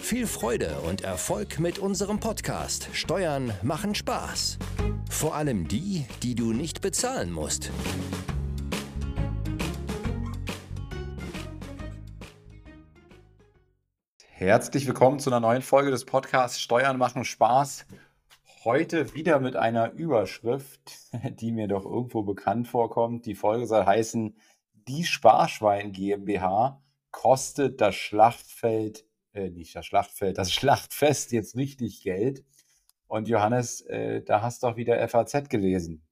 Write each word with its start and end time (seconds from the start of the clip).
Viel 0.00 0.26
Freude 0.26 0.80
und 0.86 1.02
Erfolg 1.02 1.58
mit 1.58 1.78
unserem 1.78 2.18
Podcast 2.18 2.88
Steuern 2.94 3.52
machen 3.62 3.94
Spaß. 3.94 4.58
Vor 5.10 5.34
allem 5.34 5.68
die, 5.68 6.06
die 6.22 6.34
du 6.34 6.52
nicht 6.52 6.80
bezahlen 6.80 7.30
musst. 7.30 7.70
Herzlich 14.30 14.86
willkommen 14.86 15.18
zu 15.18 15.30
einer 15.30 15.40
neuen 15.40 15.62
Folge 15.62 15.90
des 15.90 16.06
Podcasts 16.06 16.60
Steuern 16.60 16.96
machen 16.96 17.24
Spaß. 17.24 17.84
Heute 18.64 19.14
wieder 19.14 19.40
mit 19.40 19.56
einer 19.56 19.92
Überschrift, 19.92 21.12
die 21.40 21.52
mir 21.52 21.68
doch 21.68 21.84
irgendwo 21.84 22.22
bekannt 22.22 22.66
vorkommt. 22.68 23.26
Die 23.26 23.34
Folge 23.34 23.66
soll 23.66 23.84
heißen, 23.84 24.36
die 24.86 25.04
Sparschwein 25.04 25.92
GmbH 25.92 26.80
kostet 27.10 27.80
das 27.80 27.94
Schlachtfeld, 27.94 29.04
äh, 29.38 29.50
nicht 29.50 29.74
das 29.74 29.86
Schlachtfeld, 29.86 30.38
das 30.38 30.52
Schlachtfest 30.52 31.32
jetzt 31.32 31.56
richtig 31.56 32.02
Geld. 32.02 32.44
Und 33.06 33.28
Johannes, 33.28 33.80
äh, 33.82 34.22
da 34.22 34.42
hast 34.42 34.62
du 34.62 34.66
doch 34.66 34.76
wieder 34.76 35.06
FAZ 35.08 35.48
gelesen. 35.48 36.02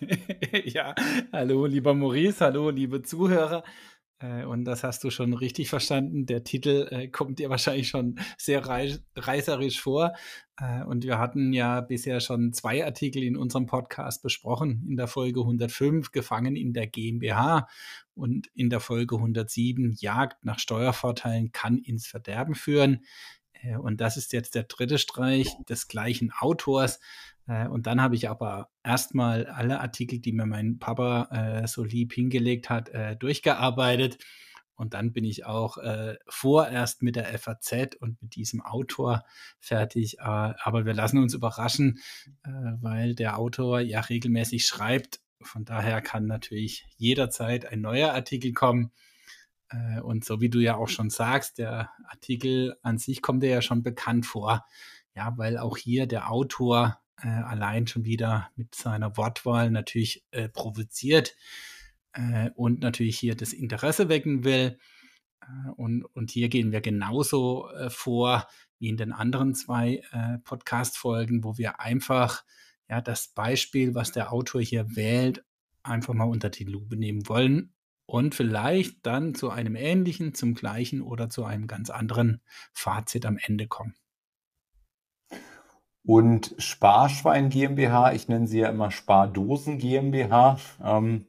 ja, 0.64 0.94
hallo 1.32 1.66
lieber 1.66 1.94
Maurice, 1.94 2.44
hallo 2.44 2.70
liebe 2.70 3.02
Zuhörer. 3.02 3.62
Äh, 4.20 4.44
und 4.44 4.64
das 4.64 4.84
hast 4.84 5.04
du 5.04 5.10
schon 5.10 5.32
richtig 5.32 5.68
verstanden. 5.68 6.26
Der 6.26 6.44
Titel 6.44 6.88
äh, 6.90 7.08
kommt 7.08 7.38
dir 7.38 7.50
wahrscheinlich 7.50 7.88
schon 7.88 8.18
sehr 8.36 8.66
reißerisch 8.66 9.80
vor. 9.80 10.14
Äh, 10.60 10.82
und 10.84 11.04
wir 11.04 11.18
hatten 11.18 11.52
ja 11.52 11.80
bisher 11.80 12.20
schon 12.20 12.52
zwei 12.52 12.84
Artikel 12.84 13.22
in 13.22 13.36
unserem 13.36 13.66
Podcast 13.66 14.22
besprochen. 14.22 14.84
In 14.88 14.96
der 14.96 15.06
Folge 15.06 15.40
105 15.40 16.10
Gefangen 16.10 16.56
in 16.56 16.72
der 16.72 16.86
GmbH 16.86 17.68
und 18.14 18.48
in 18.54 18.70
der 18.70 18.80
Folge 18.80 19.16
107 19.16 19.96
Jagd 19.98 20.44
nach 20.44 20.58
Steuervorteilen 20.58 21.52
kann 21.52 21.78
ins 21.78 22.06
Verderben 22.06 22.54
führen. 22.54 23.04
Und 23.80 24.00
das 24.00 24.16
ist 24.16 24.32
jetzt 24.32 24.54
der 24.54 24.64
dritte 24.64 24.98
Streich 24.98 25.48
des 25.68 25.88
gleichen 25.88 26.32
Autors. 26.38 27.00
Äh, 27.48 27.66
und 27.68 27.86
dann 27.86 28.00
habe 28.00 28.14
ich 28.14 28.28
aber 28.28 28.70
erstmal 28.84 29.46
alle 29.46 29.80
Artikel, 29.80 30.20
die 30.20 30.32
mir 30.32 30.46
mein 30.46 30.78
Papa 30.78 31.28
äh, 31.62 31.66
so 31.66 31.82
lieb 31.82 32.12
hingelegt 32.12 32.70
hat, 32.70 32.90
äh, 32.90 33.16
durchgearbeitet. 33.16 34.18
Und 34.74 34.94
dann 34.94 35.12
bin 35.12 35.24
ich 35.24 35.44
auch 35.44 35.78
äh, 35.78 36.16
vorerst 36.28 37.02
mit 37.02 37.16
der 37.16 37.36
FAZ 37.36 37.96
und 37.98 38.22
mit 38.22 38.36
diesem 38.36 38.60
Autor 38.60 39.24
fertig. 39.58 40.18
Äh, 40.18 40.22
aber 40.22 40.84
wir 40.86 40.94
lassen 40.94 41.18
uns 41.18 41.34
überraschen, 41.34 41.98
äh, 42.44 42.50
weil 42.80 43.16
der 43.16 43.38
Autor 43.38 43.80
ja 43.80 44.00
regelmäßig 44.00 44.66
schreibt. 44.66 45.20
Von 45.40 45.64
daher 45.64 46.00
kann 46.00 46.26
natürlich 46.26 46.86
jederzeit 46.96 47.66
ein 47.66 47.80
neuer 47.80 48.12
Artikel 48.12 48.52
kommen. 48.52 48.92
Und 50.02 50.24
so 50.24 50.40
wie 50.40 50.48
du 50.48 50.60
ja 50.60 50.76
auch 50.76 50.88
schon 50.88 51.10
sagst, 51.10 51.58
der 51.58 51.90
Artikel 52.08 52.76
an 52.82 52.96
sich 52.96 53.20
kommt 53.20 53.42
dir 53.42 53.50
ja 53.50 53.62
schon 53.62 53.82
bekannt 53.82 54.24
vor. 54.24 54.64
Ja, 55.14 55.34
weil 55.36 55.58
auch 55.58 55.76
hier 55.76 56.06
der 56.06 56.30
Autor 56.30 57.00
äh, 57.22 57.28
allein 57.28 57.86
schon 57.86 58.04
wieder 58.04 58.50
mit 58.56 58.74
seiner 58.74 59.16
Wortwahl 59.16 59.70
natürlich 59.70 60.24
äh, 60.30 60.48
provoziert 60.48 61.36
äh, 62.12 62.50
und 62.54 62.80
natürlich 62.80 63.18
hier 63.18 63.34
das 63.34 63.52
Interesse 63.52 64.08
wecken 64.08 64.44
will. 64.44 64.78
Äh, 65.42 65.70
und, 65.76 66.04
und 66.04 66.30
hier 66.30 66.48
gehen 66.48 66.72
wir 66.72 66.80
genauso 66.80 67.68
äh, 67.70 67.90
vor 67.90 68.46
wie 68.78 68.88
in 68.88 68.96
den 68.96 69.12
anderen 69.12 69.54
zwei 69.54 70.02
äh, 70.12 70.38
Podcast-Folgen, 70.44 71.42
wo 71.42 71.58
wir 71.58 71.80
einfach 71.80 72.44
ja, 72.88 73.00
das 73.00 73.28
Beispiel, 73.28 73.94
was 73.94 74.12
der 74.12 74.32
Autor 74.32 74.60
hier 74.60 74.94
wählt, 74.94 75.44
einfach 75.82 76.14
mal 76.14 76.24
unter 76.24 76.50
die 76.50 76.64
Lupe 76.64 76.96
nehmen 76.96 77.28
wollen 77.28 77.74
und 78.08 78.34
vielleicht 78.34 79.04
dann 79.04 79.34
zu 79.34 79.50
einem 79.50 79.76
ähnlichen, 79.76 80.32
zum 80.32 80.54
gleichen 80.54 81.02
oder 81.02 81.28
zu 81.28 81.44
einem 81.44 81.66
ganz 81.66 81.90
anderen 81.90 82.40
Fazit 82.72 83.26
am 83.26 83.36
Ende 83.36 83.68
kommen. 83.68 83.94
Und 86.06 86.54
Sparschwein 86.56 87.50
GmbH, 87.50 88.14
ich 88.14 88.26
nenne 88.26 88.46
sie 88.46 88.60
ja 88.60 88.70
immer 88.70 88.90
Spardosen 88.90 89.76
GmbH. 89.76 90.58
Ähm, 90.82 91.26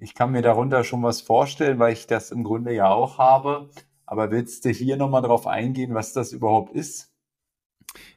ich 0.00 0.14
kann 0.14 0.32
mir 0.32 0.42
darunter 0.42 0.82
schon 0.82 1.04
was 1.04 1.20
vorstellen, 1.20 1.78
weil 1.78 1.92
ich 1.92 2.08
das 2.08 2.32
im 2.32 2.42
Grunde 2.42 2.74
ja 2.74 2.88
auch 2.88 3.18
habe. 3.18 3.70
Aber 4.04 4.32
willst 4.32 4.64
du 4.64 4.70
hier 4.70 4.96
nochmal 4.96 5.22
drauf 5.22 5.46
eingehen, 5.46 5.94
was 5.94 6.12
das 6.12 6.32
überhaupt 6.32 6.74
ist? 6.74 7.14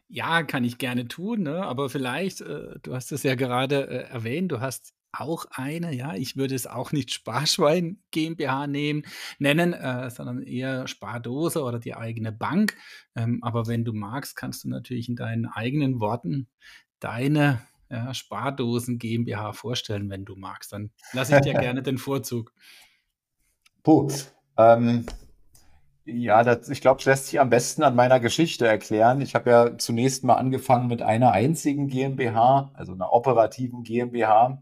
Ja, 0.08 0.42
kann 0.42 0.64
ich 0.64 0.80
gerne 0.80 1.08
tun, 1.08 1.44
ne? 1.44 1.64
aber 1.64 1.90
vielleicht, 1.90 2.42
äh, 2.42 2.80
du 2.82 2.96
hast 2.96 3.12
es 3.12 3.22
ja 3.22 3.36
gerade 3.36 3.88
äh, 3.88 4.10
erwähnt, 4.10 4.52
du 4.52 4.62
hast 4.62 4.97
auch 5.12 5.46
eine, 5.52 5.94
ja, 5.94 6.14
ich 6.14 6.36
würde 6.36 6.56
es 6.56 6.68
auch 6.68 6.92
nicht 6.92 7.12
Sparschwein 7.12 8.00
GmbH 8.12 8.68
nehmen, 8.68 9.04
nennen, 9.40 9.74
äh, 9.74 10.10
sondern 10.10 10.42
eher 10.42 10.88
Spardose 10.88 11.64
oder 11.64 11.80
die 11.80 11.96
eigene 11.96 12.32
Bank. 12.32 12.76
Ähm, 13.16 13.40
aber 13.42 13.68
wenn 13.68 13.86
du 13.86 13.94
magst, 13.94 14.36
kannst 14.36 14.64
du 14.64 14.70
natürlich 14.70 15.10
in 15.10 15.16
deinen 15.16 15.48
eigenen 15.48 16.00
Worten 16.00 16.48
deine 17.00 17.62
ja, 17.90 18.14
Spardosen 18.14 19.00
GmbH 19.00 19.54
vorstellen, 19.54 20.10
wenn 20.10 20.26
du 20.26 20.36
magst. 20.36 20.74
Dann 20.74 20.92
lasse 21.14 21.36
ich 21.36 21.42
dir 21.42 21.54
gerne 21.60 21.82
den 21.82 21.98
Vorzug. 21.98 22.54
Puh, 23.84 24.12
ähm, 24.58 25.06
ja, 26.06 26.44
das, 26.44 26.70
ich 26.70 26.82
glaube, 26.82 27.00
es 27.00 27.06
lässt 27.06 27.28
sich 27.28 27.40
am 27.40 27.50
besten 27.50 27.84
an 27.84 27.96
meiner 27.96 28.20
Geschichte 28.20 28.68
erklären. 28.68 29.22
Ich 29.22 29.36
habe 29.36 29.50
ja 29.50 29.78
zunächst 29.78 30.24
mal 30.24 30.36
angefangen 30.36 30.88
mit 30.88 31.02
einer 31.02 31.32
einzigen 31.32 31.88
GmbH, 31.88 32.72
also 32.74 32.94
einer 32.94 33.12
operativen 33.12 33.84
GmbH 33.84 34.62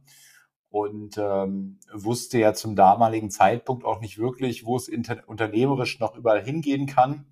und 0.75 1.17
ähm, 1.17 1.79
wusste 1.93 2.37
ja 2.37 2.53
zum 2.53 2.75
damaligen 2.75 3.31
Zeitpunkt 3.31 3.85
auch 3.85 4.01
nicht 4.01 4.17
wirklich, 4.17 4.65
wo 4.65 4.75
es 4.75 4.89
unternehmerisch 4.89 6.01
noch 6.01 6.17
überall 6.17 6.43
hingehen 6.43 6.85
kann. 6.85 7.25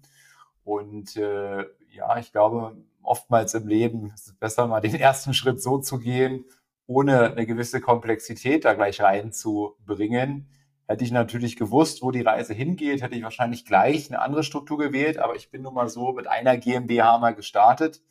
Und 0.64 1.18
äh, 1.18 1.66
ja, 1.92 2.18
ich 2.20 2.32
glaube, 2.32 2.78
oftmals 3.02 3.54
im 3.54 3.68
Leben 3.68 4.14
ist 4.14 4.28
es 4.28 4.34
besser, 4.36 4.66
mal 4.66 4.80
den 4.80 4.96
ersten 4.96 5.34
Schritt 5.34 5.62
so 5.62 5.78
zu 5.78 6.00
gehen, 6.00 6.46
ohne 6.88 7.34
eine 7.34 7.46
gewisse 7.46 7.82
Komplexität 7.82 8.64
da 8.64 8.76
gleich 8.76 9.02
reinzubringen. 9.02 10.48
Hätte 10.88 11.04
ich 11.04 11.12
natürlich 11.12 11.58
gewusst, 11.58 12.02
wo 12.02 12.12
die 12.12 12.22
Reise 12.22 12.54
hingeht, 12.54 13.02
hätte 13.02 13.16
ich 13.16 13.24
wahrscheinlich 13.24 13.66
gleich 13.66 14.10
eine 14.10 14.22
andere 14.22 14.44
Struktur 14.44 14.78
gewählt, 14.78 15.18
aber 15.18 15.36
ich 15.36 15.52
bin 15.52 15.64
nun 15.64 15.74
mal 15.74 15.90
so 15.90 16.14
mit 16.14 16.28
einer 16.28 16.56
GmbH 16.56 17.18
mal 17.18 17.36
gestartet. 17.36 18.02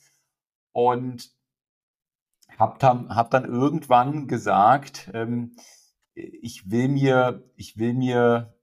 Und 0.73 1.31
habe 2.59 2.79
dann, 2.79 3.15
hab 3.15 3.31
dann 3.31 3.45
irgendwann 3.45 4.29
gesagt, 4.29 5.11
ähm, 5.15 5.57
ich 6.15 6.71
will 6.71 6.89
mir, 6.89 7.45
ich 7.57 7.79
will 7.79 7.95
mir 7.95 8.55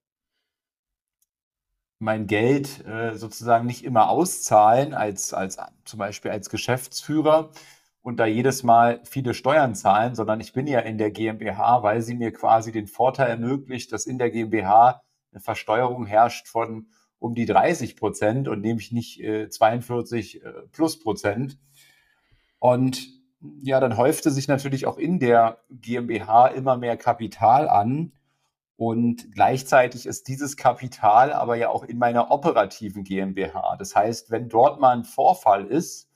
mein 1.99 2.27
Geld 2.27 2.85
äh, 2.85 3.15
sozusagen 3.15 3.65
nicht 3.65 3.83
immer 3.83 4.09
auszahlen 4.09 4.93
als, 4.93 5.33
als 5.33 5.57
zum 5.83 5.99
Beispiel 5.99 6.31
als 6.31 6.49
Geschäftsführer 6.49 7.51
und 8.01 8.17
da 8.17 8.25
jedes 8.25 8.63
Mal 8.63 9.01
viele 9.03 9.33
Steuern 9.33 9.75
zahlen, 9.75 10.15
sondern 10.15 10.39
ich 10.39 10.53
bin 10.53 10.65
ja 10.67 10.79
in 10.79 10.97
der 10.97 11.11
GmbH, 11.11 11.83
weil 11.83 12.01
sie 12.01 12.15
mir 12.15 12.31
quasi 12.31 12.71
den 12.71 12.87
Vorteil 12.87 13.29
ermöglicht, 13.29 13.91
dass 13.91 14.05
in 14.05 14.17
der 14.17 14.31
GmbH 14.31 15.01
eine 15.31 15.41
Versteuerung 15.41 16.05
herrscht 16.05 16.47
von 16.47 16.87
um 17.19 17.35
die 17.35 17.45
30 17.45 17.97
Prozent 17.97 18.47
und 18.47 18.61
nämlich 18.61 18.93
nicht 18.93 19.21
äh, 19.21 19.49
42 19.49 20.43
äh, 20.43 20.51
plus 20.71 20.99
Prozent. 20.99 21.59
Und 22.59 23.18
ja, 23.61 23.79
dann 23.79 23.97
häufte 23.97 24.31
sich 24.31 24.47
natürlich 24.47 24.85
auch 24.85 24.97
in 24.97 25.19
der 25.19 25.59
GmbH 25.69 26.47
immer 26.47 26.77
mehr 26.77 26.97
Kapital 26.97 27.69
an. 27.69 28.13
Und 28.75 29.33
gleichzeitig 29.33 30.05
ist 30.05 30.27
dieses 30.29 30.55
Kapital 30.55 31.33
aber 31.33 31.55
ja 31.55 31.69
auch 31.69 31.83
in 31.83 31.97
meiner 31.97 32.31
operativen 32.31 33.03
GmbH. 33.03 33.75
Das 33.77 33.95
heißt, 33.95 34.31
wenn 34.31 34.47
dort 34.47 34.79
mal 34.79 34.95
ein 34.95 35.03
Vorfall 35.03 35.65
ist, 35.65 36.09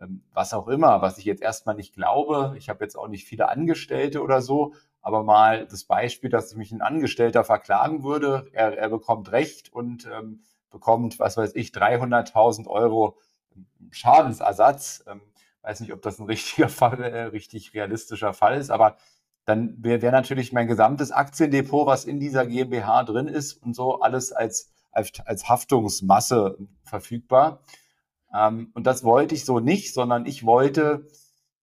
ähm, 0.00 0.22
was 0.32 0.54
auch 0.54 0.68
immer, 0.68 1.02
was 1.02 1.18
ich 1.18 1.24
jetzt 1.24 1.42
erstmal 1.42 1.74
nicht 1.74 1.94
glaube, 1.94 2.54
ich 2.56 2.68
habe 2.68 2.84
jetzt 2.84 2.96
auch 2.96 3.08
nicht 3.08 3.26
viele 3.26 3.48
Angestellte 3.48 4.22
oder 4.22 4.40
so, 4.40 4.74
aber 5.02 5.22
mal 5.22 5.66
das 5.66 5.84
Beispiel, 5.84 6.30
dass 6.30 6.54
mich 6.54 6.72
ein 6.72 6.82
Angestellter 6.82 7.44
verklagen 7.44 8.02
würde, 8.02 8.48
er, 8.52 8.76
er 8.76 8.88
bekommt 8.88 9.30
Recht 9.32 9.72
und 9.72 10.06
ähm, 10.06 10.40
bekommt, 10.70 11.18
was 11.18 11.36
weiß 11.36 11.54
ich, 11.54 11.70
300.000 11.70 12.66
Euro 12.66 13.18
Schadensersatz. 13.90 15.04
Ähm, 15.06 15.20
weiß 15.66 15.80
nicht, 15.80 15.92
ob 15.92 16.02
das 16.02 16.18
ein 16.18 16.26
richtiger 16.26 16.68
Fall, 16.70 17.02
äh, 17.02 17.22
richtig 17.24 17.74
realistischer 17.74 18.32
Fall 18.32 18.58
ist, 18.58 18.70
aber 18.70 18.96
dann 19.44 19.76
wäre 19.78 20.02
wär 20.02 20.12
natürlich 20.12 20.52
mein 20.52 20.66
gesamtes 20.66 21.12
Aktiendepot, 21.12 21.86
was 21.86 22.04
in 22.04 22.18
dieser 22.18 22.46
GmbH 22.46 23.04
drin 23.04 23.28
ist 23.28 23.54
und 23.62 23.74
so 23.74 24.00
alles 24.00 24.32
als, 24.32 24.72
als, 24.90 25.12
als 25.24 25.48
Haftungsmasse 25.48 26.58
verfügbar. 26.82 27.60
Ähm, 28.34 28.70
und 28.74 28.86
das 28.86 29.04
wollte 29.04 29.34
ich 29.34 29.44
so 29.44 29.60
nicht, 29.60 29.94
sondern 29.94 30.26
ich 30.26 30.44
wollte 30.44 31.06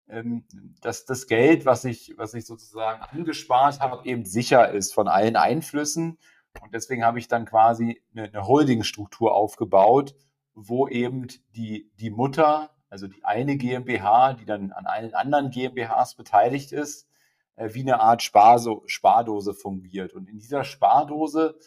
ähm, 0.09 0.43
dass 0.81 1.05
das 1.05 1.27
Geld, 1.27 1.65
was 1.65 1.85
ich, 1.85 2.13
was 2.17 2.33
ich 2.33 2.45
sozusagen 2.45 3.01
angespart 3.01 3.79
habe, 3.79 4.05
eben 4.07 4.25
sicher 4.25 4.71
ist 4.71 4.93
von 4.93 5.07
allen 5.07 5.35
Einflüssen. 5.35 6.17
Und 6.61 6.73
deswegen 6.73 7.03
habe 7.03 7.19
ich 7.19 7.27
dann 7.27 7.45
quasi 7.45 8.01
eine, 8.11 8.25
eine 8.25 8.47
Holdingstruktur 8.47 9.33
aufgebaut, 9.33 10.13
wo 10.53 10.87
eben 10.87 11.27
die, 11.55 11.91
die 11.99 12.11
Mutter, 12.11 12.72
also 12.93 13.07
die 13.07 13.25
eine 13.25 13.57
GmbH, 13.57 14.33
die 14.33 14.45
dann 14.45 14.71
an 14.71 14.85
allen 14.85 15.15
anderen 15.15 15.49
GmbHs 15.49 16.13
beteiligt 16.13 16.71
ist, 16.71 17.07
äh, 17.55 17.73
wie 17.73 17.81
eine 17.81 17.99
Art 17.99 18.21
Sparso 18.21 18.83
Spardose 18.85 19.55
fungiert. 19.55 20.13
Und 20.13 20.29
in 20.29 20.37
dieser 20.37 20.63
Spardose 20.63 21.57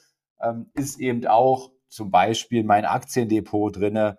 ähm, 0.41 0.71
ist 0.75 1.01
eben 1.01 1.27
auch 1.27 1.73
zum 1.89 2.13
Beispiel 2.13 2.63
mein 2.63 2.85
Aktiendepot 2.85 3.75
drinne. 3.75 4.19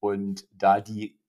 Und 0.00 0.48
da 0.50 0.80
die 0.80 1.20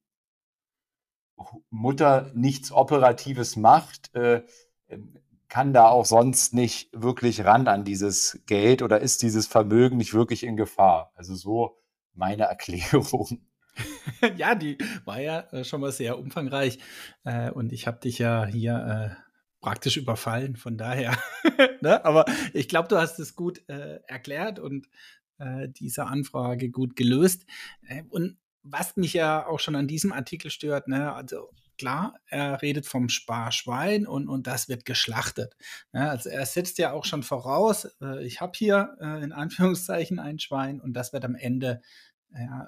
Mutter 1.69 2.31
nichts 2.33 2.71
Operatives 2.71 3.55
macht, 3.55 4.15
äh, 4.15 4.41
kann 5.47 5.73
da 5.73 5.89
auch 5.89 6.05
sonst 6.05 6.55
nicht 6.55 6.89
wirklich 6.91 7.45
ran 7.45 7.67
an 7.67 7.83
dieses 7.83 8.41
Geld 8.47 8.81
oder 8.81 8.99
ist 8.99 9.21
dieses 9.21 9.45
Vermögen 9.45 9.97
nicht 9.97 10.15
wirklich 10.15 10.43
in 10.43 10.57
Gefahr. 10.57 11.11
Also 11.13 11.35
so 11.35 11.77
meine 12.15 12.43
Erklärung. 12.49 13.45
ja, 14.37 14.55
die 14.55 14.77
war 15.05 15.19
ja 15.19 15.41
äh, 15.51 15.63
schon 15.63 15.81
mal 15.81 15.91
sehr 15.91 16.17
umfangreich 16.17 16.79
äh, 17.23 17.51
und 17.51 17.71
ich 17.71 17.87
habe 17.87 17.99
dich 17.99 18.19
ja 18.19 18.45
hier 18.45 19.17
äh, 19.17 19.29
praktisch 19.61 19.97
überfallen, 19.97 20.55
von 20.55 20.77
daher. 20.77 21.17
ne? 21.81 22.03
Aber 22.05 22.25
ich 22.53 22.69
glaube, 22.69 22.87
du 22.87 22.97
hast 22.97 23.19
es 23.19 23.35
gut 23.35 23.61
erklärt 23.67 24.57
und 24.57 24.87
diese 25.79 26.05
Anfrage 26.05 26.69
gut 26.69 26.95
gelöst. 26.95 27.45
Und 28.09 28.37
was 28.63 28.95
mich 28.95 29.13
ja 29.13 29.45
auch 29.45 29.59
schon 29.59 29.75
an 29.75 29.87
diesem 29.87 30.13
Artikel 30.13 30.49
stört, 30.49 30.87
ne, 30.87 31.13
also 31.13 31.49
klar, 31.77 32.19
er 32.27 32.61
redet 32.61 32.85
vom 32.85 33.09
Sparschwein 33.09 34.07
und, 34.07 34.29
und 34.29 34.47
das 34.47 34.69
wird 34.69 34.85
geschlachtet. 34.85 35.57
Ja, 35.93 36.09
also 36.09 36.29
er 36.29 36.45
setzt 36.45 36.77
ja 36.77 36.93
auch 36.93 37.05
schon 37.05 37.23
voraus, 37.23 37.87
ich 38.21 38.39
habe 38.39 38.53
hier 38.55 38.97
in 39.21 39.33
Anführungszeichen 39.33 40.19
ein 40.19 40.39
Schwein 40.39 40.79
und 40.79 40.93
das 40.93 41.11
wird 41.11 41.25
am 41.25 41.35
Ende 41.35 41.81
ja, 42.33 42.67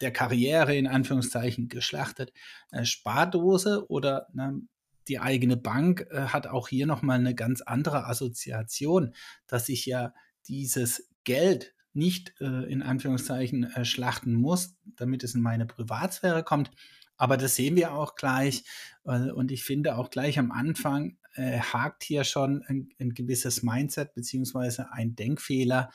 der 0.00 0.12
Karriere 0.12 0.76
in 0.76 0.86
Anführungszeichen 0.86 1.68
geschlachtet. 1.68 2.32
Äh, 2.70 2.84
Spardose 2.84 3.88
oder 3.88 4.28
ne, 4.32 4.60
die 5.08 5.18
eigene 5.18 5.56
Bank 5.56 6.06
äh, 6.10 6.26
hat 6.26 6.46
auch 6.46 6.68
hier 6.68 6.86
nochmal 6.86 7.18
eine 7.18 7.34
ganz 7.34 7.62
andere 7.62 8.06
Assoziation, 8.06 9.14
dass 9.46 9.68
ich 9.68 9.86
ja 9.86 10.14
dieses 10.46 11.10
Geld 11.24 11.74
nicht 11.92 12.34
äh, 12.40 12.70
in 12.70 12.82
Anführungszeichen 12.82 13.64
äh, 13.64 13.84
schlachten 13.84 14.34
muss, 14.34 14.76
damit 14.96 15.24
es 15.24 15.34
in 15.34 15.42
meine 15.42 15.66
Privatsphäre 15.66 16.44
kommt. 16.44 16.70
Aber 17.16 17.36
das 17.36 17.56
sehen 17.56 17.76
wir 17.76 17.92
auch 17.92 18.14
gleich. 18.14 18.64
Äh, 19.04 19.30
und 19.30 19.50
ich 19.50 19.64
finde 19.64 19.96
auch 19.96 20.10
gleich 20.10 20.38
am 20.38 20.52
Anfang 20.52 21.18
äh, 21.34 21.58
hakt 21.58 22.04
hier 22.04 22.24
schon 22.24 22.62
ein, 22.66 22.90
ein 22.98 23.14
gewisses 23.14 23.62
Mindset 23.62 24.14
beziehungsweise 24.14 24.92
ein 24.92 25.16
Denkfehler, 25.16 25.90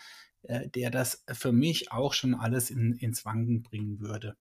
äh, 0.48 0.70
der 0.70 0.92
das 0.92 1.24
für 1.32 1.52
mich 1.52 1.92
auch 1.92 2.14
schon 2.14 2.36
alles 2.36 2.70
in, 2.70 2.94
ins 2.94 3.26
Wanken 3.26 3.64
bringen 3.64 4.00
würde. 4.00 4.36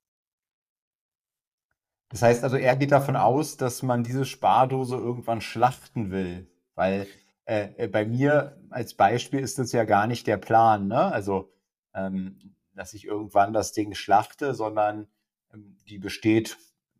Das 2.09 2.23
heißt 2.23 2.45
also, 2.45 2.56
er 2.56 2.77
geht 2.77 2.93
davon 2.93 3.17
aus, 3.17 3.56
dass 3.56 3.83
man 3.83 4.05
diese 4.05 4.25
Spardose 4.25 4.97
irgendwann 4.97 5.41
schlachten 5.41 6.11
will, 6.11 6.47
weil 6.75 7.09
äh, 7.45 7.69
äh, 7.77 7.89
bei 7.89 8.05
mir 8.06 8.56
als 8.71 8.95
Beispiel 8.95 9.41
ist 9.41 9.59
das 9.59 9.73
ja 9.73 9.85
gar 9.85 10.06
nicht 10.06 10.27
der 10.27 10.37
Plan, 10.37 10.87
ne? 10.87 11.12
Also, 11.12 11.53
ähm, 11.95 12.55
dass 12.75 12.95
ich 12.95 13.05
irgendwann 13.05 13.53
das 13.53 13.73
Ding 13.73 13.95
schlachte, 13.95 14.55
sondern 14.55 15.09
ähm, 15.53 15.77
die 15.89 15.99
besteht 15.99 16.56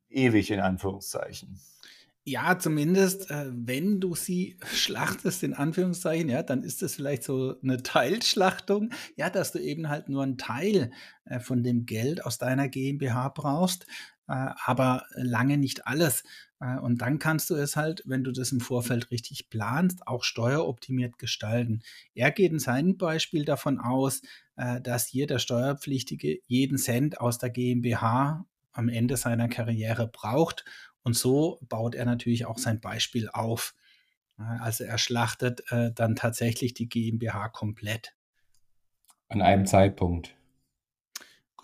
ewig 0.09 0.51
in 0.51 0.61
Anführungszeichen. 0.61 1.61
Ja, 2.27 2.59
zumindest, 2.59 3.31
äh, 3.31 3.51
wenn 3.53 4.01
du 4.01 4.15
sie 4.15 4.57
schlachtest, 4.65 5.43
in 5.43 5.53
Anführungszeichen, 5.53 6.29
ja, 6.31 6.43
dann 6.43 6.63
ist 6.63 6.81
das 6.81 6.95
vielleicht 6.95 7.23
so 7.23 7.57
eine 7.63 7.83
Teilschlachtung, 7.83 8.91
ja, 9.17 9.29
dass 9.29 9.53
du 9.53 9.59
eben 9.59 9.89
halt 9.91 10.09
nur 10.09 10.23
einen 10.23 10.39
Teil 10.39 10.91
äh, 11.27 11.39
von 11.39 11.63
dem 11.63 11.85
Geld 11.85 12.25
aus 12.25 12.39
deiner 12.39 12.69
GmbH 12.69 13.29
brauchst, 13.29 13.85
äh, 14.27 14.33
aber 14.65 15.05
lange 15.17 15.59
nicht 15.59 15.87
alles. 15.87 16.25
Äh, 16.61 16.79
und 16.79 17.03
dann 17.03 17.19
kannst 17.19 17.51
du 17.51 17.57
es 17.57 17.77
halt, 17.77 18.03
wenn 18.07 18.25
du 18.25 18.33
das 18.33 18.53
im 18.53 18.61
Vorfeld 18.61 19.11
richtig 19.11 19.51
planst, 19.51 20.07
auch 20.07 20.25
steueroptimiert 20.25 21.19
gestalten. 21.19 21.83
Er 22.15 22.31
geht 22.31 22.53
in 22.53 22.59
seinem 22.59 22.97
Beispiel 22.97 23.45
davon 23.45 23.79
aus, 23.79 24.23
äh, 24.57 24.81
dass 24.81 25.13
jeder 25.13 25.39
Steuerpflichtige 25.39 26.39
jeden 26.47 26.79
Cent 26.79 27.21
aus 27.21 27.37
der 27.37 27.51
GmbH 27.51 28.47
am 28.73 28.89
Ende 28.89 29.17
seiner 29.19 29.49
Karriere 29.49 30.09
braucht. 30.09 30.65
Und 31.05 31.17
so 31.17 31.61
baut 31.69 31.95
er 31.95 32.05
natürlich 32.05 32.47
auch 32.47 32.59
sein 32.59 32.81
Beispiel 32.81 33.29
auf. 33.29 33.75
Also 34.37 34.83
er 34.83 34.99
schlachtet 34.99 35.63
dann 35.71 36.17
tatsächlich 36.17 36.75
die 36.75 36.89
GmbH 36.89 37.51
komplett. 37.51 38.17
An 39.29 39.43
einem 39.43 39.65
Zeitpunkt. 39.67 40.35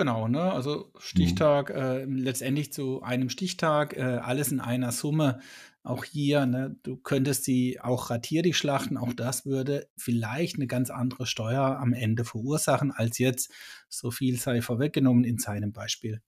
Genau, 0.00 0.28
ne? 0.28 0.50
Also 0.50 0.90
Stichtag, 0.98 1.68
mhm. 1.68 1.76
äh, 1.76 2.04
letztendlich 2.04 2.72
zu 2.72 3.02
einem 3.02 3.28
Stichtag, 3.28 3.94
äh, 3.98 4.00
alles 4.00 4.50
in 4.50 4.58
einer 4.58 4.92
Summe. 4.92 5.40
Auch 5.82 6.04
hier, 6.04 6.46
ne, 6.46 6.74
du 6.82 6.96
könntest 6.96 7.44
sie 7.44 7.80
auch 7.80 8.08
ratierlich 8.08 8.56
schlachten, 8.56 8.96
auch 8.96 9.12
das 9.12 9.44
würde 9.44 9.88
vielleicht 9.98 10.56
eine 10.56 10.66
ganz 10.66 10.88
andere 10.88 11.26
Steuer 11.26 11.78
am 11.78 11.92
Ende 11.92 12.24
verursachen, 12.24 12.92
als 12.92 13.18
jetzt 13.18 13.52
so 13.90 14.10
viel 14.10 14.38
sei 14.38 14.62
vorweggenommen 14.62 15.24
in 15.24 15.36
seinem 15.36 15.72
Beispiel. 15.72 16.22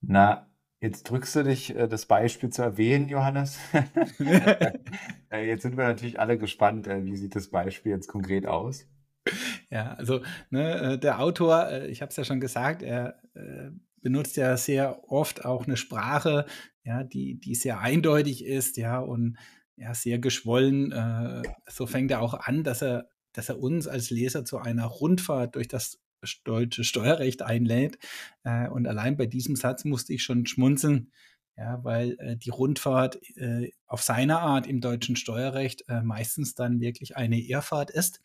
Na, 0.00 0.48
jetzt 0.80 1.04
drückst 1.04 1.36
du 1.36 1.44
dich, 1.44 1.74
äh, 1.76 1.88
das 1.88 2.06
Beispiel 2.06 2.50
zu 2.50 2.62
erwähnen, 2.62 3.08
Johannes. 3.08 3.58
Äh, 5.32 5.46
jetzt 5.46 5.62
sind 5.62 5.76
wir 5.76 5.84
natürlich 5.84 6.18
alle 6.18 6.38
gespannt, 6.38 6.88
äh, 6.88 7.04
wie 7.04 7.16
sieht 7.16 7.36
das 7.36 7.50
Beispiel 7.50 7.92
jetzt 7.92 8.08
konkret 8.08 8.46
aus? 8.46 8.88
Ja, 9.70 9.92
also 9.92 10.22
ne, 10.50 10.98
der 10.98 11.20
Autor, 11.20 11.70
ich 11.82 12.02
habe 12.02 12.10
es 12.10 12.16
ja 12.16 12.24
schon 12.24 12.40
gesagt, 12.40 12.82
er 12.82 13.20
benutzt 14.02 14.36
ja 14.36 14.56
sehr 14.56 15.08
oft 15.08 15.44
auch 15.44 15.68
eine 15.68 15.76
Sprache, 15.76 16.46
ja, 16.82 17.04
die, 17.04 17.38
die 17.38 17.54
sehr 17.54 17.78
eindeutig 17.78 18.44
ist, 18.44 18.76
ja, 18.76 18.98
und 18.98 19.38
ja, 19.76 19.94
sehr 19.94 20.18
geschwollen. 20.18 21.44
So 21.68 21.86
fängt 21.86 22.10
er 22.10 22.22
auch 22.22 22.34
an, 22.34 22.64
dass 22.64 22.82
er, 22.82 23.08
dass 23.32 23.50
er 23.50 23.60
uns 23.60 23.86
als 23.86 24.10
Leser 24.10 24.44
zu 24.44 24.58
einer 24.58 24.86
Rundfahrt 24.86 25.54
durch 25.54 25.68
das 25.68 26.00
deutsche 26.44 26.84
Steuerrecht 26.84 27.42
einlädt. 27.42 27.98
Äh, 28.44 28.68
und 28.68 28.86
allein 28.86 29.16
bei 29.16 29.26
diesem 29.26 29.56
Satz 29.56 29.84
musste 29.84 30.12
ich 30.12 30.22
schon 30.22 30.46
schmunzeln, 30.46 31.12
ja, 31.56 31.82
weil 31.84 32.16
äh, 32.18 32.36
die 32.36 32.50
Rundfahrt 32.50 33.20
äh, 33.36 33.70
auf 33.86 34.02
seine 34.02 34.40
Art 34.40 34.66
im 34.66 34.80
deutschen 34.80 35.16
Steuerrecht 35.16 35.84
äh, 35.88 36.02
meistens 36.02 36.54
dann 36.54 36.80
wirklich 36.80 37.16
eine 37.16 37.38
Irrfahrt 37.38 37.90
ist. 37.90 38.20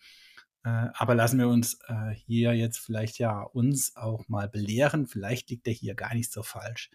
Äh, 0.64 0.70
aber 0.94 1.16
lassen 1.16 1.40
wir 1.40 1.48
uns 1.50 1.80
äh, 1.88 2.12
hier 2.26 2.54
jetzt 2.54 2.78
vielleicht 2.80 3.20
ja 3.20 3.42
uns 3.42 3.96
auch 3.96 4.28
mal 4.30 4.48
belehren. 4.50 5.08
Vielleicht 5.08 5.50
liegt 5.50 5.68
er 5.68 5.74
hier 5.74 5.96
gar 5.96 6.14
nicht 6.14 6.32
so 6.32 6.44
falsch. 6.44 6.90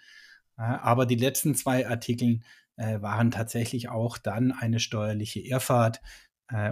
Aber 0.57 1.07
die 1.07 1.16
letzten 1.16 1.54
zwei 1.54 1.88
Artikel 1.88 2.40
waren 2.76 3.30
tatsächlich 3.30 3.88
auch 3.88 4.19
dann 4.19 4.52
eine 4.52 4.78
steuerliche 4.78 5.40
Irrfahrt 5.40 6.02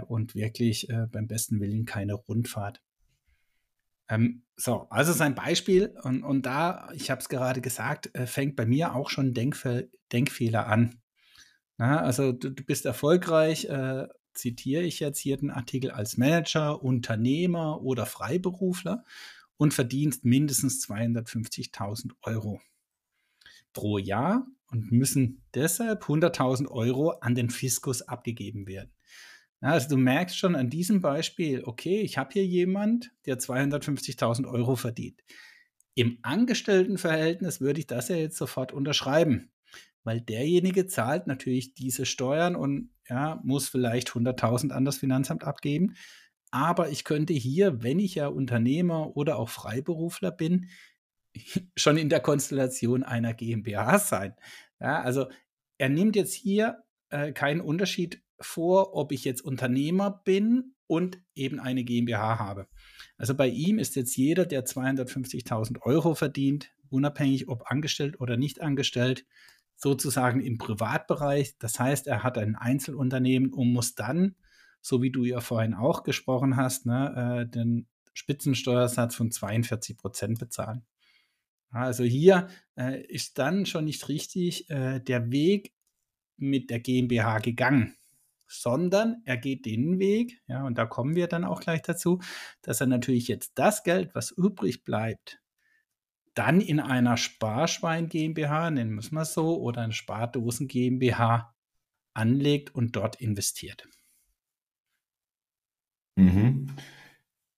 und 0.07 0.35
wirklich 0.35 0.87
beim 1.11 1.25
besten 1.25 1.59
Willen 1.59 1.85
keine 1.85 2.13
Rundfahrt. 2.13 2.83
Ähm, 4.09 4.43
so, 4.55 4.87
also 4.89 5.13
sein 5.13 5.35
Beispiel 5.35 5.95
und, 6.03 6.23
und 6.23 6.45
da, 6.45 6.89
ich 6.93 7.09
habe 7.09 7.21
es 7.21 7.29
gerade 7.29 7.61
gesagt, 7.61 8.11
fängt 8.25 8.55
bei 8.55 8.65
mir 8.65 8.95
auch 8.95 9.09
schon 9.09 9.33
Denkfe 9.33 9.89
Denkfehler 10.11 10.67
an. 10.67 10.99
Na, 11.77 12.01
also 12.01 12.31
du, 12.33 12.49
du, 12.49 12.63
bist 12.63 12.85
erfolgreich, 12.85 13.65
äh, 13.65 14.07
zitiere 14.33 14.83
ich 14.83 14.99
jetzt 14.99 15.19
hier 15.19 15.37
den 15.37 15.51
Artikel, 15.51 15.91
als 15.91 16.17
Manager, 16.17 16.83
Unternehmer 16.83 17.81
oder 17.81 18.05
Freiberufler 18.05 19.05
und 19.57 19.73
verdienst 19.73 20.25
mindestens 20.25 20.85
250.000 20.85 22.11
Euro 22.23 22.59
pro 23.71 23.97
Jahr 23.97 24.45
und 24.71 24.91
müssen 24.91 25.43
deshalb 25.53 26.03
100.000 26.03 26.67
Euro 26.67 27.11
an 27.11 27.35
den 27.35 27.49
Fiskus 27.49 28.01
abgegeben 28.01 28.67
werden. 28.67 28.91
Also 29.61 29.89
du 29.89 29.97
merkst 29.97 30.37
schon 30.37 30.55
an 30.55 30.69
diesem 30.69 31.01
Beispiel, 31.01 31.63
okay, 31.65 32.01
ich 32.01 32.17
habe 32.17 32.31
hier 32.33 32.45
jemand, 32.45 33.11
der 33.25 33.39
250.000 33.39 34.49
Euro 34.49 34.75
verdient. 34.75 35.21
Im 35.95 36.19
Angestelltenverhältnis 36.21 37.59
würde 37.59 37.79
ich 37.79 37.87
das 37.87 38.07
ja 38.07 38.15
jetzt 38.15 38.37
sofort 38.37 38.71
unterschreiben 38.71 39.51
weil 40.03 40.21
derjenige 40.21 40.87
zahlt 40.87 41.27
natürlich 41.27 41.73
diese 41.73 42.05
Steuern 42.05 42.55
und 42.55 42.89
ja, 43.07 43.39
muss 43.43 43.69
vielleicht 43.69 44.09
100.000 44.09 44.71
an 44.71 44.85
das 44.85 44.97
Finanzamt 44.97 45.43
abgeben. 45.43 45.95
Aber 46.51 46.89
ich 46.89 47.03
könnte 47.03 47.33
hier, 47.33 47.83
wenn 47.83 47.99
ich 47.99 48.15
ja 48.15 48.27
Unternehmer 48.27 49.15
oder 49.15 49.37
auch 49.37 49.49
Freiberufler 49.49 50.31
bin, 50.31 50.69
schon 51.75 51.97
in 51.97 52.09
der 52.09 52.21
Konstellation 52.21 53.03
einer 53.03 53.33
GmbH 53.33 53.99
sein. 53.99 54.33
Ja, 54.79 55.01
also 55.01 55.27
er 55.77 55.89
nimmt 55.89 56.15
jetzt 56.15 56.33
hier 56.33 56.83
äh, 57.09 57.31
keinen 57.31 57.61
Unterschied 57.61 58.21
vor, 58.41 58.95
ob 58.95 59.11
ich 59.11 59.25
jetzt 59.25 59.41
Unternehmer 59.41 60.21
bin 60.23 60.73
und 60.87 61.19
eben 61.35 61.59
eine 61.59 61.83
GmbH 61.83 62.39
habe. 62.39 62.67
Also 63.17 63.35
bei 63.35 63.47
ihm 63.47 63.79
ist 63.79 63.95
jetzt 63.95 64.15
jeder, 64.15 64.45
der 64.45 64.65
250.000 64.65 65.81
Euro 65.81 66.15
verdient, 66.15 66.71
unabhängig 66.89 67.47
ob 67.47 67.69
angestellt 67.69 68.19
oder 68.19 68.37
nicht 68.37 68.61
angestellt, 68.61 69.25
sozusagen 69.75 70.41
im 70.41 70.57
Privatbereich. 70.57 71.57
Das 71.59 71.79
heißt, 71.79 72.07
er 72.07 72.23
hat 72.23 72.37
ein 72.37 72.55
Einzelunternehmen 72.55 73.53
und 73.53 73.71
muss 73.71 73.95
dann, 73.95 74.35
so 74.81 75.01
wie 75.01 75.11
du 75.11 75.23
ja 75.23 75.41
vorhin 75.41 75.73
auch 75.73 76.03
gesprochen 76.03 76.55
hast, 76.55 76.85
ne, 76.85 77.45
äh, 77.45 77.49
den 77.49 77.87
Spitzensteuersatz 78.13 79.15
von 79.15 79.31
42 79.31 79.95
Prozent 79.97 80.39
bezahlen. 80.39 80.85
Also 81.71 82.03
hier 82.03 82.47
äh, 82.75 83.01
ist 83.03 83.37
dann 83.37 83.65
schon 83.65 83.85
nicht 83.85 84.09
richtig 84.09 84.69
äh, 84.69 84.99
der 84.99 85.31
Weg 85.31 85.73
mit 86.37 86.69
der 86.69 86.79
GmbH 86.79 87.39
gegangen, 87.39 87.95
sondern 88.49 89.21
er 89.25 89.37
geht 89.37 89.65
den 89.65 89.99
Weg, 89.99 90.41
ja, 90.47 90.65
und 90.65 90.77
da 90.77 90.85
kommen 90.85 91.15
wir 91.15 91.27
dann 91.27 91.45
auch 91.45 91.61
gleich 91.61 91.81
dazu, 91.81 92.19
dass 92.61 92.81
er 92.81 92.87
natürlich 92.87 93.27
jetzt 93.27 93.53
das 93.55 93.83
Geld, 93.83 94.15
was 94.15 94.31
übrig 94.31 94.83
bleibt, 94.83 95.39
dann 96.33 96.61
in 96.61 96.79
einer 96.79 97.17
Sparschwein 97.17 98.09
GmbH, 98.09 98.71
nennen 98.71 98.95
wir 98.95 99.21
es 99.21 99.33
so, 99.33 99.59
oder 99.61 99.81
eine 99.81 99.93
Spardosen 99.93 100.67
GmbH 100.67 101.53
anlegt 102.13 102.73
und 102.73 102.95
dort 102.95 103.21
investiert. 103.21 103.87
Mhm. 106.15 106.75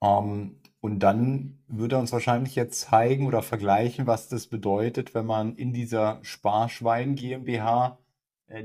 Ähm, 0.01 0.62
und 0.81 1.00
dann 1.00 1.60
wird 1.67 1.93
er 1.93 2.00
uns 2.00 2.12
wahrscheinlich 2.12 2.55
jetzt 2.55 2.81
zeigen 2.81 3.27
oder 3.27 3.43
vergleichen, 3.43 4.07
was 4.07 4.29
das 4.29 4.48
bedeutet, 4.48 5.13
wenn 5.13 5.25
man 5.25 5.55
in 5.55 5.74
dieser 5.74 6.19
Sparschwein 6.24 7.15
GmbH 7.15 8.00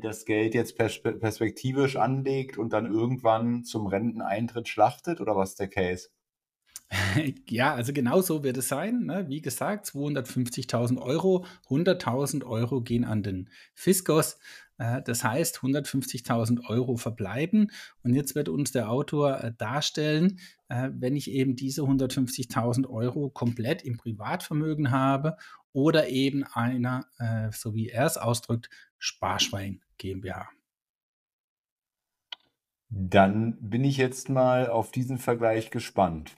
das 0.00 0.24
Geld 0.24 0.54
jetzt 0.54 0.76
pers 0.76 1.00
perspektivisch 1.02 1.96
anlegt 1.96 2.58
und 2.58 2.72
dann 2.72 2.86
irgendwann 2.86 3.64
zum 3.64 3.86
Renteneintritt 3.86 4.68
schlachtet 4.68 5.20
oder 5.20 5.36
was 5.36 5.50
ist 5.50 5.60
der 5.60 5.68
Case? 5.68 6.08
Ja, 7.48 7.74
also 7.74 7.92
genau 7.92 8.20
so 8.20 8.42
wird 8.44 8.56
es 8.56 8.68
sein. 8.68 9.06
Ne? 9.06 9.26
Wie 9.28 9.40
gesagt, 9.40 9.86
250.000 9.86 10.98
Euro, 11.00 11.44
100.000 11.68 12.44
Euro 12.44 12.80
gehen 12.80 13.04
an 13.04 13.22
den 13.22 13.50
Fiskus. 13.74 14.38
Äh, 14.78 15.02
das 15.02 15.24
heißt, 15.24 15.58
150.000 15.58 16.68
Euro 16.68 16.96
verbleiben. 16.96 17.70
Und 18.02 18.14
jetzt 18.14 18.34
wird 18.34 18.48
uns 18.48 18.72
der 18.72 18.90
Autor 18.90 19.42
äh, 19.42 19.52
darstellen, 19.56 20.38
äh, 20.68 20.90
wenn 20.92 21.16
ich 21.16 21.30
eben 21.30 21.56
diese 21.56 21.82
150.000 21.82 22.88
Euro 22.88 23.30
komplett 23.30 23.82
im 23.82 23.96
Privatvermögen 23.96 24.90
habe 24.90 25.36
oder 25.76 26.08
eben 26.08 26.42
einer, 26.42 27.04
so 27.52 27.74
wie 27.74 27.90
er 27.90 28.06
es 28.06 28.16
ausdrückt, 28.16 28.70
Sparschwein 28.96 29.82
GmbH. 29.98 30.48
Dann 32.88 33.58
bin 33.60 33.84
ich 33.84 33.98
jetzt 33.98 34.30
mal 34.30 34.70
auf 34.70 34.90
diesen 34.90 35.18
Vergleich 35.18 35.70
gespannt. 35.70 36.34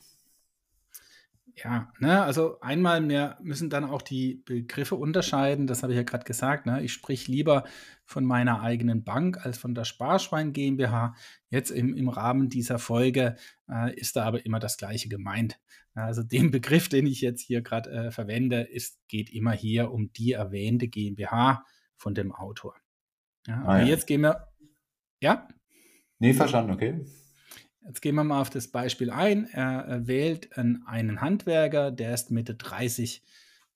Ja, 1.64 1.92
ne, 1.98 2.22
also 2.22 2.60
einmal, 2.60 3.06
wir 3.08 3.36
müssen 3.42 3.68
dann 3.68 3.84
auch 3.84 4.02
die 4.02 4.42
Begriffe 4.44 4.94
unterscheiden. 4.94 5.66
Das 5.66 5.82
habe 5.82 5.92
ich 5.92 5.96
ja 5.96 6.04
gerade 6.04 6.24
gesagt. 6.24 6.66
Ne? 6.66 6.82
Ich 6.84 6.92
sprich 6.92 7.26
lieber 7.26 7.64
von 8.04 8.24
meiner 8.24 8.62
eigenen 8.62 9.02
Bank 9.02 9.44
als 9.44 9.58
von 9.58 9.74
der 9.74 9.84
Sparschwein 9.84 10.52
GmbH. 10.52 11.14
Jetzt 11.50 11.70
im, 11.70 11.94
im 11.96 12.08
Rahmen 12.08 12.48
dieser 12.48 12.78
Folge 12.78 13.36
äh, 13.68 13.94
ist 13.94 14.14
da 14.14 14.24
aber 14.24 14.46
immer 14.46 14.60
das 14.60 14.76
Gleiche 14.76 15.08
gemeint. 15.08 15.58
Also 15.94 16.22
den 16.22 16.50
Begriff, 16.52 16.88
den 16.88 17.06
ich 17.06 17.20
jetzt 17.20 17.42
hier 17.42 17.60
gerade 17.60 17.90
äh, 17.90 18.10
verwende, 18.12 18.60
ist, 18.60 19.00
geht 19.08 19.30
immer 19.30 19.52
hier 19.52 19.90
um 19.90 20.12
die 20.12 20.32
erwähnte 20.32 20.86
GmbH 20.86 21.64
von 21.96 22.14
dem 22.14 22.32
Autor. 22.32 22.76
Ja, 23.46 23.62
ah, 23.62 23.62
aber 23.62 23.78
ja. 23.80 23.86
jetzt 23.86 24.06
gehen 24.06 24.20
wir. 24.20 24.46
Ja? 25.20 25.48
Nee, 26.20 26.34
verstanden, 26.34 26.72
okay. 26.72 27.04
Jetzt 27.88 28.02
gehen 28.02 28.16
wir 28.16 28.24
mal 28.24 28.42
auf 28.42 28.50
das 28.50 28.68
Beispiel 28.68 29.10
ein. 29.10 29.46
Er 29.46 30.06
wählt 30.06 30.58
einen 30.58 31.20
Handwerker, 31.22 31.90
der 31.90 32.12
ist 32.12 32.30
Mitte 32.30 32.54
30, 32.54 33.22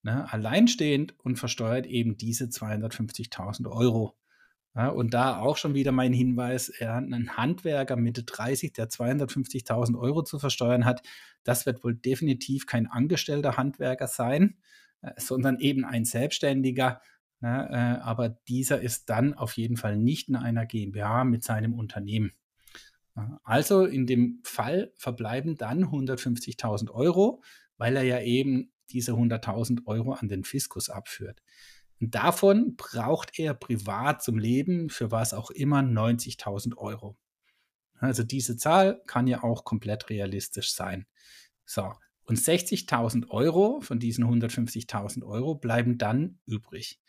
ne, 0.03 0.31
alleinstehend 0.31 1.19
und 1.21 1.39
versteuert 1.39 1.87
eben 1.87 2.19
diese 2.19 2.45
250.000 2.45 3.71
Euro. 3.71 4.15
Ja, 4.75 4.89
und 4.89 5.15
da 5.15 5.39
auch 5.39 5.57
schon 5.57 5.73
wieder 5.75 5.93
mein 5.93 6.13
Hinweis, 6.13 6.69
er 6.69 6.95
hat 6.95 7.05
einen 7.05 7.39
Handwerker 7.39 7.97
Mitte 7.97 8.23
30, 8.25 8.75
der 8.75 8.91
250.000 8.91 9.99
Euro 9.99 10.23
zu 10.23 10.39
versteuern 10.39 10.85
hat. 10.85 11.03
Das 11.43 11.65
wird 11.65 11.83
wohl 11.83 11.95
definitiv 11.95 12.67
kein 12.67 12.87
angestellter 12.87 13.57
Handwerker 13.57 14.09
sein, 14.09 14.59
äh, 15.01 15.13
sondern 15.17 15.59
eben 15.59 15.87
ein 15.87 16.05
Selbstständiger. 16.05 17.01
Ne, 17.41 17.69
äh, 17.71 18.03
aber 18.03 18.29
dieser 18.29 18.83
ist 18.83 19.09
dann 19.09 19.33
auf 19.33 19.57
jeden 19.57 19.79
Fall 19.79 19.97
nicht 19.97 20.29
in 20.29 20.37
einer 20.37 20.67
GmbH 20.67 21.25
mit 21.25 21.45
seinem 21.45 21.73
Unternehmen. 21.73 22.33
Also 23.43 23.85
in 23.85 24.07
dem 24.07 24.41
Fall 24.43 24.93
verbleiben 24.97 25.57
dann 25.57 25.85
150.000 25.85 26.91
Euro, 26.91 27.43
weil 27.77 27.97
er 27.97 28.05
ja 28.05 28.21
eben 28.21 28.73
diese 28.91 29.13
100.000 29.13 29.87
Euro 29.87 30.13
an 30.13 30.29
den 30.29 30.45
Fiskus 30.45 30.89
abführt. 30.89 31.43
Und 32.01 32.15
davon 32.15 32.75
braucht 32.77 33.39
er 33.39 33.55
privat 33.55 34.23
zum 34.23 34.39
Leben 34.39 34.89
für 34.89 35.11
was 35.11 35.35
auch 35.35 35.51
immer 35.51 35.81
90.000 35.81 36.77
Euro. 36.77 37.17
Also 37.99 38.25
diese 38.25 38.57
Zahl 38.57 39.01
kann 39.07 39.29
ja 39.29 39.45
auch 39.45 39.65
komplett 39.65 40.11
realistisch 40.11 40.73
sein. 40.73 41.07
So, 41.65 41.93
und 42.25 42.39
60.000 42.39 43.29
Euro 43.29 43.81
von 43.81 43.99
diesen 43.99 44.25
150.000 44.25 45.25
Euro 45.25 45.55
bleiben 45.55 45.99
dann 45.99 46.41
übrig. 46.47 47.01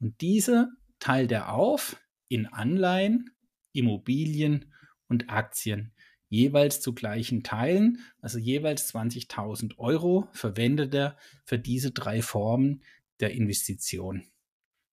Und 0.00 0.20
diese 0.20 0.70
teilt 0.98 1.30
er 1.32 1.52
auf 1.52 1.96
in 2.28 2.46
Anleihen, 2.46 3.30
Immobilien 3.72 4.72
und 5.10 5.28
Aktien, 5.28 5.92
jeweils 6.28 6.80
zu 6.80 6.94
gleichen 6.94 7.42
Teilen, 7.42 7.98
also 8.22 8.38
jeweils 8.38 8.94
20.000 8.94 9.76
Euro, 9.78 10.28
verwendet 10.32 10.94
er 10.94 11.16
für 11.44 11.58
diese 11.58 11.90
drei 11.90 12.22
Formen 12.22 12.82
der 13.18 13.32
Investition. 13.32 14.22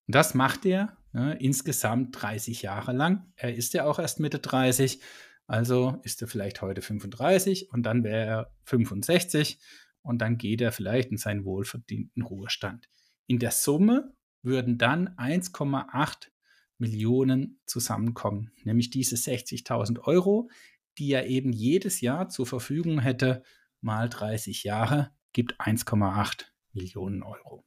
Und 0.07 0.15
das 0.15 0.33
macht 0.33 0.65
er 0.65 0.97
ne, 1.13 1.37
insgesamt 1.39 2.21
30 2.21 2.63
Jahre 2.63 2.91
lang. 2.91 3.31
Er 3.35 3.55
ist 3.55 3.73
ja 3.73 3.85
auch 3.85 3.99
erst 3.99 4.19
Mitte 4.19 4.39
30, 4.39 4.99
also 5.45 6.01
ist 6.03 6.21
er 6.21 6.27
vielleicht 6.27 6.61
heute 6.61 6.81
35 6.81 7.71
und 7.71 7.83
dann 7.83 8.03
wäre 8.03 8.25
er 8.25 8.51
65 8.65 9.59
und 10.01 10.19
dann 10.19 10.37
geht 10.37 10.61
er 10.61 10.71
vielleicht 10.71 11.11
in 11.11 11.17
seinen 11.17 11.45
wohlverdienten 11.45 12.23
Ruhestand. 12.23 12.89
In 13.27 13.39
der 13.39 13.51
Summe 13.51 14.13
würden 14.41 14.77
dann 14.77 15.09
1,8 15.17 16.29
Millionen 16.77 17.59
zusammenkommen, 17.65 18.51
nämlich 18.63 18.89
diese 18.89 19.15
60.000 19.15 20.01
Euro, 20.01 20.49
die 20.97 21.11
er 21.11 21.27
eben 21.27 21.51
jedes 21.51 22.01
Jahr 22.01 22.29
zur 22.29 22.45
Verfügung 22.45 22.99
hätte, 22.99 23.43
mal 23.81 24.09
30 24.09 24.63
Jahre, 24.63 25.11
gibt 25.33 25.59
1,8 25.59 26.45
Millionen 26.73 27.23
Euro. 27.23 27.63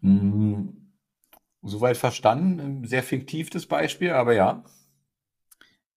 Hm, 0.00 0.92
soweit 1.62 1.96
verstanden. 1.96 2.84
Sehr 2.84 3.02
fiktiv 3.02 3.50
das 3.50 3.66
Beispiel, 3.66 4.10
aber 4.10 4.34
ja. 4.34 4.64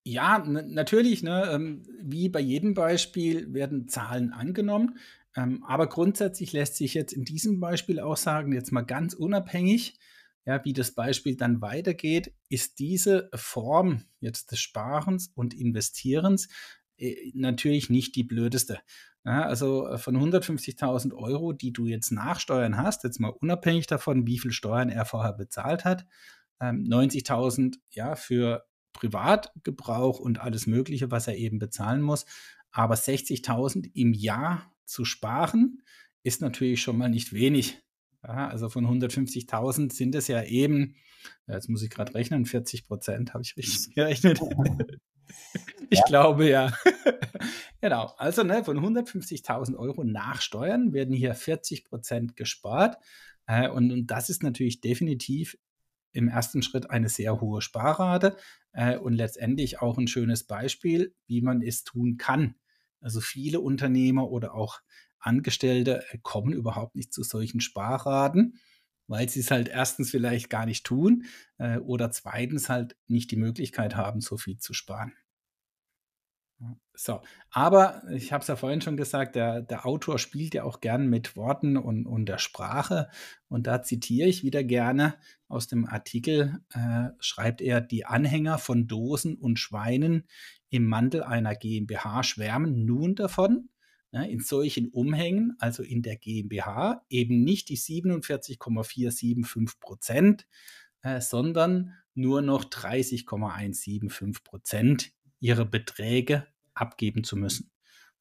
Ja, 0.03 0.39
natürlich, 0.39 1.21
ne, 1.21 1.51
ähm, 1.51 1.83
wie 2.01 2.27
bei 2.27 2.39
jedem 2.39 2.73
Beispiel 2.73 3.53
werden 3.53 3.87
Zahlen 3.87 4.33
angenommen. 4.33 4.97
Ähm, 5.35 5.63
aber 5.63 5.87
grundsätzlich 5.87 6.53
lässt 6.53 6.75
sich 6.75 6.95
jetzt 6.95 7.13
in 7.13 7.23
diesem 7.23 7.59
Beispiel 7.59 7.99
auch 7.99 8.17
sagen, 8.17 8.51
jetzt 8.51 8.71
mal 8.71 8.81
ganz 8.81 9.13
unabhängig 9.13 9.99
ja, 10.45 10.63
wie 10.65 10.73
das 10.73 10.91
Beispiel 10.93 11.35
dann 11.35 11.61
weitergeht, 11.61 12.33
ist 12.49 12.79
diese 12.79 13.29
Form 13.33 14.05
jetzt 14.19 14.51
des 14.51 14.59
Sparens 14.59 15.31
und 15.35 15.53
Investierens 15.53 16.49
äh, 16.97 17.31
natürlich 17.33 17.89
nicht 17.89 18.15
die 18.15 18.23
blödeste. 18.23 18.79
Ja, 19.23 19.43
also 19.43 19.87
äh, 19.87 19.97
von 19.97 20.17
150.000 20.17 21.13
Euro, 21.13 21.53
die 21.53 21.71
du 21.71 21.85
jetzt 21.85 22.11
nachsteuern 22.11 22.77
hast, 22.77 23.03
jetzt 23.03 23.19
mal 23.19 23.29
unabhängig 23.29 23.85
davon, 23.87 24.25
wie 24.25 24.39
viel 24.39 24.51
Steuern 24.51 24.89
er 24.89 25.05
vorher 25.05 25.33
bezahlt 25.33 25.85
hat, 25.85 26.07
ähm, 26.59 26.83
90.000 26.83 27.75
ja 27.91 28.15
für 28.15 28.65
Privatgebrauch 28.93 30.19
und 30.19 30.39
alles 30.39 30.67
Mögliche, 30.67 31.11
was 31.11 31.27
er 31.27 31.37
eben 31.37 31.59
bezahlen 31.59 32.01
muss, 32.01 32.25
aber 32.71 32.95
60.000 32.95 33.91
im 33.93 34.13
Jahr 34.13 34.71
zu 34.85 35.05
sparen, 35.05 35.81
ist 36.23 36.41
natürlich 36.41 36.81
schon 36.81 36.97
mal 36.97 37.09
nicht 37.09 37.33
wenig. 37.33 37.81
Ja, 38.23 38.49
also 38.49 38.69
von 38.69 38.85
150.000 38.85 39.91
sind 39.91 40.13
es 40.15 40.27
ja 40.27 40.43
eben, 40.43 40.95
jetzt 41.47 41.69
muss 41.69 41.81
ich 41.81 41.89
gerade 41.89 42.13
rechnen, 42.13 42.45
40 42.45 42.87
Prozent 42.87 43.33
habe 43.33 43.43
ich 43.43 43.57
richtig 43.57 43.93
gerechnet. 43.95 44.39
ich 45.89 45.99
ja. 45.99 46.05
glaube 46.05 46.47
ja. 46.49 46.73
genau, 47.81 48.13
also 48.17 48.43
ne, 48.43 48.63
von 48.63 48.77
150.000 48.77 49.75
Euro 49.75 50.03
nach 50.03 50.41
Steuern 50.41 50.93
werden 50.93 51.15
hier 51.15 51.33
40 51.33 51.85
Prozent 51.85 52.35
gespart. 52.35 52.97
Äh, 53.47 53.69
und, 53.69 53.91
und 53.91 54.07
das 54.07 54.29
ist 54.29 54.43
natürlich 54.43 54.81
definitiv 54.81 55.57
im 56.13 56.27
ersten 56.27 56.61
Schritt 56.61 56.89
eine 56.89 57.09
sehr 57.09 57.39
hohe 57.41 57.61
Sparrate 57.61 58.37
äh, 58.73 58.97
und 58.97 59.13
letztendlich 59.13 59.81
auch 59.81 59.97
ein 59.97 60.07
schönes 60.07 60.43
Beispiel, 60.43 61.15
wie 61.25 61.41
man 61.41 61.61
es 61.61 61.83
tun 61.83 62.17
kann. 62.17 62.55
Also 62.99 63.19
viele 63.19 63.61
Unternehmer 63.61 64.29
oder 64.29 64.53
auch 64.53 64.81
Angestellte 65.21 66.03
äh, 66.11 66.17
kommen 66.21 66.53
überhaupt 66.53 66.95
nicht 66.95 67.13
zu 67.13 67.23
solchen 67.23 67.61
Sparraten, 67.61 68.59
weil 69.07 69.29
sie 69.29 69.39
es 69.41 69.51
halt 69.51 69.69
erstens 69.69 70.11
vielleicht 70.11 70.49
gar 70.49 70.65
nicht 70.65 70.85
tun 70.85 71.25
äh, 71.57 71.77
oder 71.77 72.11
zweitens 72.11 72.69
halt 72.69 72.97
nicht 73.07 73.31
die 73.31 73.37
Möglichkeit 73.37 73.95
haben, 73.95 74.21
so 74.21 74.37
viel 74.37 74.57
zu 74.57 74.73
sparen. 74.73 75.13
So, 76.93 77.21
aber 77.49 78.03
ich 78.11 78.31
habe 78.31 78.41
es 78.41 78.47
ja 78.47 78.55
vorhin 78.55 78.81
schon 78.81 78.97
gesagt, 78.97 79.35
der, 79.35 79.61
der 79.61 79.85
Autor 79.87 80.19
spielt 80.19 80.53
ja 80.53 80.63
auch 80.63 80.79
gern 80.81 81.07
mit 81.09 81.35
Worten 81.35 81.77
und, 81.77 82.05
und 82.05 82.27
der 82.27 82.37
Sprache. 82.37 83.09
Und 83.47 83.65
da 83.65 83.81
zitiere 83.81 84.27
ich 84.27 84.43
wieder 84.43 84.63
gerne 84.63 85.15
aus 85.47 85.67
dem 85.67 85.85
Artikel, 85.87 86.59
äh, 86.73 87.09
schreibt 87.19 87.61
er, 87.61 87.81
die 87.81 88.05
Anhänger 88.05 88.59
von 88.59 88.87
Dosen 88.87 89.35
und 89.35 89.57
Schweinen 89.57 90.27
im 90.69 90.85
Mantel 90.85 91.23
einer 91.23 91.55
GmbH 91.55 92.23
schwärmen 92.23 92.85
nun 92.85 93.15
davon, 93.15 93.69
ne, 94.11 94.29
in 94.29 94.39
solchen 94.39 94.89
Umhängen, 94.89 95.55
also 95.59 95.83
in 95.83 96.01
der 96.01 96.17
GmbH, 96.17 97.05
eben 97.09 97.43
nicht 97.43 97.69
die 97.69 97.75
47,475 97.75 99.79
Prozent, 99.79 100.47
äh, 101.01 101.21
sondern 101.21 101.93
nur 102.13 102.41
noch 102.41 102.65
30,175 102.65 104.43
Prozent 104.43 105.11
ihrer 105.39 105.65
Beträge 105.65 106.47
abgeben 106.73 107.23
zu 107.23 107.35
müssen. 107.35 107.71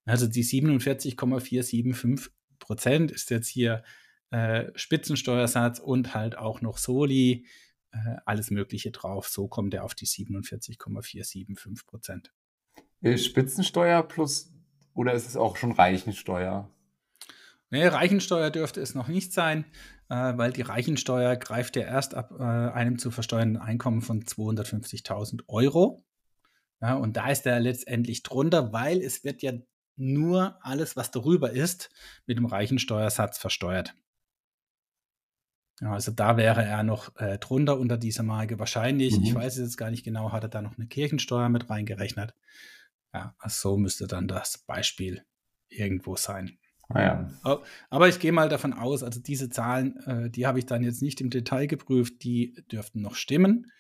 Also 0.05 0.27
die 0.27 0.43
47,475 0.43 2.33
Prozent 2.59 3.11
ist 3.11 3.31
jetzt 3.31 3.49
hier 3.49 3.83
äh, 4.31 4.71
Spitzensteuersatz 4.75 5.79
und 5.79 6.15
halt 6.15 6.39
auch 6.39 6.61
noch 6.61 6.79
Soli, 6.79 7.47
äh, 7.93 8.17
alles 8.25 8.51
Mögliche 8.51 8.91
drauf. 8.91 9.29
So 9.29 9.49
kommt 9.49 9.75
er 9.75 9.85
auf 9.85 9.95
die 9.95 10.07
47,475 10.07 11.87
Prozent. 11.87 12.33
Spitzensteuer 13.03 14.03
plus 14.03 14.53
oder 14.95 15.13
ist 15.13 15.27
es 15.27 15.37
auch 15.37 15.57
schon 15.57 15.73
Reichensteuer? 15.73 16.69
Nee, 17.71 17.87
Reichensteuer 17.87 18.51
dürfte 18.51 18.81
es 18.81 18.95
noch 18.95 19.09
nicht 19.09 19.33
sein, 19.33 19.65
äh, 20.09 20.37
weil 20.37 20.53
die 20.53 20.63
Reichensteuer 20.63 21.37
greift 21.37 21.77
ja 21.77 21.83
erst 21.83 22.15
ab 22.15 22.33
äh, 22.39 22.43
einem 22.43 22.99
zu 22.99 23.11
versteuernden 23.11 23.63
Einkommen 23.63 24.03
von 24.03 24.23
250.000 24.23 25.43
Euro. 25.47 26.05
Ja, 26.81 26.95
und 26.95 27.17
da 27.17 27.31
ist 27.31 27.47
er 27.47 27.61
letztendlich 27.61 28.23
drunter, 28.23 28.73
weil 28.73 29.01
es 29.01 29.23
wird 29.23 29.43
ja 29.43 29.53
nur 29.97 30.59
alles, 30.63 30.97
was 30.97 31.11
darüber 31.11 31.51
ist, 31.51 31.91
mit 32.27 32.39
dem 32.39 32.47
Reichensteuersatz 32.47 33.39
versteuert. 33.39 33.95
Ja, 35.81 35.93
also 35.93 36.11
da 36.11 36.37
wäre 36.37 36.65
er 36.65 36.83
noch 36.83 37.15
äh, 37.17 37.39
drunter 37.39 37.79
unter 37.79 37.97
dieser 37.97 38.23
Marke 38.23 38.59
wahrscheinlich. 38.59 39.17
Mhm. 39.17 39.25
Ich 39.25 39.35
weiß 39.35 39.55
es 39.55 39.61
jetzt 39.61 39.77
gar 39.77 39.91
nicht 39.91 40.05
genau, 40.05 40.33
hat 40.33 40.43
er 40.43 40.49
da 40.49 40.61
noch 40.61 40.77
eine 40.77 40.87
Kirchensteuer 40.87 41.49
mit 41.49 41.71
reingerechnet. 41.71 42.35
Ja, 43.13 43.35
also 43.39 43.71
so 43.71 43.77
müsste 43.77 44.07
dann 44.07 44.29
das 44.29 44.59
Beispiel 44.59 45.25
irgendwo 45.69 46.17
sein. 46.17 46.59
Ah 46.89 47.03
ja. 47.03 47.63
Aber 47.89 48.09
ich 48.09 48.19
gehe 48.19 48.33
mal 48.33 48.49
davon 48.49 48.73
aus, 48.73 49.03
also 49.03 49.21
diese 49.21 49.49
Zahlen, 49.49 49.97
äh, 50.07 50.31
die 50.31 50.47
habe 50.47 50.59
ich 50.59 50.67
dann 50.67 50.83
jetzt 50.83 51.03
nicht 51.03 51.21
im 51.21 51.31
Detail 51.31 51.67
geprüft, 51.67 52.25
die 52.25 52.65
dürften 52.71 53.01
noch 53.01 53.15
stimmen. 53.15 53.71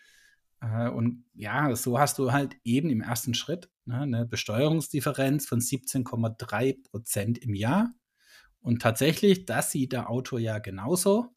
Äh, 0.60 0.88
und 0.88 1.25
ja, 1.34 1.75
so 1.75 1.99
hast 1.99 2.18
du 2.18 2.32
halt 2.32 2.56
eben 2.62 2.88
im 2.88 3.00
ersten 3.00 3.34
Schritt 3.34 3.68
ne, 3.84 4.00
eine 4.00 4.26
Besteuerungsdifferenz 4.26 5.46
von 5.46 5.60
17,3 5.60 6.88
Prozent 6.88 7.38
im 7.38 7.54
Jahr. 7.54 7.92
Und 8.60 8.82
tatsächlich, 8.82 9.46
das 9.46 9.72
sieht 9.72 9.92
der 9.92 10.08
Autor 10.08 10.38
ja 10.38 10.58
genauso. 10.58 11.34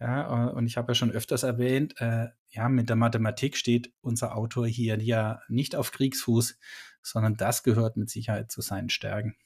Ja, 0.00 0.48
äh, 0.48 0.52
und 0.52 0.66
ich 0.66 0.76
habe 0.76 0.90
ja 0.90 0.94
schon 0.94 1.12
öfters 1.12 1.44
erwähnt, 1.44 1.94
äh, 2.00 2.28
ja, 2.48 2.68
mit 2.68 2.88
der 2.88 2.96
Mathematik 2.96 3.56
steht 3.56 3.92
unser 4.00 4.36
Autor 4.36 4.66
hier 4.66 5.00
ja 5.00 5.40
nicht 5.48 5.76
auf 5.76 5.92
Kriegsfuß, 5.92 6.58
sondern 7.04 7.36
das 7.36 7.62
gehört 7.62 7.96
mit 7.96 8.10
Sicherheit 8.10 8.50
zu 8.50 8.62
seinen 8.62 8.88
Stärken. 8.88 9.36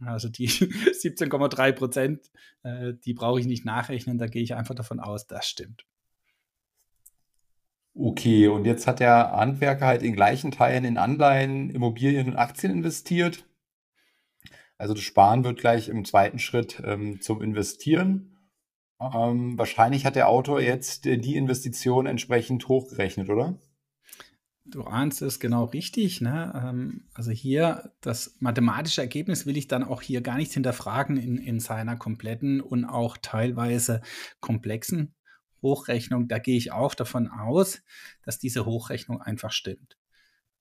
Also 0.00 0.28
die 0.28 0.48
17,3 0.48 1.72
Prozent, 1.72 2.30
äh, 2.62 2.94
die 3.04 3.14
brauche 3.14 3.40
ich 3.40 3.46
nicht 3.46 3.64
nachrechnen, 3.64 4.18
da 4.18 4.26
gehe 4.26 4.42
ich 4.42 4.54
einfach 4.54 4.74
davon 4.74 5.00
aus, 5.00 5.26
das 5.26 5.46
stimmt. 5.46 5.86
Okay, 7.96 8.48
und 8.48 8.64
jetzt 8.64 8.88
hat 8.88 8.98
der 8.98 9.30
Handwerker 9.32 9.86
halt 9.86 10.02
in 10.02 10.16
gleichen 10.16 10.50
Teilen 10.50 10.84
in 10.84 10.98
Anleihen, 10.98 11.70
Immobilien 11.70 12.26
und 12.26 12.36
Aktien 12.36 12.72
investiert. 12.72 13.44
Also 14.76 14.94
das 14.94 15.04
Sparen 15.04 15.44
wird 15.44 15.60
gleich 15.60 15.88
im 15.88 16.04
zweiten 16.04 16.40
Schritt 16.40 16.82
ähm, 16.84 17.20
zum 17.20 17.40
Investieren. 17.40 18.50
Ähm, 19.00 19.56
wahrscheinlich 19.56 20.04
hat 20.06 20.16
der 20.16 20.28
Autor 20.28 20.60
jetzt 20.60 21.06
äh, 21.06 21.18
die 21.18 21.36
Investition 21.36 22.06
entsprechend 22.06 22.66
hochgerechnet, 22.66 23.30
oder? 23.30 23.58
Du 24.66 24.82
ahnst 24.84 25.20
es 25.20 25.40
genau 25.40 25.64
richtig. 25.64 26.20
Ne? 26.20 26.52
Ähm, 26.54 27.04
also 27.12 27.30
hier 27.30 27.92
das 28.00 28.36
mathematische 28.40 29.02
Ergebnis 29.02 29.44
will 29.46 29.56
ich 29.56 29.68
dann 29.68 29.84
auch 29.84 30.00
hier 30.00 30.22
gar 30.22 30.36
nicht 30.36 30.52
hinterfragen 30.52 31.16
in, 31.16 31.36
in 31.36 31.60
seiner 31.60 31.96
kompletten 31.96 32.60
und 32.60 32.84
auch 32.84 33.18
teilweise 33.20 34.00
komplexen 34.40 35.14
Hochrechnung, 35.64 36.28
da 36.28 36.38
gehe 36.38 36.56
ich 36.56 36.70
auch 36.70 36.94
davon 36.94 37.26
aus, 37.28 37.82
dass 38.22 38.38
diese 38.38 38.66
Hochrechnung 38.66 39.20
einfach 39.20 39.50
stimmt. 39.50 39.96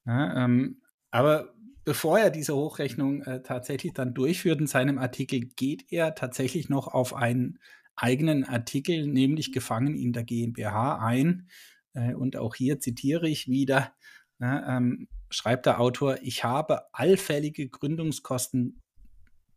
Ja, 0.06 0.46
ähm, 0.46 0.82
aber 1.12 1.54
bevor 1.86 2.18
er 2.18 2.32
diese 2.32 2.56
Hochrechnung 2.56 3.22
äh, 3.22 3.44
tatsächlich 3.44 3.94
dann 3.94 4.16
durchführt 4.16 4.60
in 4.60 4.68
seinem 4.68 4.98
Artikel, 4.98 5.42
geht 5.42 5.92
er 5.92 6.16
tatsächlich 6.16 6.70
noch 6.70 6.88
auf 6.88 7.14
einen 7.14 7.60
eigenen 7.96 8.44
Artikel, 8.44 9.06
nämlich 9.06 9.52
Gefangen 9.52 9.96
in 9.96 10.14
der 10.14 10.24
GmbH 10.24 10.98
ein. 10.98 11.48
Äh, 11.94 12.14
und 12.14 12.36
auch 12.36 12.56
hier 12.56 12.80
zitiere 12.80 13.28
ich 13.28 13.48
wieder, 13.48 13.94
äh, 14.40 14.46
ähm, 14.46 15.08
schreibt 15.30 15.66
der 15.66 15.80
Autor, 15.80 16.18
ich 16.22 16.44
habe 16.44 16.94
allfällige 16.94 17.68
Gründungskosten 17.70 18.80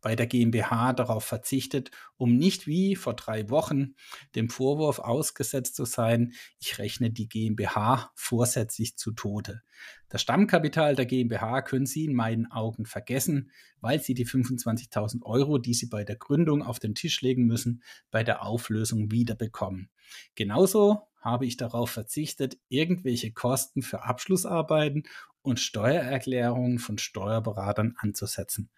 bei 0.01 0.15
der 0.15 0.27
GmbH 0.27 0.93
darauf 0.93 1.23
verzichtet, 1.23 1.91
um 2.17 2.37
nicht 2.37 2.67
wie 2.67 2.95
vor 2.95 3.15
drei 3.15 3.49
Wochen 3.49 3.95
dem 4.35 4.49
Vorwurf 4.49 4.99
ausgesetzt 4.99 5.75
zu 5.75 5.85
sein, 5.85 6.33
ich 6.59 6.77
rechne 6.77 7.11
die 7.11 7.27
GmbH 7.27 8.11
vorsätzlich 8.15 8.95
zu 8.95 9.11
Tode. 9.11 9.63
Das 10.09 10.21
Stammkapital 10.21 10.95
der 10.95 11.05
GmbH 11.05 11.61
können 11.61 11.85
Sie 11.85 12.05
in 12.05 12.13
meinen 12.13 12.49
Augen 12.51 12.85
vergessen, 12.85 13.51
weil 13.81 13.99
Sie 13.99 14.13
die 14.13 14.25
25.000 14.25 15.23
Euro, 15.23 15.57
die 15.57 15.73
Sie 15.73 15.87
bei 15.87 16.03
der 16.03 16.15
Gründung 16.15 16.61
auf 16.61 16.79
den 16.79 16.95
Tisch 16.95 17.21
legen 17.21 17.45
müssen, 17.45 17.83
bei 18.11 18.23
der 18.23 18.43
Auflösung 18.43 19.11
wiederbekommen. 19.11 19.89
Genauso 20.35 21.06
habe 21.19 21.45
ich 21.45 21.57
darauf 21.57 21.89
verzichtet, 21.89 22.57
irgendwelche 22.69 23.31
Kosten 23.31 23.81
für 23.81 24.03
Abschlussarbeiten 24.03 25.03
und 25.41 25.59
Steuererklärungen 25.59 26.79
von 26.79 26.97
Steuerberatern 26.97 27.95
anzusetzen. 27.97 28.69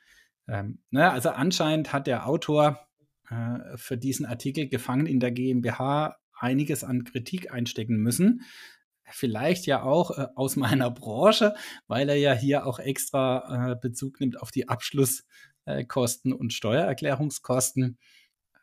Ähm, 0.47 0.80
ne, 0.89 1.12
also 1.12 1.30
anscheinend 1.30 1.93
hat 1.93 2.08
der 2.08 2.28
Autor 2.28 2.88
äh, 3.30 3.78
für 3.78 3.97
diesen 3.97 4.25
Artikel 4.25 4.67
gefangen 4.67 5.06
in 5.06 5.19
der 5.19 5.32
GmbH 5.32 6.17
einiges 6.38 6.84
an 6.84 7.04
Kritik 7.04 7.52
einstecken 7.52 7.97
müssen. 7.97 8.41
Vielleicht 9.12 9.65
ja 9.65 9.84
auch 9.84 10.17
äh, 10.17 10.28
aus 10.36 10.56
meiner 10.56 10.89
Branche, 10.91 11.54
weil 11.88 12.10
er 12.10 12.15
ja 12.15 12.34
hier 12.34 12.65
auch 12.65 12.80
extra 12.80 13.71
äh, 13.71 13.75
Bezug 13.75 14.19
nimmt 14.19 14.41
auf 14.41 14.52
die 14.52 14.69
Abschlusskosten 14.69 16.34
und 16.34 16.54
Steuererklärungskosten. 16.54 17.97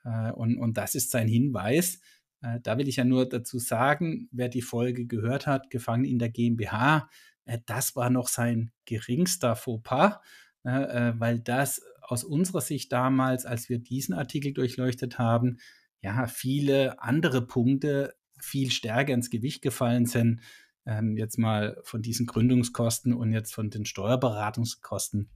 Äh, 0.05 0.33
und, 0.33 0.59
und 0.59 0.77
das 0.77 0.95
ist 0.95 1.11
sein 1.11 1.29
Hinweis. 1.29 2.01
Äh, 2.47 2.61
da 2.63 2.79
will 2.79 2.89
ich 2.89 2.97
ja 2.97 3.05
nur 3.05 3.29
dazu 3.29 3.59
sagen, 3.59 4.29
wer 4.31 4.49
die 4.49 4.63
Folge 4.63 5.07
gehört 5.07 5.47
hat, 5.47 5.71
gefangen 5.71 6.05
in 6.05 6.19
der 6.19 6.31
GmbH, 6.31 7.09
äh, 7.45 7.59
das 7.67 7.97
war 7.97 8.11
noch 8.11 8.29
sein 8.29 8.73
geringster 8.85 9.57
Fauxpas 9.57 10.21
ne, 10.67 10.89
äh, 10.89 11.21
weil 11.21 11.41
das 11.41 11.81
aus 12.03 12.25
unserer 12.25 12.61
Sicht 12.61 12.93
damals, 12.93 13.47
als 13.47 13.69
wir 13.69 13.79
diesen 13.79 14.15
Artikel 14.15 14.53
durchleuchtet 14.53 15.19
haben, 15.19 15.59
ja, 16.03 16.27
viele 16.27 17.03
andere 17.03 17.47
Punkte 17.47 18.15
viel 18.39 18.71
stärker 18.71 19.15
ins 19.15 19.31
Gewicht 19.31 19.63
gefallen 19.63 20.07
sind. 20.07 20.41
Ähm, 20.85 21.17
jetzt 21.17 21.39
mal 21.39 21.81
von 21.83 22.03
diesen 22.03 22.27
Gründungskosten 22.27 23.15
und 23.15 23.33
jetzt 23.33 23.55
von 23.55 23.71
den 23.71 23.87
Steuerberatungskosten 23.87 25.31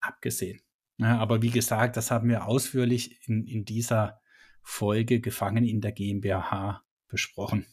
abgesehen. 0.00 0.60
Ja, 0.98 1.18
aber 1.18 1.42
wie 1.42 1.50
gesagt, 1.50 1.96
das 1.96 2.10
haben 2.10 2.28
wir 2.28 2.46
ausführlich 2.46 3.18
in, 3.26 3.46
in 3.46 3.64
dieser 3.64 4.20
Folge 4.62 5.20
Gefangen 5.20 5.64
in 5.64 5.80
der 5.80 5.92
GmbH 5.92 6.82
besprochen. 7.08 7.66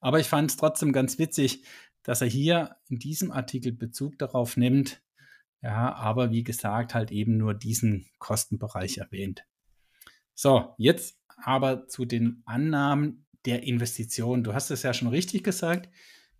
Aber 0.00 0.20
ich 0.20 0.26
fand 0.26 0.50
es 0.50 0.56
trotzdem 0.56 0.92
ganz 0.92 1.18
witzig, 1.18 1.64
dass 2.02 2.20
er 2.20 2.28
hier 2.28 2.76
in 2.88 2.98
diesem 2.98 3.32
Artikel 3.32 3.72
Bezug 3.72 4.18
darauf 4.18 4.56
nimmt, 4.56 5.02
ja, 5.62 5.94
aber 5.94 6.30
wie 6.30 6.44
gesagt, 6.44 6.94
halt 6.94 7.10
eben 7.10 7.36
nur 7.36 7.54
diesen 7.54 8.06
Kostenbereich 8.18 8.98
erwähnt. 8.98 9.44
So, 10.34 10.74
jetzt 10.78 11.18
aber 11.36 11.88
zu 11.88 12.04
den 12.04 12.42
Annahmen 12.44 13.26
der 13.46 13.64
Investition. 13.64 14.44
Du 14.44 14.54
hast 14.54 14.70
es 14.70 14.82
ja 14.82 14.94
schon 14.94 15.08
richtig 15.08 15.42
gesagt. 15.42 15.88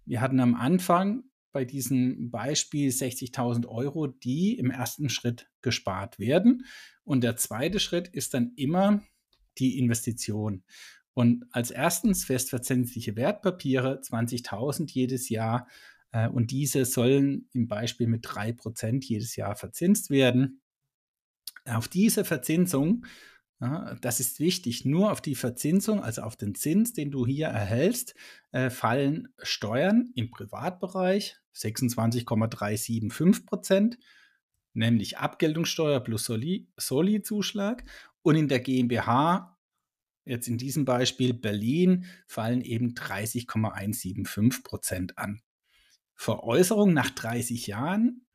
Wir 0.04 0.20
hatten 0.20 0.40
am 0.40 0.54
Anfang 0.54 1.24
bei 1.52 1.64
diesem 1.64 2.30
Beispiel 2.30 2.90
60.000 2.90 3.66
Euro, 3.66 4.06
die 4.06 4.58
im 4.58 4.70
ersten 4.70 5.08
Schritt 5.08 5.50
gespart 5.62 6.18
werden. 6.18 6.66
Und 7.02 7.24
der 7.24 7.36
zweite 7.36 7.80
Schritt 7.80 8.08
ist 8.08 8.34
dann 8.34 8.52
immer 8.56 9.02
die 9.58 9.78
Investition. 9.78 10.62
Und 11.14 11.46
als 11.50 11.70
erstens 11.70 12.24
festverzinsliche 12.24 13.16
Wertpapiere, 13.16 14.00
20.000 14.02 14.90
jedes 14.92 15.28
Jahr 15.28 15.66
äh, 16.12 16.28
und 16.28 16.50
diese 16.50 16.84
sollen 16.84 17.48
im 17.52 17.68
Beispiel 17.68 18.06
mit 18.06 18.26
3% 18.26 19.04
jedes 19.04 19.36
Jahr 19.36 19.56
verzinst 19.56 20.10
werden. 20.10 20.60
Auf 21.64 21.88
diese 21.88 22.24
Verzinsung, 22.24 23.06
das 23.58 24.20
ist 24.20 24.38
wichtig, 24.38 24.84
nur 24.84 25.10
auf 25.10 25.22
die 25.22 25.34
Verzinsung, 25.34 26.02
also 26.02 26.20
auf 26.22 26.36
den 26.36 26.54
Zins, 26.54 26.92
den 26.92 27.10
du 27.10 27.26
hier 27.26 27.46
erhältst, 27.46 28.14
äh, 28.52 28.70
fallen 28.70 29.28
Steuern 29.42 30.10
im 30.14 30.30
Privatbereich 30.30 31.38
26,375% 31.54 33.96
nämlich 34.76 35.18
Abgeltungssteuer 35.18 36.00
plus 36.00 36.30
Soli-Zuschlag. 36.76 37.84
Und 38.26 38.34
in 38.34 38.48
der 38.48 38.58
GmbH, 38.58 39.56
jetzt 40.24 40.48
in 40.48 40.58
diesem 40.58 40.84
Beispiel 40.84 41.32
Berlin, 41.32 42.06
fallen 42.26 42.60
eben 42.60 42.96
30,175 42.96 44.64
Prozent 44.64 45.16
an. 45.16 45.42
Veräußerung 46.16 46.92
nach 46.92 47.10
30 47.10 47.68
Jahren, 47.68 48.26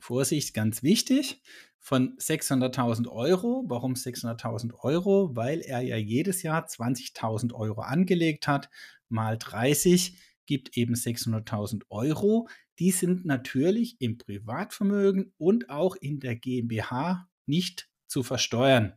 Vorsicht, 0.00 0.54
ganz 0.54 0.82
wichtig, 0.82 1.40
von 1.78 2.16
600.000 2.18 3.06
Euro. 3.06 3.64
Warum 3.68 3.94
600.000 3.94 4.74
Euro? 4.82 5.36
Weil 5.36 5.60
er 5.60 5.82
ja 5.82 5.96
jedes 5.96 6.42
Jahr 6.42 6.66
20.000 6.66 7.54
Euro 7.54 7.82
angelegt 7.82 8.48
hat, 8.48 8.68
mal 9.08 9.38
30 9.38 10.18
gibt 10.46 10.76
eben 10.76 10.94
600.000 10.94 11.84
Euro. 11.90 12.48
Die 12.80 12.90
sind 12.90 13.24
natürlich 13.24 14.00
im 14.00 14.18
Privatvermögen 14.18 15.32
und 15.38 15.70
auch 15.70 15.94
in 15.94 16.18
der 16.18 16.34
GmbH 16.34 17.28
nicht 17.46 17.88
zu 18.08 18.24
versteuern, 18.24 18.94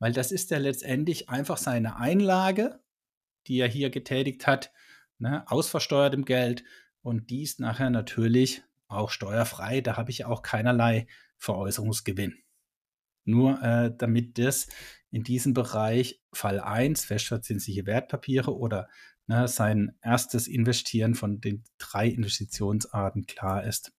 weil 0.00 0.12
das 0.12 0.32
ist 0.32 0.50
ja 0.50 0.58
letztendlich 0.58 1.28
einfach 1.28 1.58
seine 1.58 1.96
Einlage, 1.96 2.80
die 3.46 3.58
er 3.60 3.68
hier 3.68 3.90
getätigt 3.90 4.46
hat, 4.46 4.72
ne, 5.18 5.44
aus 5.48 5.68
versteuertem 5.68 6.24
Geld 6.24 6.64
und 7.02 7.30
dies 7.30 7.58
nachher 7.58 7.90
natürlich 7.90 8.62
auch 8.88 9.10
steuerfrei. 9.10 9.80
Da 9.80 9.96
habe 9.96 10.10
ich 10.10 10.24
auch 10.24 10.42
keinerlei 10.42 11.06
Veräußerungsgewinn. 11.38 12.34
Nur 13.24 13.62
äh, 13.62 13.94
damit 13.96 14.38
das 14.38 14.68
in 15.10 15.22
diesem 15.22 15.54
Bereich 15.54 16.20
Fall 16.32 16.60
1, 16.60 17.04
festverzinsliche 17.04 17.86
Wertpapiere 17.86 18.56
oder 18.56 18.88
ne, 19.26 19.48
sein 19.48 19.96
erstes 20.02 20.48
Investieren 20.48 21.14
von 21.14 21.40
den 21.40 21.62
drei 21.78 22.08
Investitionsarten 22.08 23.26
klar 23.26 23.64
ist. 23.64 23.92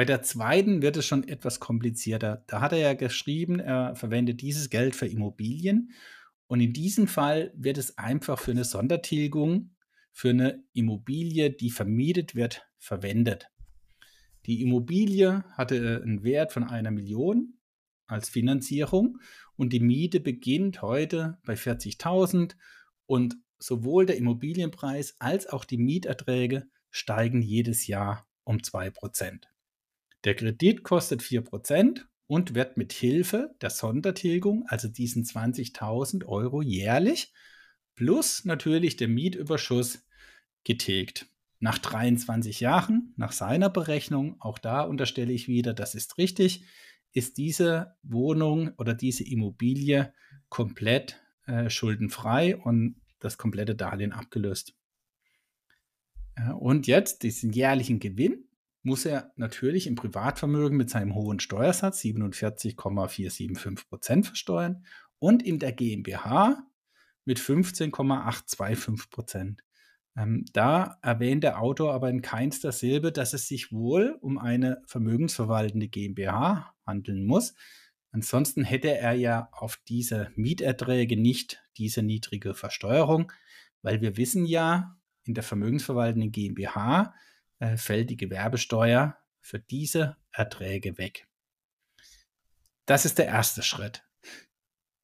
Bei 0.00 0.06
der 0.06 0.22
zweiten 0.22 0.80
wird 0.80 0.96
es 0.96 1.04
schon 1.04 1.28
etwas 1.28 1.60
komplizierter. 1.60 2.42
Da 2.46 2.62
hat 2.62 2.72
er 2.72 2.78
ja 2.78 2.94
geschrieben, 2.94 3.60
er 3.60 3.94
verwendet 3.94 4.40
dieses 4.40 4.70
Geld 4.70 4.96
für 4.96 5.06
Immobilien. 5.06 5.92
Und 6.46 6.62
in 6.62 6.72
diesem 6.72 7.06
Fall 7.06 7.52
wird 7.54 7.76
es 7.76 7.98
einfach 7.98 8.38
für 8.38 8.52
eine 8.52 8.64
Sondertilgung, 8.64 9.74
für 10.10 10.30
eine 10.30 10.64
Immobilie, 10.72 11.50
die 11.50 11.68
vermietet 11.68 12.34
wird, 12.34 12.66
verwendet. 12.78 13.50
Die 14.46 14.62
Immobilie 14.62 15.44
hatte 15.52 16.00
einen 16.02 16.22
Wert 16.22 16.52
von 16.52 16.64
einer 16.64 16.90
Million 16.90 17.58
als 18.06 18.30
Finanzierung 18.30 19.18
und 19.56 19.74
die 19.74 19.80
Miete 19.80 20.20
beginnt 20.20 20.80
heute 20.80 21.36
bei 21.44 21.52
40.000 21.52 22.56
und 23.04 23.36
sowohl 23.58 24.06
der 24.06 24.16
Immobilienpreis 24.16 25.16
als 25.18 25.46
auch 25.46 25.66
die 25.66 25.76
Mieterträge 25.76 26.70
steigen 26.88 27.42
jedes 27.42 27.86
Jahr 27.86 28.26
um 28.44 28.56
2%. 28.56 29.49
Der 30.24 30.34
Kredit 30.34 30.82
kostet 30.82 31.22
4% 31.22 32.02
und 32.26 32.54
wird 32.54 32.76
mit 32.76 32.92
Hilfe 32.92 33.54
der 33.60 33.70
Sondertilgung, 33.70 34.64
also 34.68 34.88
diesen 34.88 35.24
20.000 35.24 36.26
Euro 36.26 36.62
jährlich, 36.62 37.32
plus 37.94 38.44
natürlich 38.44 38.96
der 38.96 39.08
Mietüberschuss 39.08 40.06
getilgt. 40.64 41.26
Nach 41.58 41.78
23 41.78 42.60
Jahren, 42.60 43.12
nach 43.16 43.32
seiner 43.32 43.68
Berechnung, 43.68 44.36
auch 44.40 44.58
da 44.58 44.82
unterstelle 44.82 45.32
ich 45.32 45.48
wieder, 45.48 45.74
das 45.74 45.94
ist 45.94 46.16
richtig, 46.18 46.64
ist 47.12 47.36
diese 47.38 47.96
Wohnung 48.02 48.72
oder 48.78 48.94
diese 48.94 49.24
Immobilie 49.24 50.12
komplett 50.48 51.20
äh, 51.46 51.68
schuldenfrei 51.68 52.56
und 52.56 53.00
das 53.18 53.36
komplette 53.36 53.74
Darlehen 53.74 54.12
abgelöst. 54.12 54.74
Und 56.58 56.86
jetzt 56.86 57.22
diesen 57.22 57.52
jährlichen 57.52 57.98
Gewinn 57.98 58.48
muss 58.82 59.04
er 59.04 59.32
natürlich 59.36 59.86
im 59.86 59.94
Privatvermögen 59.94 60.76
mit 60.76 60.90
seinem 60.90 61.14
hohen 61.14 61.40
Steuersatz 61.40 62.00
47,475 62.00 63.88
Prozent 63.88 64.26
versteuern 64.26 64.84
und 65.18 65.42
in 65.42 65.58
der 65.58 65.72
GmbH 65.72 66.62
mit 67.24 67.38
15,825 67.38 69.10
Prozent. 69.10 69.62
Ähm, 70.16 70.44
da 70.52 70.98
erwähnt 71.02 71.44
der 71.44 71.60
Autor 71.60 71.94
aber 71.94 72.10
in 72.10 72.22
keinster 72.22 72.72
Silbe, 72.72 73.12
dass 73.12 73.32
es 73.32 73.46
sich 73.46 73.70
wohl 73.72 74.18
um 74.20 74.38
eine 74.38 74.82
vermögensverwaltende 74.86 75.88
GmbH 75.88 76.74
handeln 76.84 77.24
muss. 77.24 77.54
Ansonsten 78.12 78.64
hätte 78.64 78.96
er 78.96 79.12
ja 79.12 79.48
auf 79.52 79.78
diese 79.88 80.32
Mieterträge 80.34 81.16
nicht 81.16 81.62
diese 81.76 82.02
niedrige 82.02 82.54
Versteuerung, 82.54 83.30
weil 83.82 84.00
wir 84.00 84.16
wissen 84.16 84.46
ja, 84.46 84.96
in 85.24 85.34
der 85.34 85.44
vermögensverwaltenden 85.44 86.32
GmbH 86.32 87.14
äh, 87.60 87.76
fällt 87.76 88.10
die 88.10 88.16
Gewerbesteuer 88.16 89.16
für 89.40 89.60
diese 89.60 90.16
Erträge 90.32 90.98
weg. 90.98 91.28
Das 92.86 93.04
ist 93.04 93.18
der 93.18 93.26
erste 93.26 93.62
Schritt. 93.62 94.02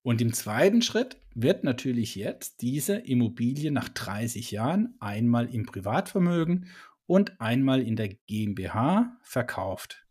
Und 0.03 0.21
im 0.21 0.33
zweiten 0.33 0.83
Schritt 0.83 1.21
wird 1.35 1.64
natürlich 1.64 2.14
jetzt 2.14 2.62
diese 2.62 2.97
Immobilie 2.97 3.71
nach 3.71 3.88
30 3.88 4.51
Jahren 4.51 4.95
einmal 5.01 5.53
im 5.53 5.66
Privatvermögen 5.66 6.69
und 7.07 7.40
einmal 7.40 7.83
in 7.83 7.97
der 7.97 8.09
GmbH 8.09 9.16
verkauft. 9.23 10.07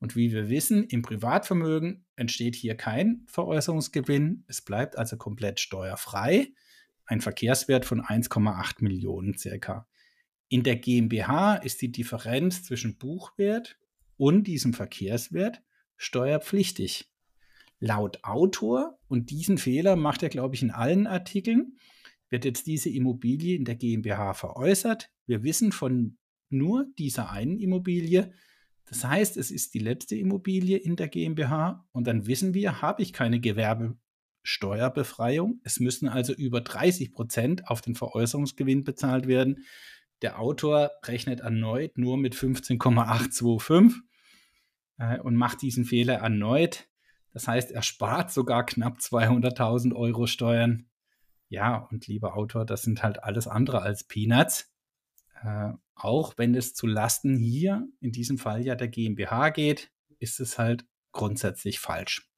Und 0.00 0.16
wie 0.16 0.32
wir 0.32 0.48
wissen, 0.48 0.84
im 0.84 1.02
Privatvermögen 1.02 2.04
entsteht 2.14 2.54
hier 2.54 2.76
kein 2.76 3.24
Veräußerungsgewinn. 3.26 4.44
Es 4.46 4.62
bleibt 4.62 4.96
also 4.96 5.16
komplett 5.16 5.60
steuerfrei. 5.60 6.52
Ein 7.04 7.20
Verkehrswert 7.20 7.84
von 7.84 8.02
1,8 8.02 8.82
Millionen 8.82 9.36
circa. 9.36 9.88
In 10.48 10.62
der 10.62 10.76
GmbH 10.76 11.56
ist 11.56 11.82
die 11.82 11.92
Differenz 11.92 12.62
zwischen 12.62 12.96
Buchwert 12.96 13.78
und 14.16 14.44
diesem 14.44 14.72
Verkehrswert 14.72 15.62
steuerpflichtig 15.96 17.10
laut 17.80 18.24
Autor, 18.24 18.98
und 19.08 19.30
diesen 19.30 19.58
Fehler 19.58 19.96
macht 19.96 20.22
er, 20.22 20.28
glaube 20.28 20.54
ich, 20.54 20.62
in 20.62 20.70
allen 20.70 21.06
Artikeln, 21.06 21.78
wird 22.28 22.44
jetzt 22.44 22.66
diese 22.66 22.90
Immobilie 22.90 23.56
in 23.56 23.64
der 23.64 23.76
GmbH 23.76 24.34
veräußert. 24.34 25.10
Wir 25.26 25.42
wissen 25.42 25.72
von 25.72 26.18
nur 26.50 26.86
dieser 26.98 27.30
einen 27.30 27.58
Immobilie. 27.58 28.32
Das 28.84 29.04
heißt, 29.04 29.36
es 29.36 29.50
ist 29.50 29.74
die 29.74 29.78
letzte 29.78 30.16
Immobilie 30.16 30.76
in 30.76 30.96
der 30.96 31.08
GmbH 31.08 31.86
und 31.92 32.06
dann 32.06 32.26
wissen 32.26 32.54
wir, 32.54 32.82
habe 32.82 33.02
ich 33.02 33.12
keine 33.12 33.40
Gewerbesteuerbefreiung. 33.40 35.60
Es 35.62 35.80
müssen 35.80 36.08
also 36.08 36.34
über 36.34 36.60
30 36.60 37.12
Prozent 37.12 37.68
auf 37.68 37.80
den 37.80 37.94
Veräußerungsgewinn 37.94 38.84
bezahlt 38.84 39.26
werden. 39.26 39.64
Der 40.22 40.40
Autor 40.40 40.90
rechnet 41.04 41.40
erneut 41.40 41.96
nur 41.96 42.16
mit 42.16 42.34
15,825 42.34 44.02
äh, 44.98 45.18
und 45.20 45.36
macht 45.36 45.62
diesen 45.62 45.84
Fehler 45.84 46.14
erneut. 46.14 46.88
Das 47.32 47.46
heißt, 47.46 47.70
er 47.70 47.82
spart 47.82 48.32
sogar 48.32 48.66
knapp 48.66 48.98
200.000 48.98 49.94
Euro 49.94 50.26
Steuern. 50.26 50.88
Ja, 51.48 51.76
und 51.90 52.06
lieber 52.06 52.36
Autor, 52.36 52.64
das 52.64 52.82
sind 52.82 53.02
halt 53.02 53.22
alles 53.22 53.46
andere 53.46 53.82
als 53.82 54.04
Peanuts. 54.04 54.72
Äh, 55.42 55.72
auch 55.94 56.34
wenn 56.36 56.54
es 56.54 56.74
zu 56.74 56.86
Lasten 56.86 57.36
hier, 57.36 57.86
in 58.00 58.12
diesem 58.12 58.38
Fall 58.38 58.64
ja 58.64 58.74
der 58.74 58.88
GmbH 58.88 59.50
geht, 59.50 59.90
ist 60.18 60.40
es 60.40 60.58
halt 60.58 60.84
grundsätzlich 61.12 61.78
falsch. 61.78 62.28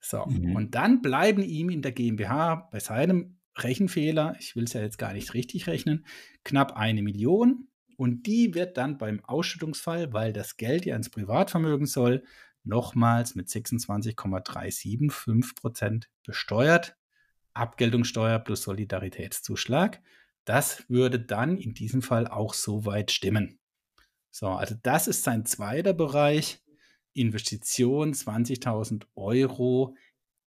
So, 0.00 0.26
mhm. 0.26 0.56
und 0.56 0.74
dann 0.74 1.00
bleiben 1.00 1.42
ihm 1.42 1.70
in 1.70 1.80
der 1.80 1.92
GmbH 1.92 2.68
bei 2.72 2.80
seinem 2.80 3.38
Rechenfehler, 3.56 4.36
ich 4.40 4.56
will 4.56 4.64
es 4.64 4.72
ja 4.72 4.80
jetzt 4.80 4.98
gar 4.98 5.12
nicht 5.12 5.34
richtig 5.34 5.66
rechnen, 5.66 6.06
knapp 6.44 6.76
eine 6.76 7.02
Million. 7.02 7.68
Und 7.96 8.26
die 8.26 8.54
wird 8.54 8.78
dann 8.78 8.98
beim 8.98 9.24
Ausschüttungsfall, 9.24 10.12
weil 10.12 10.32
das 10.32 10.56
Geld 10.56 10.86
ja 10.86 10.96
ins 10.96 11.10
Privatvermögen 11.10 11.86
soll, 11.86 12.24
nochmals 12.64 13.34
mit 13.34 13.48
26,375 13.48 15.54
Prozent 15.54 16.08
besteuert. 16.24 16.96
Abgeltungssteuer 17.54 18.38
plus 18.38 18.62
Solidaritätszuschlag. 18.62 20.00
Das 20.44 20.88
würde 20.88 21.20
dann 21.20 21.58
in 21.58 21.74
diesem 21.74 22.02
Fall 22.02 22.26
auch 22.26 22.54
soweit 22.54 23.10
stimmen. 23.10 23.58
So, 24.30 24.48
also 24.48 24.74
das 24.82 25.06
ist 25.06 25.22
sein 25.22 25.44
zweiter 25.44 25.92
Bereich. 25.92 26.62
Investition 27.14 28.14
20.000 28.14 29.04
Euro 29.14 29.94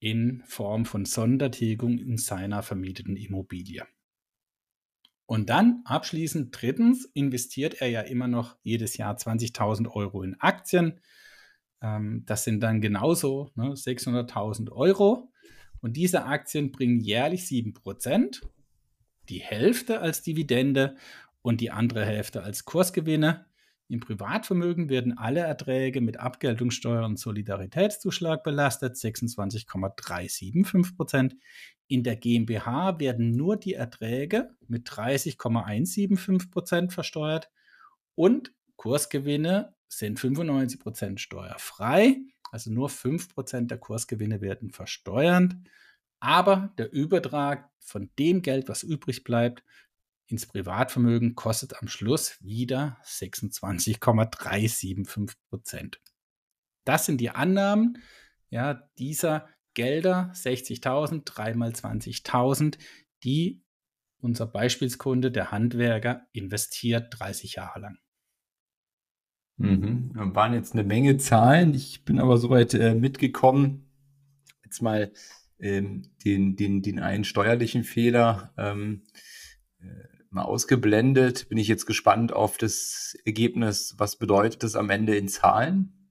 in 0.05 0.43
Form 0.45 0.85
von 0.85 1.07
Sondertilgung 1.07 1.99
in 1.99 2.19
seiner 2.19 2.63
vermieteten 2.63 3.17
Immobilie. 3.17 3.87
Und 5.25 5.49
dann 5.49 5.81
abschließend 5.87 6.51
drittens 6.53 7.07
investiert 7.15 7.81
er 7.81 7.89
ja 7.89 8.03
immer 8.03 8.29
noch 8.29 8.59
jedes 8.63 8.99
Jahr 8.99 9.17
20.000 9.17 9.89
Euro 9.91 10.23
in 10.23 10.39
Aktien. 10.39 11.01
Ähm, 11.81 12.23
das 12.27 12.45
sind 12.45 12.61
dann 12.61 12.83
genauso 12.83 13.51
ne, 13.55 13.71
600.000 13.71 14.71
Euro. 14.73 15.33
Und 15.81 15.97
diese 15.97 16.27
Aktien 16.27 16.71
bringen 16.71 17.01
jährlich 17.01 17.45
7%, 17.45 18.43
die 19.31 19.41
Hälfte 19.41 20.01
als 20.01 20.21
Dividende 20.21 20.97
und 21.41 21.63
die 21.63 21.71
andere 21.71 22.05
Hälfte 22.05 22.43
als 22.43 22.67
Kursgewinne. 22.67 23.47
Im 23.89 24.01
Privatvermögen 24.01 24.89
werden 24.89 25.19
alle 25.19 25.41
Erträge 25.41 26.01
mit 26.01 26.19
Abgeltungssteuer 26.19 27.05
und 27.05 27.19
Solidaritätszuschlag 27.19 28.43
belastet, 28.43 28.97
26,375% 28.97 31.35
In 31.87 32.03
der 32.03 32.17
GmbH 32.17 32.99
werden 32.99 33.33
nur 33.33 33.59
die 33.59 33.75
Erträge 33.75 34.57
mit 34.67 34.89
30,175% 34.89 36.91
versteuert 36.91 37.51
und 38.15 38.53
Kursgewinne 38.77 39.75
sind 39.89 40.19
95% 40.19 41.19
steuerfrei, 41.19 42.17
also 42.51 42.73
nur 42.73 42.89
5% 42.89 43.67
der 43.67 43.79
Kursgewinne 43.79 44.41
werden 44.41 44.71
versteuert. 44.71 45.53
Aber 46.21 46.73
der 46.79 46.93
Übertrag 46.93 47.71
von 47.81 48.11
dem 48.19 48.43
Geld, 48.43 48.69
was 48.69 48.83
übrig 48.83 49.25
bleibt, 49.25 49.63
ins 50.27 50.47
Privatvermögen 50.47 51.35
kostet 51.35 51.81
am 51.81 51.89
Schluss 51.89 52.37
wieder 52.43 52.99
26,375 53.03 55.39
Prozent. 55.49 56.01
Das 56.85 57.07
sind 57.07 57.21
die 57.21 57.31
Annahmen 57.31 57.99
ja, 58.51 58.89
dieser 58.99 59.49
Gelder, 59.75 60.31
60.000, 60.33 61.23
3 61.25 61.55
mal 61.55 61.71
20.000, 61.71 62.79
die 63.25 63.65
unser 64.21 64.47
Beispielskunde, 64.47 65.33
der 65.33 65.51
Handwerker, 65.51 66.27
investiert 66.33 67.13
30 67.19 67.57
Jahre 67.57 67.81
lang. 67.81 67.99
Mhm. 69.57 70.13
Waren 70.15 70.55
jetzt 70.55 70.73
eine 70.73 70.85
Menge 70.85 71.17
Zahlen. 71.17 71.75
Ich 71.75 72.05
bin 72.05 72.21
aber 72.21 72.39
soweit 72.39 72.75
äh, 72.75 72.95
mitgekommen. 72.95 73.91
Jetzt 74.65 74.81
mal 74.81 75.13
ähm, 75.59 76.11
den, 76.25 76.57
den, 76.57 76.83
den 76.83 77.01
einen 77.01 77.25
steuerlichen 77.25 77.85
Fehler 77.85 78.53
ähm, 78.57 79.03
äh, 79.81 80.14
mal 80.35 80.43
ausgeblendet. 80.43 81.49
Bin 81.49 81.59
ich 81.59 81.69
jetzt 81.69 81.87
gespannt 81.87 82.33
auf 82.33 82.59
das 82.59 83.17
Ergebnis. 83.25 83.95
Was 83.99 84.17
bedeutet 84.17 84.63
das 84.63 84.77
am 84.77 84.91
Ende 84.91 85.17
in 85.17 85.29
Zahlen? 85.29 86.05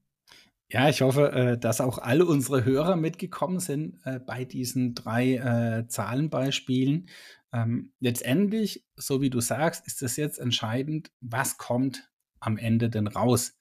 Ja, 0.70 0.90
ich 0.90 1.02
hoffe, 1.02 1.32
äh, 1.32 1.58
dass 1.58 1.82
auch 1.82 2.00
alle 2.00 2.26
unsere 2.26 2.66
Hörer 2.66 2.96
mitgekommen 2.96 3.60
sind 3.60 4.00
äh, 4.06 4.20
bei 4.20 4.44
diesen 4.44 4.96
drei 4.96 5.36
äh, 5.36 5.88
Zahlenbeispielen. 5.88 7.10
Ähm, 7.52 7.94
letztendlich, 8.00 8.88
so 8.96 9.22
wie 9.22 9.30
du 9.30 9.40
sagst, 9.40 9.86
ist 9.86 10.02
es 10.02 10.16
jetzt 10.16 10.40
entscheidend, 10.40 11.12
was 11.22 11.58
kommt 11.60 12.10
am 12.40 12.58
Ende 12.58 12.90
denn 12.90 13.08
raus. 13.08 13.56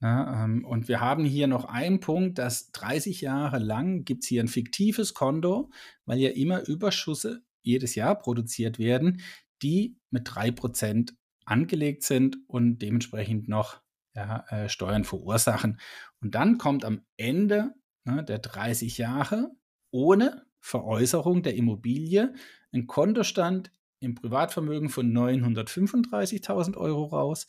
Ähm, 0.00 0.64
und 0.64 0.86
wir 0.86 1.00
haben 1.00 1.24
hier 1.24 1.46
noch 1.46 1.64
einen 1.64 1.98
Punkt, 1.98 2.38
dass 2.38 2.70
30 2.72 3.22
Jahre 3.22 3.58
lang 3.58 4.04
gibt 4.04 4.22
es 4.22 4.28
hier 4.28 4.42
ein 4.42 4.48
fiktives 4.48 5.14
Konto, 5.14 5.70
weil 6.04 6.18
ja 6.18 6.30
immer 6.30 6.66
Überschüsse 6.68 7.42
jedes 7.62 7.94
Jahr 7.94 8.14
produziert 8.14 8.78
werden, 8.78 9.22
die 9.64 9.96
mit 10.10 10.28
3% 10.28 11.14
angelegt 11.46 12.04
sind 12.04 12.38
und 12.46 12.78
dementsprechend 12.78 13.48
noch 13.48 13.80
ja, 14.14 14.44
äh, 14.48 14.68
Steuern 14.68 15.04
verursachen. 15.04 15.80
Und 16.20 16.34
dann 16.34 16.58
kommt 16.58 16.84
am 16.84 17.00
Ende 17.16 17.74
ne, 18.04 18.22
der 18.22 18.38
30 18.38 18.98
Jahre 18.98 19.50
ohne 19.90 20.46
Veräußerung 20.60 21.42
der 21.42 21.56
Immobilie 21.56 22.34
ein 22.72 22.86
Kontostand 22.86 23.70
im 24.00 24.14
Privatvermögen 24.14 24.88
von 24.88 25.12
935.000 25.12 26.76
Euro 26.76 27.04
raus 27.04 27.46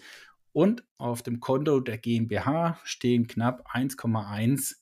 und 0.54 0.86
auf 0.98 1.22
dem 1.22 1.40
Konto 1.40 1.82
der 1.82 1.98
GmbH 1.98 2.80
stehen 2.84 3.28
knapp 3.28 3.68
1,1 3.74 4.76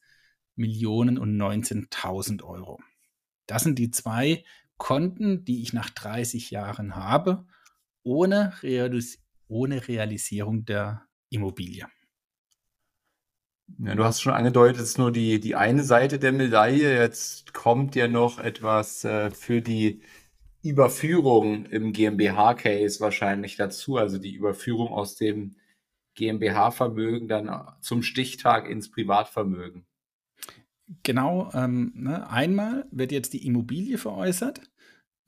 Millionen 0.56 1.18
und 1.18 1.36
19.000 1.36 2.44
Euro. 2.44 2.80
Das 3.48 3.64
sind 3.64 3.80
die 3.80 3.90
zwei 3.90 4.44
Konten, 4.78 5.46
die 5.46 5.62
ich 5.62 5.74
nach 5.74 5.90
30 5.90 6.52
Jahren 6.52 6.96
habe, 6.96 7.46
ohne, 8.04 8.54
Realis 8.62 9.20
ohne 9.48 9.88
Realisierung 9.88 10.66
der 10.66 11.06
Immobilie. 11.30 11.88
Ja, 13.80 13.96
du 13.96 14.04
hast 14.04 14.22
schon 14.22 14.34
angedeutet, 14.34 14.82
es 14.82 14.90
ist 14.90 14.98
nur 14.98 15.12
die, 15.12 15.40
die 15.40 15.56
eine 15.56 15.84
Seite 15.84 16.20
der 16.20 16.32
Medaille. 16.32 16.98
Jetzt 17.00 17.54
kommt 17.54 17.96
ja 17.96 18.08
noch 18.08 18.40
etwas 18.40 19.04
äh, 19.04 19.32
für 19.32 19.62
die 19.62 20.02
Überführung 20.62 21.66
im 21.66 21.92
GmbH-Case 21.92 23.00
wahrscheinlich 23.00 23.56
dazu, 23.56 23.98
also 23.98 24.18
die 24.18 24.34
Überführung 24.36 24.90
aus 24.90 25.16
dem 25.16 25.56
GmbH-Vermögen 26.16 27.28
dann 27.28 27.68
zum 27.82 28.04
Stichtag 28.04 28.70
ins 28.70 28.92
Privatvermögen. 28.92 29.86
Genau, 31.02 31.50
ähm, 31.54 31.92
ne, 31.96 32.30
einmal 32.30 32.86
wird 32.92 33.12
jetzt 33.12 33.34
die 33.34 33.46
Immobilie 33.46 33.98
veräußert, 33.98 34.62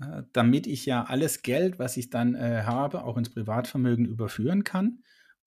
äh, 0.02 0.24
damit 0.34 0.68
ich 0.68 0.86
ja 0.86 1.06
alles 1.06 1.42
Geld, 1.44 1.80
was 1.80 1.98
ich 1.98 2.10
dann 2.10 2.36
äh, 2.36 2.64
habe, 2.66 3.04
auch 3.04 3.18
ins 3.18 3.30
Privatvermögen 3.30 4.06
überführen 4.06 4.64
kann. 4.64 5.02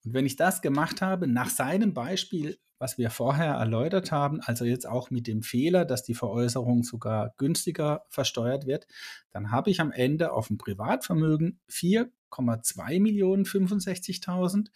Und 0.05 0.15
wenn 0.15 0.27
ich 0.27 0.37
das 0.37 0.63
gemacht 0.63 1.03
habe, 1.03 1.27
nach 1.27 1.51
seinem 1.51 1.93
Beispiel, 1.95 2.59
was 2.79 2.97
wir 2.97 3.11
vorher 3.11 3.55
erläutert 3.55 4.13
haben, 4.13 4.41
also 4.41 4.65
jetzt 4.65 4.87
auch 4.89 5.11
mit 5.11 5.27
dem 5.27 5.43
Fehler, 5.43 5.85
dass 5.85 6.05
die 6.05 6.15
Veräußerung 6.15 6.85
sogar 6.85 7.35
günstiger 7.37 8.05
versteuert 8.09 8.67
wird, 8.67 8.87
dann 9.33 9.51
habe 9.51 9.71
ich 9.71 9.81
am 9.81 9.93
Ende 9.93 10.33
auf 10.33 10.49
dem 10.49 10.59
Privatvermögen 10.59 11.61
4,2 11.71 13.01
Millionen 13.01 13.45
65.000 13.45 14.69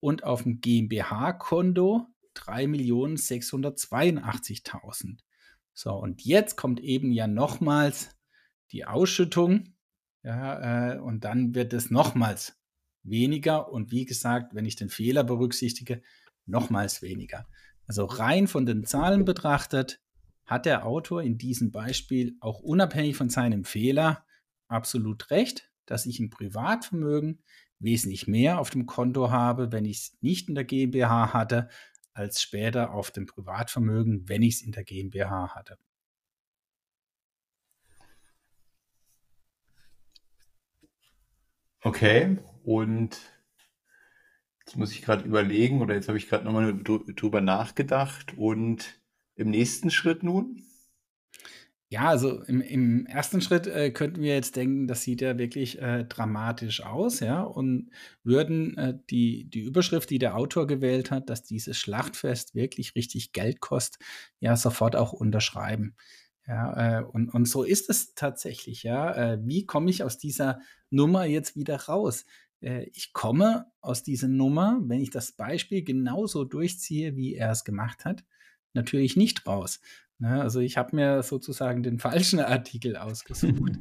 und 0.00 0.24
auf 0.24 0.42
dem 0.42 0.60
GmbH-Konto 0.60 2.08
3.682.000. 2.36 5.18
So, 5.72 5.94
und 5.94 6.24
jetzt 6.24 6.56
kommt 6.56 6.80
eben 6.80 7.12
ja 7.12 7.26
nochmals 7.26 8.10
die 8.72 8.84
Ausschüttung. 8.84 9.74
Ja, 10.22 10.94
äh, 10.94 10.98
und 10.98 11.24
dann 11.24 11.54
wird 11.54 11.72
es 11.72 11.90
nochmals 11.90 12.58
weniger 13.02 13.70
und 13.70 13.92
wie 13.92 14.06
gesagt, 14.06 14.54
wenn 14.54 14.64
ich 14.64 14.76
den 14.76 14.88
Fehler 14.88 15.22
berücksichtige, 15.22 16.02
nochmals 16.46 17.02
weniger. 17.02 17.46
Also 17.86 18.06
rein 18.06 18.48
von 18.48 18.64
den 18.64 18.84
Zahlen 18.84 19.24
betrachtet, 19.24 20.00
hat 20.46 20.66
der 20.66 20.86
Autor 20.86 21.22
in 21.22 21.38
diesem 21.38 21.70
Beispiel 21.70 22.36
auch 22.40 22.60
unabhängig 22.60 23.16
von 23.16 23.28
seinem 23.28 23.64
Fehler 23.64 24.24
absolut 24.68 25.30
recht, 25.30 25.70
dass 25.86 26.06
ich 26.06 26.20
im 26.20 26.30
Privatvermögen 26.30 27.42
wesentlich 27.78 28.26
mehr 28.26 28.58
auf 28.58 28.70
dem 28.70 28.86
Konto 28.86 29.30
habe, 29.30 29.72
wenn 29.72 29.84
ich 29.84 29.98
es 29.98 30.18
nicht 30.20 30.48
in 30.48 30.54
der 30.54 30.64
GmbH 30.64 31.32
hatte, 31.32 31.68
als 32.14 32.40
später 32.40 32.92
auf 32.92 33.10
dem 33.10 33.26
Privatvermögen, 33.26 34.28
wenn 34.28 34.42
ich 34.42 34.56
es 34.56 34.62
in 34.62 34.72
der 34.72 34.84
GmbH 34.84 35.54
hatte. 35.54 35.76
Okay, 41.82 42.38
und 42.64 43.20
jetzt 44.60 44.76
muss 44.76 44.92
ich 44.92 45.02
gerade 45.02 45.24
überlegen, 45.24 45.82
oder 45.82 45.94
jetzt 45.94 46.08
habe 46.08 46.16
ich 46.16 46.28
gerade 46.28 46.44
nochmal 46.44 46.74
drüber 46.82 47.42
nachgedacht. 47.42 48.38
Und 48.38 49.00
im 49.34 49.50
nächsten 49.50 49.90
Schritt 49.90 50.22
nun? 50.22 50.64
Ja, 51.90 52.08
also 52.08 52.42
im, 52.44 52.60
im 52.60 53.06
ersten 53.06 53.40
Schritt 53.40 53.66
äh, 53.66 53.90
könnten 53.90 54.20
wir 54.22 54.34
jetzt 54.34 54.56
denken, 54.56 54.88
das 54.88 55.02
sieht 55.02 55.20
ja 55.20 55.38
wirklich 55.38 55.80
äh, 55.80 56.04
dramatisch 56.04 56.82
aus, 56.82 57.20
ja, 57.20 57.42
und 57.42 57.90
würden 58.24 58.76
äh, 58.78 58.98
die, 59.10 59.44
die 59.48 59.60
Überschrift, 59.60 60.10
die 60.10 60.18
der 60.18 60.36
Autor 60.36 60.66
gewählt 60.66 61.10
hat, 61.10 61.28
dass 61.30 61.44
dieses 61.44 61.76
Schlachtfest 61.78 62.54
wirklich 62.54 62.94
richtig 62.96 63.32
Geld 63.32 63.60
kostet, 63.60 64.02
ja, 64.40 64.56
sofort 64.56 64.96
auch 64.96 65.12
unterschreiben. 65.12 65.94
Ja, 66.46 67.00
äh, 67.00 67.04
und, 67.04 67.28
und 67.32 67.46
so 67.48 67.62
ist 67.62 67.88
es 67.90 68.14
tatsächlich, 68.14 68.82
ja. 68.82 69.14
Äh, 69.34 69.38
wie 69.44 69.64
komme 69.66 69.90
ich 69.90 70.02
aus 70.02 70.18
dieser 70.18 70.60
Nummer 70.90 71.26
jetzt 71.26 71.54
wieder 71.54 71.76
raus? 71.76 72.24
Äh, 72.60 72.84
ich 72.92 73.12
komme 73.12 73.66
aus 73.80 74.02
dieser 74.02 74.28
Nummer, 74.28 74.80
wenn 74.84 75.00
ich 75.00 75.10
das 75.10 75.32
Beispiel 75.32 75.84
genauso 75.84 76.44
durchziehe, 76.44 77.14
wie 77.16 77.34
er 77.34 77.50
es 77.52 77.64
gemacht 77.64 78.04
hat, 78.04 78.24
natürlich 78.74 79.16
nicht 79.16 79.46
raus. 79.46 79.80
Ne? 80.18 80.40
Also 80.40 80.60
ich 80.60 80.76
habe 80.76 80.96
mir 80.96 81.22
sozusagen 81.22 81.82
den 81.82 81.98
falschen 82.00 82.40
Artikel 82.40 82.96
ausgesucht. 82.96 83.72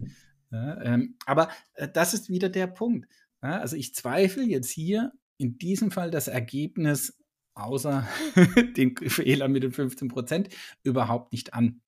ja, 0.51 0.81
ähm, 0.83 1.15
aber 1.25 1.49
äh, 1.73 1.87
das 1.87 2.13
ist 2.13 2.29
wieder 2.29 2.49
der 2.49 2.67
Punkt. 2.67 3.07
Ja? 3.41 3.59
Also 3.59 3.75
ich 3.75 3.93
zweifle 3.93 4.43
jetzt 4.43 4.69
hier 4.69 5.11
in 5.37 5.57
diesem 5.57 5.91
Fall 5.91 6.11
das 6.11 6.27
Ergebnis 6.27 7.17
außer 7.55 8.07
den 8.77 8.95
Fehler 8.97 9.47
mit 9.47 9.63
den 9.63 9.71
15 9.71 10.07
Prozent 10.07 10.49
überhaupt 10.83 11.31
nicht 11.31 11.53
an. 11.53 11.81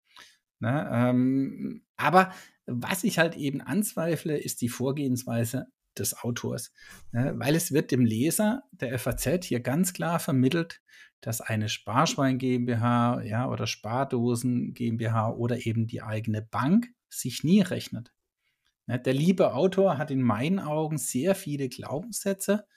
Ne? 0.60 0.90
Ähm, 0.92 1.84
aber 1.98 2.32
was 2.66 3.04
ich 3.04 3.20
halt 3.20 3.36
eben 3.36 3.62
anzweifle, 3.62 4.38
ist 4.38 4.62
die 4.62 4.70
Vorgehensweise 4.70 5.68
des 5.98 6.18
Autors, 6.18 6.74
ne? 7.12 7.34
weil 7.38 7.56
es 7.56 7.72
wird 7.72 7.92
dem 7.92 8.06
Leser 8.06 8.64
der 8.72 8.98
FAZ 9.00 9.46
hier 9.46 9.60
ganz 9.60 9.94
klar 9.94 10.20
vermittelt, 10.20 10.82
dass 11.26 11.42
eine 11.42 11.70
Sparschwein 11.70 12.38
GmbH 12.38 13.24
ja, 13.24 13.50
oder 13.50 13.66
Spardosen 13.66 14.76
GmbH 14.76 15.32
oder 15.32 15.66
eben 15.66 15.88
die 15.88 16.04
eigene 16.04 16.44
Bank 16.44 16.94
sich 17.10 17.44
nie 17.44 17.62
rechnet. 17.62 18.14
Ne? 18.86 19.00
Der 19.00 19.14
liebe 19.16 19.56
Autor 19.56 19.98
hat 19.98 20.12
in 20.12 20.22
meinen 20.22 20.60
Augen 20.60 21.00
sehr 21.00 21.34
viele 21.34 21.68
Glaubenssätze 21.68 22.68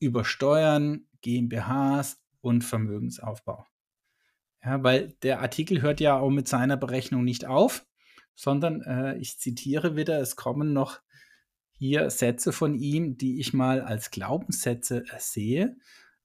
über 0.00 0.24
Steuern, 0.24 1.06
GmbHs 1.20 2.20
und 2.40 2.64
Vermögensaufbau. 2.64 3.64
Ja, 4.64 4.82
weil 4.82 5.12
der 5.22 5.40
Artikel 5.40 5.80
hört 5.80 6.00
ja 6.00 6.18
auch 6.18 6.30
mit 6.30 6.48
seiner 6.48 6.76
Berechnung 6.76 7.22
nicht 7.22 7.44
auf, 7.44 7.86
sondern 8.34 8.82
äh, 8.82 9.16
ich 9.18 9.38
zitiere 9.38 9.94
wieder, 9.94 10.18
es 10.18 10.34
kommen 10.34 10.72
noch 10.72 11.00
hier 11.70 12.10
Sätze 12.10 12.50
von 12.50 12.74
ihm, 12.74 13.18
die 13.18 13.38
ich 13.38 13.52
mal 13.52 13.82
als 13.82 14.10
Glaubenssätze 14.10 15.04
sehe, 15.18 15.76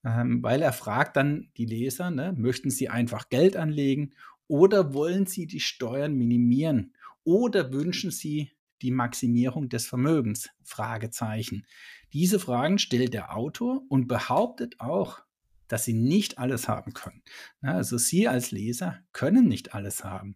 ähm, 0.03 0.41
weil 0.43 0.61
er 0.61 0.73
fragt 0.73 1.17
dann 1.17 1.49
die 1.57 1.65
Leser, 1.65 2.11
ne, 2.11 2.33
möchten 2.37 2.69
sie 2.69 2.89
einfach 2.89 3.29
Geld 3.29 3.55
anlegen 3.55 4.13
oder 4.47 4.93
wollen 4.93 5.25
sie 5.25 5.45
die 5.45 5.59
Steuern 5.59 6.15
minimieren 6.15 6.93
oder 7.23 7.71
wünschen 7.71 8.11
sie 8.11 8.51
die 8.81 8.91
Maximierung 8.91 9.69
des 9.69 9.87
Vermögens? 9.87 10.49
Fragezeichen. 10.63 11.65
Diese 12.13 12.39
Fragen 12.39 12.79
stellt 12.79 13.13
der 13.13 13.35
Autor 13.35 13.83
und 13.89 14.07
behauptet 14.07 14.79
auch, 14.79 15.21
dass 15.67 15.85
sie 15.85 15.93
nicht 15.93 16.39
alles 16.39 16.67
haben 16.67 16.93
können. 16.93 17.21
Also 17.61 17.97
Sie 17.97 18.27
als 18.27 18.51
Leser 18.51 18.99
können 19.13 19.47
nicht 19.47 19.73
alles 19.73 20.03
haben. 20.03 20.35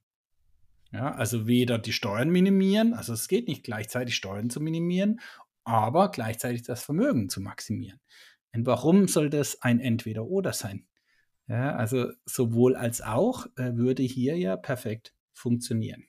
Ja, 0.91 1.12
also 1.15 1.47
weder 1.47 1.80
die 1.80 1.91
Steuern 1.91 2.30
minimieren, 2.30 2.93
also 2.93 3.13
es 3.13 3.28
geht 3.28 3.47
nicht 3.47 3.63
gleichzeitig 3.63 4.15
Steuern 4.15 4.52
zu 4.52 4.62
minimieren, 4.62 5.19
aber 5.63 6.12
gleichzeitig 6.12 6.62
das 6.62 6.84
Vermögen 6.84 7.30
zu 7.30 7.41
maximieren. 7.41 7.99
Und 8.54 8.66
warum 8.66 9.08
soll 9.08 9.30
das 9.30 9.62
ein 9.62 9.80
Entweder-Oder 9.80 10.54
sein? 10.54 10.86
Ja, 11.48 11.76
also 11.76 12.12
sowohl 12.26 12.76
als 12.76 13.02
auch 13.02 13.48
äh, 13.58 13.76
würde 13.76 14.04
hier 14.04 14.38
ja 14.38 14.56
perfekt 14.56 15.13
funktionieren. 15.34 16.06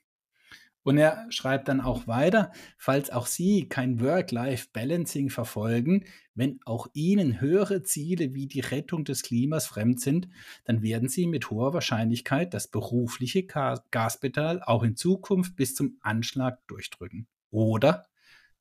Und 0.85 0.99
er 0.99 1.27
schreibt 1.31 1.69
dann 1.69 1.81
auch 1.81 2.07
weiter, 2.07 2.53
falls 2.77 3.11
auch 3.11 3.27
Sie 3.27 3.69
kein 3.71 4.01
Work-Life-Balancing 4.01 5.31
verfolgen, 5.31 6.05
wenn 6.35 6.61
auch 6.67 6.89
Ihnen 6.93 7.41
höhere 7.41 7.83
Ziele 7.83 8.35
wie 8.35 8.47
die 8.47 8.61
Rettung 8.61 9.05
des 9.05 9.23
Klimas 9.23 9.67
fremd 9.67 10.01
sind, 10.01 10.29
dann 10.65 10.83
werden 10.83 11.09
Sie 11.09 11.27
mit 11.27 11.51
hoher 11.51 11.73
Wahrscheinlichkeit 11.73 12.53
das 12.53 12.69
berufliche 12.69 13.47
Gaspedal 13.47 14.63
auch 14.63 14.83
in 14.83 14.95
Zukunft 14.95 15.57
bis 15.57 15.75
zum 15.75 15.97
Anschlag 16.03 16.65
durchdrücken. 16.67 17.27
Oder? 17.51 18.07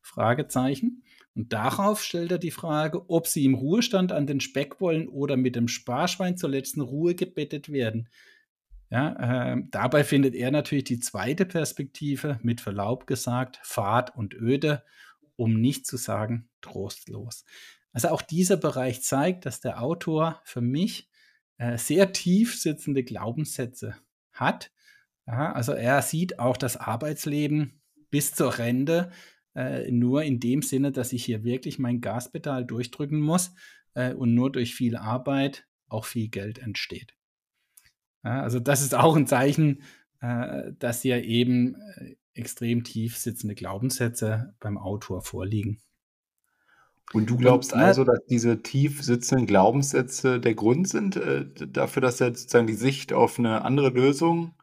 Fragezeichen. 0.01 1.03
Und 1.35 1.51
darauf 1.51 2.03
stellt 2.03 2.31
er 2.31 2.37
die 2.37 2.51
Frage, 2.51 3.09
ob 3.09 3.27
Sie 3.27 3.45
im 3.45 3.55
Ruhestand 3.55 4.11
an 4.11 4.27
den 4.27 4.39
Speck 4.39 4.79
wollen 4.79 5.07
oder 5.07 5.35
mit 5.35 5.55
dem 5.55 5.67
Sparschwein 5.67 6.37
zur 6.37 6.49
letzten 6.49 6.81
Ruhe 6.81 7.15
gebettet 7.15 7.71
werden. 7.71 8.07
Ja, 8.91 9.53
äh, 9.53 9.63
dabei 9.71 10.03
findet 10.03 10.35
er 10.35 10.51
natürlich 10.51 10.83
die 10.83 10.99
zweite 10.99 11.47
Perspektive, 11.47 12.39
mit 12.43 12.61
Verlaub 12.61 13.07
gesagt, 13.07 13.59
Fahrt 13.63 14.15
und 14.15 14.35
öde, 14.35 14.83
um 15.35 15.59
nicht 15.59 15.87
zu 15.87 15.97
sagen 15.97 16.47
trostlos. 16.61 17.43
Also 17.91 18.09
auch 18.09 18.21
dieser 18.21 18.57
Bereich 18.57 19.01
zeigt, 19.01 19.47
dass 19.47 19.61
der 19.61 19.81
Autor 19.81 20.41
für 20.43 20.61
mich 20.61 21.09
äh, 21.57 21.77
sehr 21.77 22.11
tief 22.11 22.59
sitzende 22.59 23.03
Glaubenssätze 23.03 23.95
hat. 24.31 24.71
Ja, 25.25 25.53
also 25.53 25.71
er 25.71 26.01
sieht 26.03 26.37
auch 26.37 26.57
das 26.57 26.77
Arbeitsleben 26.77 27.81
bis 28.11 28.35
zur 28.35 28.59
Rente 28.59 29.11
äh, 29.55 29.91
nur 29.91 30.23
in 30.23 30.39
dem 30.39 30.61
Sinne, 30.61 30.91
dass 30.91 31.13
ich 31.13 31.23
hier 31.23 31.43
wirklich 31.43 31.79
mein 31.79 32.01
Gaspedal 32.01 32.65
durchdrücken 32.65 33.19
muss 33.19 33.53
äh, 33.93 34.13
und 34.13 34.33
nur 34.33 34.51
durch 34.51 34.75
viel 34.75 34.95
Arbeit 34.95 35.67
auch 35.87 36.05
viel 36.05 36.29
Geld 36.29 36.59
entsteht. 36.59 37.13
Ja, 38.23 38.41
also 38.41 38.59
das 38.59 38.81
ist 38.81 38.95
auch 38.95 39.15
ein 39.15 39.27
Zeichen, 39.27 39.83
äh, 40.21 40.71
dass 40.79 41.01
hier 41.01 41.23
eben 41.23 41.75
äh, 41.75 42.15
extrem 42.33 42.83
tief 42.83 43.17
sitzende 43.17 43.55
Glaubenssätze 43.55 44.55
beim 44.59 44.77
Autor 44.77 45.21
vorliegen. 45.21 45.79
Und 47.11 47.29
du 47.29 47.37
glaubst 47.37 47.73
Und, 47.73 47.79
also, 47.79 48.03
dass 48.05 48.25
diese 48.27 48.63
tief 48.63 49.03
sitzenden 49.03 49.45
Glaubenssätze 49.45 50.39
der 50.39 50.55
Grund 50.55 50.87
sind 50.87 51.15
äh, 51.15 51.45
dafür, 51.53 52.01
dass 52.01 52.21
er 52.21 52.33
sozusagen 52.33 52.65
die 52.65 52.73
Sicht 52.73 53.13
auf 53.13 53.37
eine 53.37 53.63
andere 53.63 53.89
Lösung 53.89 54.55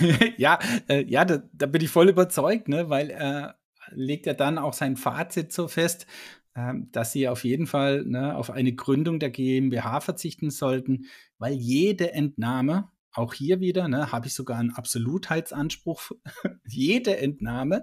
ja, 0.36 0.58
äh, 0.88 1.04
ja, 1.04 1.24
da, 1.24 1.42
da, 1.52 1.66
bin 1.66 1.82
ich 1.82 1.90
voll 1.90 2.08
überzeugt, 2.08 2.68
ne, 2.68 2.90
weil 2.90 3.10
er 3.10 3.56
legt 3.90 4.26
ja 4.26 4.34
dann 4.34 4.58
auch 4.58 4.72
sein 4.72 4.96
Fazit 4.96 5.52
so 5.52 5.68
fest, 5.68 6.06
ähm, 6.54 6.88
dass 6.92 7.12
sie 7.12 7.28
auf 7.28 7.44
jeden 7.44 7.66
Fall 7.66 8.04
ne, 8.04 8.36
auf 8.36 8.50
eine 8.50 8.74
Gründung 8.74 9.18
der 9.18 9.30
GmbH 9.30 10.00
verzichten 10.00 10.50
sollten, 10.50 11.06
weil 11.38 11.54
jede 11.54 12.12
Entnahme, 12.12 12.90
auch 13.12 13.34
hier 13.34 13.60
wieder, 13.60 13.88
ne, 13.88 14.12
habe 14.12 14.26
ich 14.26 14.34
sogar 14.34 14.58
einen 14.58 14.72
Absolutheitsanspruch, 14.72 16.12
jede 16.66 17.16
Entnahme 17.18 17.82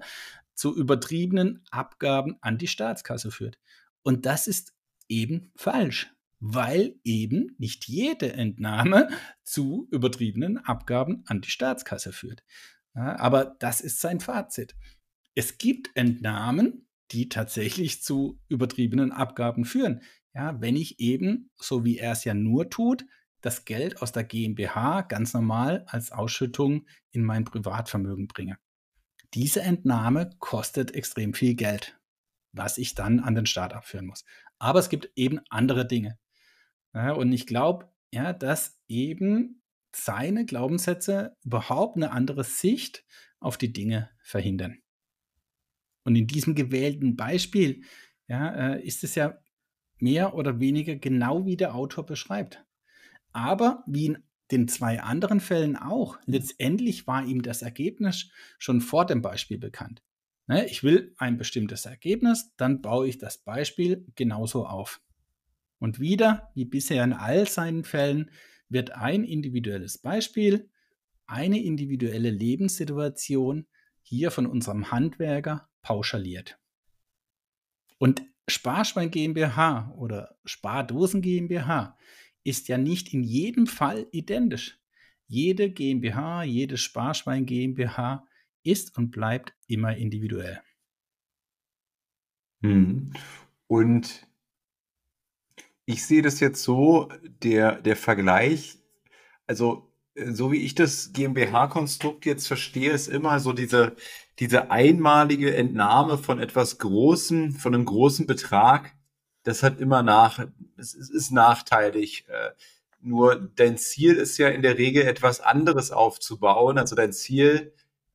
zu 0.53 0.75
übertriebenen 0.75 1.63
Abgaben 1.71 2.37
an 2.41 2.57
die 2.57 2.67
Staatskasse 2.67 3.31
führt. 3.31 3.57
Und 4.03 4.25
das 4.25 4.47
ist 4.47 4.73
eben 5.07 5.51
falsch, 5.55 6.13
weil 6.39 6.95
eben 7.03 7.55
nicht 7.57 7.87
jede 7.87 8.33
Entnahme 8.33 9.09
zu 9.43 9.87
übertriebenen 9.91 10.57
Abgaben 10.57 11.23
an 11.25 11.41
die 11.41 11.49
Staatskasse 11.49 12.13
führt. 12.13 12.43
Ja, 12.95 13.17
aber 13.19 13.55
das 13.59 13.81
ist 13.81 13.99
sein 13.99 14.19
Fazit. 14.19 14.75
Es 15.35 15.57
gibt 15.57 15.89
Entnahmen, 15.95 16.87
die 17.11 17.29
tatsächlich 17.29 18.03
zu 18.03 18.39
übertriebenen 18.47 19.11
Abgaben 19.11 19.65
führen. 19.65 20.01
Ja, 20.33 20.61
wenn 20.61 20.75
ich 20.75 20.99
eben, 20.99 21.49
so 21.57 21.85
wie 21.85 21.97
er 21.97 22.11
es 22.11 22.23
ja 22.23 22.33
nur 22.33 22.69
tut, 22.69 23.05
das 23.41 23.65
Geld 23.65 24.01
aus 24.01 24.11
der 24.11 24.23
GmbH 24.23 25.01
ganz 25.01 25.33
normal 25.33 25.85
als 25.87 26.11
Ausschüttung 26.11 26.85
in 27.11 27.23
mein 27.23 27.45
Privatvermögen 27.45 28.27
bringe. 28.27 28.57
Diese 29.33 29.61
Entnahme 29.61 30.31
kostet 30.39 30.93
extrem 30.93 31.33
viel 31.33 31.55
Geld, 31.55 31.99
was 32.51 32.77
ich 32.77 32.95
dann 32.95 33.19
an 33.19 33.35
den 33.35 33.45
Staat 33.45 33.73
abführen 33.73 34.07
muss. 34.07 34.25
Aber 34.57 34.79
es 34.79 34.89
gibt 34.89 35.11
eben 35.15 35.39
andere 35.49 35.87
Dinge. 35.87 36.17
Ja, 36.93 37.13
und 37.13 37.31
ich 37.31 37.45
glaube, 37.45 37.91
ja, 38.11 38.33
dass 38.33 38.79
eben 38.87 39.61
seine 39.95 40.45
Glaubenssätze 40.45 41.35
überhaupt 41.43 41.95
eine 41.95 42.11
andere 42.11 42.43
Sicht 42.43 43.05
auf 43.39 43.57
die 43.57 43.71
Dinge 43.71 44.09
verhindern. 44.21 44.79
Und 46.03 46.15
in 46.15 46.27
diesem 46.27 46.55
gewählten 46.55 47.15
Beispiel 47.15 47.83
ja, 48.27 48.73
äh, 48.73 48.85
ist 48.85 49.03
es 49.03 49.15
ja 49.15 49.37
mehr 49.99 50.33
oder 50.33 50.59
weniger 50.59 50.95
genau 50.95 51.45
wie 51.45 51.57
der 51.57 51.75
Autor 51.75 52.05
beschreibt. 52.05 52.63
Aber 53.31 53.83
wie 53.85 54.07
in 54.07 54.17
den 54.51 54.67
zwei 54.67 55.01
anderen 55.01 55.39
Fällen 55.39 55.75
auch, 55.75 56.17
letztendlich 56.25 57.05
war 57.05 57.25
ihm 57.25 57.41
das 57.41 57.61
Ergebnis 57.61 58.31
schon 58.57 58.81
vor 58.81 59.05
dem 59.05 59.21
Beispiel 59.21 59.59
bekannt. 59.59 60.01
Ne, 60.47 60.65
ich 60.65 60.83
will 60.83 61.13
ein 61.17 61.37
bestimmtes 61.37 61.85
Ergebnis, 61.85 62.51
dann 62.57 62.81
baue 62.81 63.07
ich 63.07 63.19
das 63.19 63.37
Beispiel 63.37 64.07
genauso 64.15 64.65
auf. 64.65 64.99
Und 65.77 65.99
wieder, 65.99 66.49
wie 66.55 66.65
bisher 66.65 67.03
in 67.03 67.13
all 67.13 67.47
seinen 67.47 67.83
Fällen, 67.83 68.31
wird 68.67 68.91
ein 68.91 69.23
individuelles 69.23 69.99
Beispiel, 69.99 70.69
eine 71.27 71.61
individuelle 71.61 72.31
Lebenssituation 72.31 73.67
hier 74.01 74.31
von 74.31 74.47
unserem 74.47 74.91
Handwerker 74.91 75.68
pauschaliert. 75.81 76.59
Und 77.97 78.23
Sparschwein 78.47 79.11
GmbH 79.11 79.93
oder 79.97 80.37
Spardosen 80.45 81.21
GmbH 81.21 81.97
ist 82.43 82.67
ja 82.67 82.77
nicht 82.77 83.13
in 83.13 83.23
jedem 83.23 83.67
Fall 83.67 84.07
identisch. 84.11 84.79
Jede 85.27 85.69
GmbH, 85.69 86.43
jede 86.43 86.77
Sparschwein 86.77 87.45
GmbH 87.45 88.27
ist 88.63 88.97
und 88.97 89.11
bleibt 89.11 89.53
immer 89.67 89.95
individuell. 89.95 90.61
Hm. 92.61 93.13
Und 93.67 94.27
ich 95.85 96.05
sehe 96.05 96.21
das 96.21 96.39
jetzt 96.39 96.63
so, 96.63 97.09
der, 97.23 97.81
der 97.81 97.95
Vergleich, 97.95 98.79
also 99.47 99.88
so 100.31 100.51
wie 100.51 100.65
ich 100.65 100.75
das 100.75 101.11
GmbH-Konstrukt 101.13 102.25
jetzt 102.25 102.47
verstehe, 102.47 102.91
ist 102.91 103.07
immer 103.07 103.39
so 103.39 103.53
diese, 103.53 103.95
diese 104.39 104.71
einmalige 104.71 105.55
Entnahme 105.55 106.17
von 106.17 106.39
etwas 106.39 106.77
Großem, 106.77 107.53
von 107.53 107.73
einem 107.73 107.85
großen 107.85 108.25
Betrag. 108.25 108.95
Das 109.43 109.63
hat 109.63 109.79
immer 109.79 110.03
nach, 110.03 110.45
es 110.77 110.93
ist, 110.93 111.31
nachteilig. 111.31 112.25
Äh, 112.27 112.51
nur 113.01 113.35
dein 113.55 113.77
Ziel 113.77 114.15
ist 114.15 114.37
ja 114.37 114.49
in 114.49 114.61
der 114.61 114.77
Regel 114.77 115.03
etwas 115.03 115.39
anderes 115.39 115.91
aufzubauen. 115.91 116.77
Also 116.77 116.95
dein 116.95 117.13
Ziel, 117.13 117.73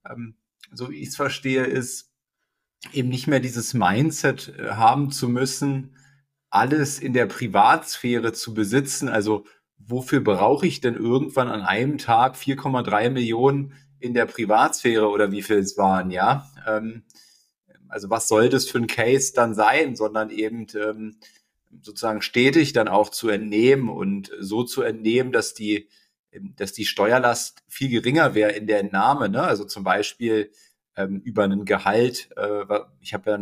ähm, 0.09 0.37
so 0.73 0.91
wie 0.91 0.97
ich 0.97 1.09
es 1.09 1.17
verstehe, 1.17 1.65
ist 1.65 2.11
eben 2.93 3.09
nicht 3.09 3.27
mehr 3.27 3.41
dieses 3.41 3.75
Mindset 3.75 4.55
äh, 4.59 4.71
haben 4.71 5.11
zu 5.11 5.29
müssen, 5.29 5.97
alles 6.51 7.01
in 7.01 7.15
der 7.15 7.27
Privatsphäre 7.27 8.33
zu 8.33 8.55
besitzen. 8.55 9.09
Also 9.09 9.45
wofür 9.87 10.21
brauche 10.21 10.67
ich 10.67 10.81
denn 10.81 10.95
irgendwann 10.95 11.49
an 11.49 11.63
einem 11.63 11.99
Tag 11.99 12.37
4,3 12.37 13.11
Millionen 13.11 13.75
in 13.99 14.15
der 14.15 14.27
Privatsphäre 14.27 15.09
oder 15.09 15.33
wie 15.33 15.43
viel 15.43 15.59
es 15.59 15.77
waren, 15.77 16.11
ja? 16.11 16.51
Ähm, 16.67 17.05
also 17.89 18.11
was 18.11 18.29
soll 18.29 18.49
das 18.49 18.69
für 18.69 18.79
ein 18.79 18.87
Case 18.87 19.33
dann 19.35 19.55
sein, 19.55 19.95
sondern 19.95 20.31
eben 20.31 20.67
ähm, 20.75 21.17
sozusagen 21.81 22.23
stetig 22.23 22.73
dann 22.73 22.89
auch 22.89 23.09
zu 23.09 23.29
entnehmen 23.29 23.89
und 23.89 24.33
so 24.41 24.65
zu 24.65 24.83
entnehmen, 24.83 25.33
dass 25.33 25.55
die, 25.55 25.89
dass 26.57 26.73
die 26.73 26.87
Steuerlast 26.87 27.63
viel 27.69 27.91
geringer 27.91 28.35
wäre 28.35 28.53
in 28.53 28.67
der 28.67 28.81
Entnahme. 28.81 29.29
Ne? 29.29 29.43
Also 29.43 29.65
zum 29.65 29.85
Beispiel 29.85 30.51
ähm, 30.97 31.21
über 31.25 31.45
ein 31.45 31.65
Gehalt, 31.65 32.31
äh, 32.37 32.65
ich 33.01 33.15
habe 33.15 33.31
ja, 33.31 33.39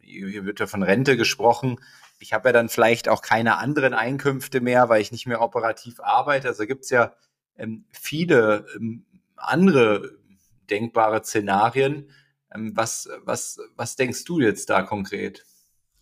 hier 0.00 0.44
wird 0.44 0.60
ja 0.60 0.66
von 0.66 0.82
Rente 0.82 1.16
gesprochen, 1.16 1.78
ich 2.20 2.32
habe 2.32 2.48
ja 2.48 2.52
dann 2.52 2.68
vielleicht 2.68 3.08
auch 3.08 3.22
keine 3.22 3.58
anderen 3.58 3.94
Einkünfte 3.94 4.60
mehr, 4.60 4.88
weil 4.88 5.00
ich 5.00 5.12
nicht 5.12 5.26
mehr 5.26 5.40
operativ 5.40 6.00
arbeite. 6.00 6.48
Also 6.48 6.66
gibt 6.66 6.84
es 6.84 6.90
ja 6.90 7.12
ähm, 7.56 7.84
viele 7.90 8.66
ähm, 8.76 9.04
andere 9.36 10.18
denkbare 10.70 11.22
Szenarien. 11.22 12.10
Ähm, 12.54 12.72
was, 12.76 13.08
was, 13.24 13.58
was 13.76 13.96
denkst 13.96 14.24
du 14.24 14.40
jetzt 14.40 14.70
da 14.70 14.82
konkret? 14.82 15.44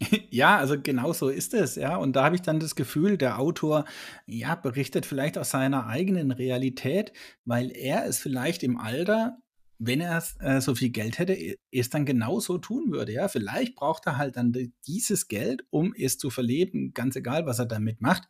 Ja, 0.31 0.59
also 0.59 0.77
genau 0.79 1.14
so 1.14 1.31
ist 1.31 1.55
es, 1.55 1.77
ja. 1.77 1.97
Und 1.97 2.17
da 2.17 2.25
habe 2.25 2.37
ich 2.37 2.43
dann 2.43 2.61
das 2.61 2.75
Gefühl, 2.75 3.17
der 3.17 3.39
Autor, 3.39 3.87
ja, 4.27 4.55
berichtet 4.55 5.07
vielleicht 5.07 5.39
aus 5.39 5.51
seiner 5.51 5.87
eigenen 5.87 6.33
Realität, 6.33 7.14
weil 7.47 7.71
er 7.75 8.07
es 8.07 8.19
vielleicht 8.19 8.62
im 8.62 8.79
Alter 8.79 9.39
wenn 9.79 10.01
er 10.01 10.22
äh, 10.41 10.61
so 10.61 10.74
viel 10.74 10.91
Geld 10.91 11.18
hätte, 11.18 11.57
es 11.70 11.91
dann 11.91 12.07
genauso 12.07 12.59
tun 12.59 12.93
würde. 12.93 13.12
Ja, 13.12 13.29
vielleicht 13.29 13.74
braucht 13.74 14.07
er 14.07 14.16
halt 14.16 14.37
dann 14.37 14.53
dieses 14.87 15.29
Geld, 15.29 15.64
um 15.70 15.95
es 15.97 16.18
zu 16.18 16.31
verleben, 16.31 16.93
ganz 16.95 17.16
egal, 17.16 17.47
was 17.47 17.59
er 17.59 17.66
damit 17.66 18.01
macht. 18.01 18.29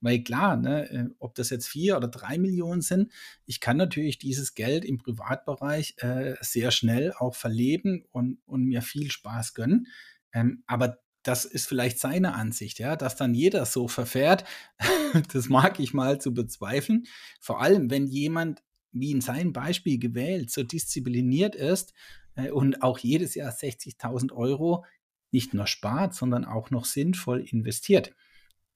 Weil 0.00 0.22
klar, 0.22 0.56
ne, 0.56 0.90
äh, 0.90 1.04
ob 1.18 1.34
das 1.34 1.50
jetzt 1.50 1.68
vier 1.68 1.96
oder 1.96 2.08
drei 2.08 2.38
Millionen 2.38 2.82
sind, 2.82 3.12
ich 3.46 3.60
kann 3.60 3.76
natürlich 3.76 4.18
dieses 4.18 4.54
Geld 4.54 4.84
im 4.84 4.98
Privatbereich 4.98 5.96
äh, 5.98 6.34
sehr 6.40 6.70
schnell 6.70 7.12
auch 7.18 7.34
verleben 7.34 8.04
und, 8.10 8.38
und 8.46 8.64
mir 8.64 8.82
viel 8.82 9.10
Spaß 9.10 9.54
gönnen. 9.54 9.88
Ähm, 10.32 10.62
aber 10.66 10.98
das 11.22 11.44
ist 11.44 11.66
vielleicht 11.66 11.98
seine 11.98 12.34
Ansicht, 12.34 12.78
ja, 12.78 12.96
dass 12.96 13.16
dann 13.16 13.34
jeder 13.34 13.66
so 13.66 13.88
verfährt, 13.88 14.44
das 15.32 15.48
mag 15.48 15.80
ich 15.80 15.92
mal 15.92 16.20
zu 16.20 16.32
bezweifeln. 16.32 17.04
Vor 17.40 17.60
allem, 17.60 17.90
wenn 17.90 18.06
jemand 18.06 18.62
wie 18.92 19.10
in 19.10 19.20
seinem 19.20 19.52
Beispiel 19.52 19.98
gewählt, 19.98 20.50
so 20.50 20.62
diszipliniert 20.62 21.54
ist 21.54 21.94
äh, 22.34 22.50
und 22.50 22.82
auch 22.82 22.98
jedes 22.98 23.34
Jahr 23.34 23.52
60.000 23.52 24.32
Euro 24.32 24.84
nicht 25.30 25.54
nur 25.54 25.66
spart, 25.66 26.14
sondern 26.14 26.44
auch 26.44 26.70
noch 26.70 26.84
sinnvoll 26.84 27.40
investiert. 27.40 28.14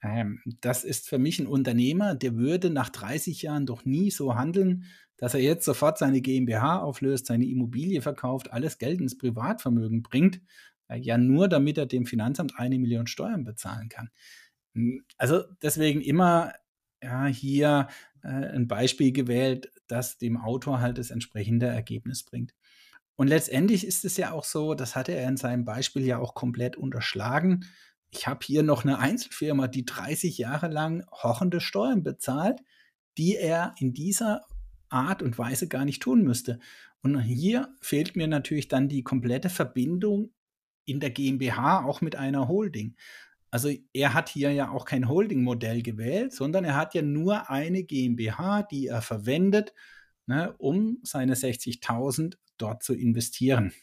Ähm, 0.02 0.40
das 0.60 0.84
ist 0.84 1.08
für 1.08 1.18
mich 1.18 1.38
ein 1.38 1.46
Unternehmer, 1.46 2.14
der 2.14 2.36
würde 2.36 2.70
nach 2.70 2.88
30 2.88 3.42
Jahren 3.42 3.66
doch 3.66 3.84
nie 3.84 4.10
so 4.10 4.34
handeln, 4.34 4.84
dass 5.16 5.34
er 5.34 5.40
jetzt 5.40 5.64
sofort 5.64 5.98
seine 5.98 6.20
GmbH 6.20 6.80
auflöst, 6.80 7.26
seine 7.26 7.46
Immobilie 7.46 8.02
verkauft, 8.02 8.52
alles 8.52 8.78
Geld 8.78 9.00
ins 9.00 9.16
Privatvermögen 9.16 10.02
bringt, 10.02 10.40
äh, 10.88 10.98
ja 10.98 11.16
nur 11.18 11.48
damit 11.48 11.78
er 11.78 11.86
dem 11.86 12.06
Finanzamt 12.06 12.58
eine 12.58 12.78
Million 12.78 13.06
Steuern 13.06 13.44
bezahlen 13.44 13.88
kann. 13.88 14.10
Hm, 14.74 15.04
also 15.16 15.44
deswegen 15.62 16.00
immer 16.00 16.52
ja, 17.02 17.26
hier 17.26 17.88
äh, 18.22 18.28
ein 18.28 18.68
Beispiel 18.68 19.12
gewählt, 19.12 19.70
das 19.86 20.18
dem 20.18 20.36
Autor 20.36 20.80
halt 20.80 20.98
das 20.98 21.10
entsprechende 21.10 21.66
Ergebnis 21.66 22.22
bringt. 22.22 22.54
Und 23.16 23.28
letztendlich 23.28 23.86
ist 23.86 24.04
es 24.04 24.16
ja 24.16 24.32
auch 24.32 24.44
so, 24.44 24.74
das 24.74 24.96
hatte 24.96 25.12
er 25.12 25.28
in 25.28 25.36
seinem 25.36 25.64
Beispiel 25.64 26.04
ja 26.04 26.18
auch 26.18 26.34
komplett 26.34 26.76
unterschlagen. 26.76 27.66
Ich 28.10 28.26
habe 28.26 28.40
hier 28.44 28.62
noch 28.62 28.84
eine 28.84 28.98
Einzelfirma, 28.98 29.68
die 29.68 29.84
30 29.84 30.38
Jahre 30.38 30.68
lang 30.68 31.04
horrende 31.10 31.60
Steuern 31.60 32.02
bezahlt, 32.02 32.60
die 33.18 33.36
er 33.36 33.74
in 33.78 33.92
dieser 33.92 34.42
Art 34.88 35.22
und 35.22 35.38
Weise 35.38 35.68
gar 35.68 35.84
nicht 35.84 36.02
tun 36.02 36.22
müsste. 36.22 36.58
Und 37.02 37.20
hier 37.20 37.74
fehlt 37.80 38.16
mir 38.16 38.28
natürlich 38.28 38.68
dann 38.68 38.88
die 38.88 39.02
komplette 39.02 39.50
Verbindung 39.50 40.32
in 40.84 41.00
der 41.00 41.10
GmbH 41.10 41.84
auch 41.84 42.00
mit 42.00 42.16
einer 42.16 42.48
Holding. 42.48 42.96
Also 43.52 43.70
er 43.92 44.14
hat 44.14 44.30
hier 44.30 44.50
ja 44.50 44.70
auch 44.70 44.86
kein 44.86 45.08
Holding-Modell 45.08 45.82
gewählt, 45.82 46.32
sondern 46.32 46.64
er 46.64 46.74
hat 46.74 46.94
ja 46.94 47.02
nur 47.02 47.50
eine 47.50 47.84
GmbH, 47.84 48.62
die 48.62 48.86
er 48.86 49.02
verwendet, 49.02 49.74
ne, 50.26 50.54
um 50.56 51.00
seine 51.02 51.34
60.000 51.34 52.38
dort 52.56 52.82
zu 52.82 52.94
investieren. 52.94 53.74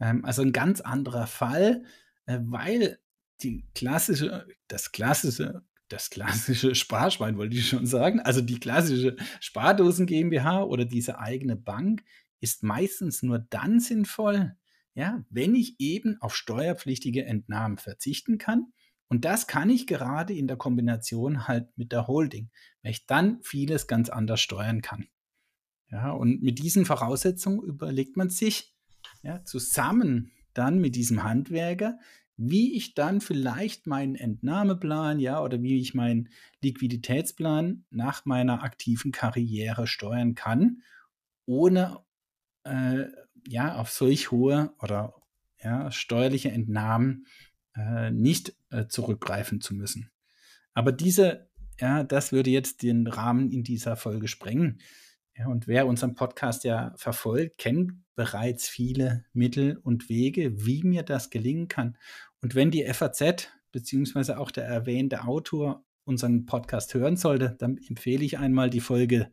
Ähm, 0.00 0.24
also 0.24 0.40
ein 0.40 0.52
ganz 0.52 0.80
anderer 0.80 1.26
Fall, 1.26 1.84
äh, 2.24 2.38
weil 2.40 2.98
die 3.42 3.66
klassische, 3.74 4.46
das 4.68 4.90
klassische, 4.90 5.62
das 5.88 6.08
klassische 6.08 6.74
Sparschwein 6.74 7.36
wollte 7.36 7.56
ich 7.56 7.68
schon 7.68 7.84
sagen, 7.84 8.20
also 8.20 8.40
die 8.40 8.58
klassische 8.58 9.16
Spardosen 9.40 10.06
GmbH 10.06 10.62
oder 10.62 10.86
diese 10.86 11.18
eigene 11.18 11.56
Bank 11.56 12.04
ist 12.40 12.62
meistens 12.62 13.22
nur 13.22 13.38
dann 13.38 13.80
sinnvoll, 13.80 14.56
ja, 14.94 15.22
wenn 15.28 15.54
ich 15.54 15.78
eben 15.78 16.16
auf 16.22 16.34
steuerpflichtige 16.34 17.26
Entnahmen 17.26 17.76
verzichten 17.76 18.38
kann 18.38 18.72
und 19.08 19.24
das 19.24 19.46
kann 19.46 19.70
ich 19.70 19.86
gerade 19.86 20.34
in 20.34 20.46
der 20.46 20.56
Kombination 20.56 21.48
halt 21.48 21.76
mit 21.76 21.92
der 21.92 22.06
Holding, 22.06 22.50
weil 22.82 22.92
ich 22.92 23.06
dann 23.06 23.42
vieles 23.42 23.86
ganz 23.86 24.10
anders 24.10 24.40
steuern 24.40 24.82
kann. 24.82 25.08
Ja, 25.90 26.10
und 26.10 26.42
mit 26.42 26.58
diesen 26.58 26.84
Voraussetzungen 26.84 27.62
überlegt 27.62 28.16
man 28.16 28.28
sich 28.28 28.74
ja, 29.22 29.42
zusammen 29.44 30.30
dann 30.52 30.78
mit 30.80 30.94
diesem 30.96 31.22
Handwerker, 31.22 31.98
wie 32.36 32.76
ich 32.76 32.94
dann 32.94 33.20
vielleicht 33.20 33.86
meinen 33.86 34.14
Entnahmeplan, 34.14 35.18
ja, 35.18 35.42
oder 35.42 35.62
wie 35.62 35.80
ich 35.80 35.94
meinen 35.94 36.28
Liquiditätsplan 36.62 37.84
nach 37.90 38.26
meiner 38.26 38.62
aktiven 38.62 39.10
Karriere 39.10 39.86
steuern 39.86 40.34
kann, 40.34 40.82
ohne 41.46 42.00
äh, 42.64 43.06
ja 43.46 43.76
auf 43.76 43.90
solch 43.90 44.30
hohe 44.30 44.74
oder 44.80 45.14
ja, 45.62 45.90
steuerliche 45.90 46.50
Entnahmen 46.50 47.26
äh, 47.78 48.10
nicht 48.10 48.54
äh, 48.70 48.86
zurückgreifen 48.86 49.60
zu 49.60 49.74
müssen. 49.74 50.10
Aber 50.74 50.92
diese, 50.92 51.48
ja, 51.80 52.02
das 52.02 52.32
würde 52.32 52.50
jetzt 52.50 52.82
den 52.82 53.06
Rahmen 53.06 53.50
in 53.50 53.62
dieser 53.62 53.96
Folge 53.96 54.28
sprengen. 54.28 54.80
Ja, 55.36 55.46
und 55.46 55.68
wer 55.68 55.86
unseren 55.86 56.14
Podcast 56.14 56.64
ja 56.64 56.92
verfolgt, 56.96 57.58
kennt 57.58 57.92
bereits 58.16 58.68
viele 58.68 59.24
Mittel 59.32 59.76
und 59.76 60.08
Wege, 60.08 60.66
wie 60.66 60.82
mir 60.82 61.04
das 61.04 61.30
gelingen 61.30 61.68
kann. 61.68 61.96
Und 62.42 62.54
wenn 62.56 62.72
die 62.72 62.84
FAZ 62.92 63.48
beziehungsweise 63.70 64.38
auch 64.38 64.50
der 64.50 64.64
erwähnte 64.64 65.24
Autor 65.24 65.84
unseren 66.04 66.46
Podcast 66.46 66.94
hören 66.94 67.16
sollte, 67.16 67.54
dann 67.58 67.78
empfehle 67.88 68.24
ich 68.24 68.38
einmal 68.38 68.70
die 68.70 68.80
Folge 68.80 69.30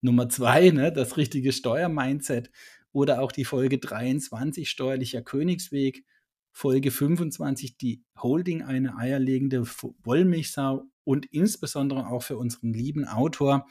Nummer 0.00 0.28
zwei, 0.28 0.70
ne, 0.70 0.92
das 0.92 1.16
richtige 1.16 1.52
Steuermindset, 1.52 2.50
oder 2.92 3.20
auch 3.20 3.32
die 3.32 3.44
Folge 3.44 3.78
23, 3.78 4.68
steuerlicher 4.68 5.22
Königsweg, 5.22 6.04
Folge 6.52 6.90
25 6.90 7.76
die 7.76 8.04
Holding 8.20 8.62
eine 8.62 8.96
eierlegende 8.96 9.64
Wollmilchsau 10.02 10.84
und 11.04 11.26
insbesondere 11.26 12.06
auch 12.08 12.22
für 12.22 12.36
unseren 12.36 12.72
lieben 12.72 13.06
Autor, 13.06 13.66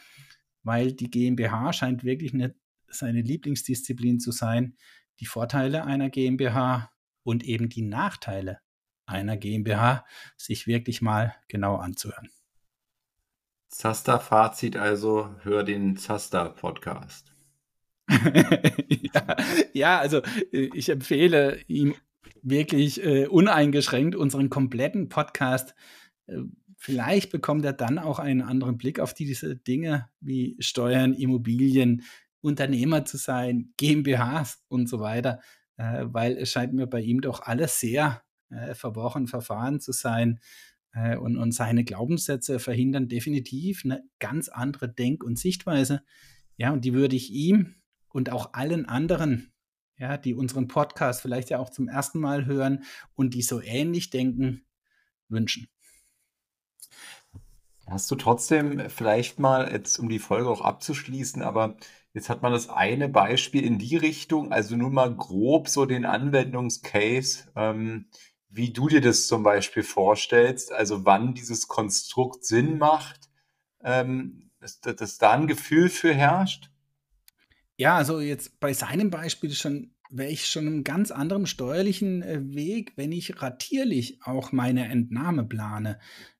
weil 0.63 0.93
die 0.93 1.09
GmbH 1.09 1.73
scheint 1.73 2.03
wirklich 2.03 2.33
eine, 2.33 2.55
seine 2.87 3.21
Lieblingsdisziplin 3.21 4.19
zu 4.19 4.31
sein, 4.31 4.75
die 5.19 5.25
Vorteile 5.25 5.85
einer 5.85 6.09
GmbH 6.09 6.91
und 7.23 7.43
eben 7.43 7.69
die 7.69 7.81
Nachteile 7.81 8.59
einer 9.05 9.37
GmbH 9.37 10.05
sich 10.37 10.67
wirklich 10.67 11.01
mal 11.01 11.35
genau 11.47 11.75
anzuhören. 11.75 12.29
Zaster-Fazit 13.69 14.77
also, 14.77 15.35
hör 15.43 15.63
den 15.63 15.95
Zaster-Podcast. 15.95 17.33
ja, 18.09 19.37
ja, 19.73 19.99
also 19.99 20.21
äh, 20.51 20.69
ich 20.73 20.89
empfehle 20.89 21.61
ihm 21.67 21.93
wirklich 22.43 23.03
äh, 23.03 23.27
uneingeschränkt 23.27 24.15
unseren 24.15 24.49
kompletten 24.49 25.09
Podcast. 25.09 25.75
Äh, 26.27 26.37
vielleicht 26.77 27.31
bekommt 27.31 27.65
er 27.65 27.73
dann 27.73 27.99
auch 27.99 28.19
einen 28.19 28.41
anderen 28.41 28.77
Blick 28.77 28.99
auf 28.99 29.13
diese 29.13 29.55
Dinge 29.55 30.09
wie 30.21 30.55
Steuern, 30.59 31.13
Immobilien, 31.13 32.03
Unternehmer 32.41 33.05
zu 33.05 33.17
sein, 33.17 33.73
GmbHs 33.77 34.63
und 34.69 34.87
so 34.87 34.99
weiter, 34.99 35.41
äh, 35.77 36.05
weil 36.05 36.37
es 36.37 36.51
scheint 36.51 36.73
mir 36.73 36.87
bei 36.87 37.01
ihm 37.01 37.21
doch 37.21 37.41
alles 37.41 37.79
sehr 37.79 38.23
äh, 38.49 38.73
verworren, 38.73 39.27
verfahren 39.27 39.79
zu 39.79 39.91
sein. 39.91 40.39
Äh, 40.93 41.17
und, 41.17 41.37
und 41.37 41.51
seine 41.51 41.83
Glaubenssätze 41.83 42.59
verhindern 42.59 43.07
definitiv 43.07 43.83
eine 43.83 44.03
ganz 44.19 44.49
andere 44.49 44.89
Denk- 44.89 45.23
und 45.23 45.37
Sichtweise. 45.37 46.01
Ja, 46.57 46.71
und 46.71 46.83
die 46.85 46.93
würde 46.93 47.15
ich 47.15 47.31
ihm 47.31 47.75
und 48.09 48.31
auch 48.31 48.53
allen 48.53 48.85
anderen 48.85 49.53
ja, 49.99 50.17
die 50.17 50.33
unseren 50.33 50.67
Podcast 50.67 51.21
vielleicht 51.21 51.49
ja 51.49 51.59
auch 51.59 51.69
zum 51.69 51.87
ersten 51.87 52.19
Mal 52.19 52.45
hören 52.45 52.83
und 53.15 53.33
die 53.33 53.41
so 53.41 53.61
ähnlich 53.61 54.09
denken, 54.09 54.63
wünschen. 55.27 55.67
Hast 57.87 58.09
du 58.11 58.15
trotzdem 58.15 58.89
vielleicht 58.89 59.39
mal, 59.39 59.71
jetzt 59.71 59.97
um 59.99 60.09
die 60.09 60.19
Folge 60.19 60.49
auch 60.49 60.61
abzuschließen, 60.61 61.41
aber 61.41 61.77
jetzt 62.13 62.29
hat 62.29 62.41
man 62.41 62.51
das 62.51 62.69
eine 62.69 63.09
Beispiel 63.09 63.63
in 63.63 63.79
die 63.79 63.97
Richtung, 63.97 64.51
also 64.51 64.75
nur 64.75 64.91
mal 64.91 65.13
grob 65.15 65.69
so 65.69 65.85
den 65.85 66.05
Anwendungscase, 66.05 67.51
ähm, 67.55 68.07
wie 68.47 68.71
du 68.71 68.87
dir 68.87 69.01
das 69.01 69.27
zum 69.27 69.43
Beispiel 69.43 69.83
vorstellst, 69.83 70.71
also 70.71 71.05
wann 71.05 71.33
dieses 71.33 71.67
Konstrukt 71.67 72.45
Sinn 72.45 72.77
macht, 72.77 73.29
ähm, 73.83 74.51
dass, 74.59 74.81
dass 74.81 75.17
da 75.17 75.31
ein 75.31 75.47
Gefühl 75.47 75.89
für 75.89 76.13
herrscht? 76.13 76.71
Ja, 77.79 77.95
also 77.95 78.19
jetzt 78.19 78.59
bei 78.59 78.73
seinem 78.73 79.09
Beispiel 79.09 79.51
schon 79.51 79.91
wäre 80.09 80.29
ich 80.29 80.47
schon 80.47 80.67
einem 80.67 80.83
ganz 80.83 81.11
anderen 81.11 81.45
steuerlichen 81.45 82.21
äh, 82.23 82.41
Weg, 82.53 82.91
wenn 82.97 83.13
ich 83.13 83.41
ratierlich 83.41 84.19
auch 84.21 84.51
meine 84.51 84.89
Entnahme 84.89 85.45
plane. 85.45 85.97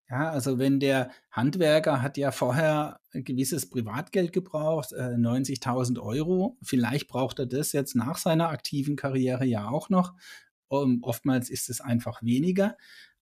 Ja, 0.10 0.32
also 0.32 0.60
wenn 0.60 0.82
der 0.82 1.12
Handwerker 1.32 2.02
hat 2.02 2.18
ja 2.18 2.32
vorher 2.34 3.00
ein 3.14 3.24
gewisses 3.24 3.70
Privatgeld 3.70 4.34
gebraucht, 4.34 4.92
äh, 4.92 5.16
90.000 5.16 6.02
Euro. 6.02 6.58
Vielleicht 6.62 7.08
braucht 7.08 7.40
er 7.40 7.46
das 7.46 7.72
jetzt 7.72 7.96
nach 7.96 8.18
seiner 8.18 8.50
aktiven 8.50 8.98
Karriere 8.98 9.46
ja 9.46 9.70
auch 9.70 9.90
noch. 9.90 10.16
Um, 10.68 11.04
oftmals 11.04 11.50
ist 11.50 11.70
es 11.70 11.80
einfach 11.80 12.22
weniger. 12.22 12.76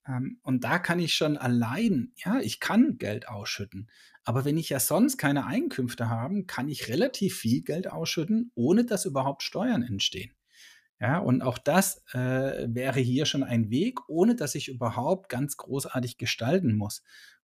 Ähm, 0.07 0.39
und 0.43 0.63
da 0.63 0.79
kann 0.79 0.99
ich 0.99 1.15
schon 1.15 1.37
allein, 1.37 2.11
ja, 2.15 2.39
ich 2.39 2.59
kann 2.59 2.97
Geld 2.97 3.27
ausschütten. 3.27 3.89
Aber 4.23 4.45
wenn 4.45 4.57
ich 4.57 4.69
ja 4.69 4.79
sonst 4.79 5.17
keine 5.17 5.45
Einkünfte 5.45 6.09
habe, 6.09 6.45
kann 6.45 6.69
ich 6.69 6.89
relativ 6.89 7.37
viel 7.37 7.61
Geld 7.61 7.89
ausschütten, 7.89 8.51
ohne 8.55 8.85
dass 8.85 9.05
überhaupt 9.05 9.43
Steuern 9.43 9.83
entstehen. 9.83 10.31
Ja, 10.99 11.19
und 11.19 11.43
auch 11.43 11.59
das 11.59 12.03
äh, 12.13 12.67
wäre 12.67 12.99
hier 12.99 13.25
schon 13.25 13.43
ein 13.43 13.69
Weg, 13.69 14.09
ohne 14.09 14.35
dass 14.35 14.55
ich 14.55 14.67
überhaupt 14.67 15.29
ganz 15.29 15.55
großartig 15.55 16.17
gestalten 16.17 16.75
muss. 16.75 17.03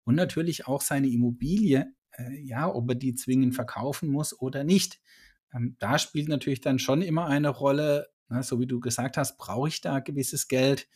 Und 0.04 0.16
natürlich 0.16 0.66
auch 0.66 0.82
seine 0.82 1.08
Immobilie, 1.08 1.86
äh, 2.12 2.38
ja, 2.42 2.72
ob 2.72 2.90
er 2.90 2.94
die 2.94 3.14
zwingend 3.14 3.54
verkaufen 3.54 4.10
muss 4.10 4.38
oder 4.38 4.64
nicht. 4.64 5.00
Ähm, 5.54 5.76
da 5.78 5.98
spielt 5.98 6.28
natürlich 6.28 6.60
dann 6.60 6.78
schon 6.78 7.00
immer 7.00 7.26
eine 7.26 7.48
Rolle, 7.48 8.08
ne, 8.28 8.42
so 8.42 8.60
wie 8.60 8.66
du 8.66 8.80
gesagt 8.80 9.16
hast, 9.16 9.38
brauche 9.38 9.68
ich 9.68 9.80
da 9.80 10.00
gewisses 10.00 10.48
Geld, 10.48 10.86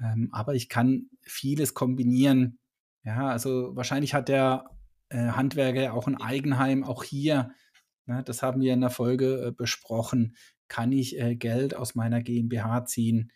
ähm, 0.00 0.28
aber 0.32 0.54
ich 0.54 0.68
kann 0.68 1.08
vieles 1.22 1.74
kombinieren. 1.74 2.58
Ja, 3.04 3.28
also 3.28 3.74
wahrscheinlich 3.74 4.14
hat 4.14 4.28
der 4.28 4.70
äh, 5.08 5.28
Handwerker 5.28 5.82
ja 5.82 5.92
auch 5.92 6.06
ein 6.06 6.20
Eigenheim, 6.20 6.84
auch 6.84 7.04
hier, 7.04 7.52
ne, 8.06 8.22
das 8.24 8.42
haben 8.42 8.60
wir 8.60 8.72
in 8.72 8.80
der 8.80 8.90
Folge 8.90 9.46
äh, 9.46 9.52
besprochen, 9.52 10.36
kann 10.68 10.92
ich 10.92 11.18
äh, 11.18 11.34
Geld 11.36 11.74
aus 11.74 11.94
meiner 11.94 12.22
GmbH 12.22 12.84
ziehen. 12.84 13.32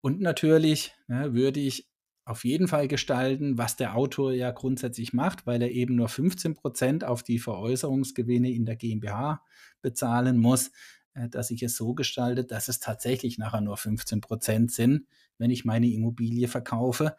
Und 0.00 0.20
natürlich 0.20 0.94
ne, 1.06 1.34
würde 1.34 1.60
ich 1.60 1.88
auf 2.24 2.44
jeden 2.44 2.68
Fall 2.68 2.88
gestalten, 2.88 3.58
was 3.58 3.76
der 3.76 3.96
Autor 3.96 4.32
ja 4.32 4.50
grundsätzlich 4.52 5.12
macht, 5.12 5.46
weil 5.46 5.60
er 5.62 5.70
eben 5.70 5.96
nur 5.96 6.08
15 6.08 6.54
Prozent 6.54 7.04
auf 7.04 7.22
die 7.22 7.38
Veräußerungsgewinne 7.38 8.50
in 8.50 8.64
der 8.64 8.76
GmbH 8.76 9.42
bezahlen 9.80 10.38
muss, 10.38 10.70
äh, 11.14 11.28
dass 11.28 11.50
ich 11.50 11.62
es 11.62 11.76
so 11.76 11.94
gestalte, 11.94 12.44
dass 12.44 12.68
es 12.68 12.80
tatsächlich 12.80 13.38
nachher 13.38 13.60
nur 13.60 13.76
15 13.76 14.20
Prozent 14.20 14.72
sind, 14.72 15.06
wenn 15.42 15.50
ich 15.50 15.64
meine 15.64 15.88
Immobilie 15.88 16.46
verkaufe. 16.46 17.16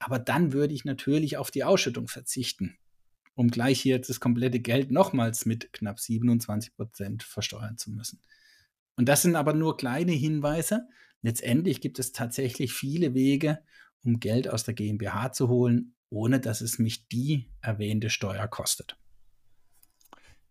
Aber 0.00 0.18
dann 0.18 0.52
würde 0.52 0.74
ich 0.74 0.84
natürlich 0.84 1.36
auf 1.36 1.52
die 1.52 1.62
Ausschüttung 1.62 2.08
verzichten, 2.08 2.76
um 3.36 3.48
gleich 3.48 3.80
hier 3.80 4.00
das 4.00 4.18
komplette 4.18 4.58
Geld 4.58 4.90
nochmals 4.90 5.46
mit 5.46 5.72
knapp 5.72 6.00
27 6.00 6.74
Prozent 6.74 7.22
versteuern 7.22 7.78
zu 7.78 7.92
müssen. 7.92 8.20
Und 8.96 9.08
das 9.08 9.22
sind 9.22 9.36
aber 9.36 9.54
nur 9.54 9.76
kleine 9.76 10.10
Hinweise. 10.10 10.88
Letztendlich 11.22 11.80
gibt 11.80 12.00
es 12.00 12.10
tatsächlich 12.10 12.72
viele 12.72 13.14
Wege, 13.14 13.60
um 14.02 14.18
Geld 14.18 14.48
aus 14.48 14.64
der 14.64 14.74
GmbH 14.74 15.30
zu 15.30 15.48
holen, 15.48 15.94
ohne 16.08 16.40
dass 16.40 16.62
es 16.62 16.80
mich 16.80 17.06
die 17.06 17.48
erwähnte 17.60 18.10
Steuer 18.10 18.48
kostet. 18.48 18.98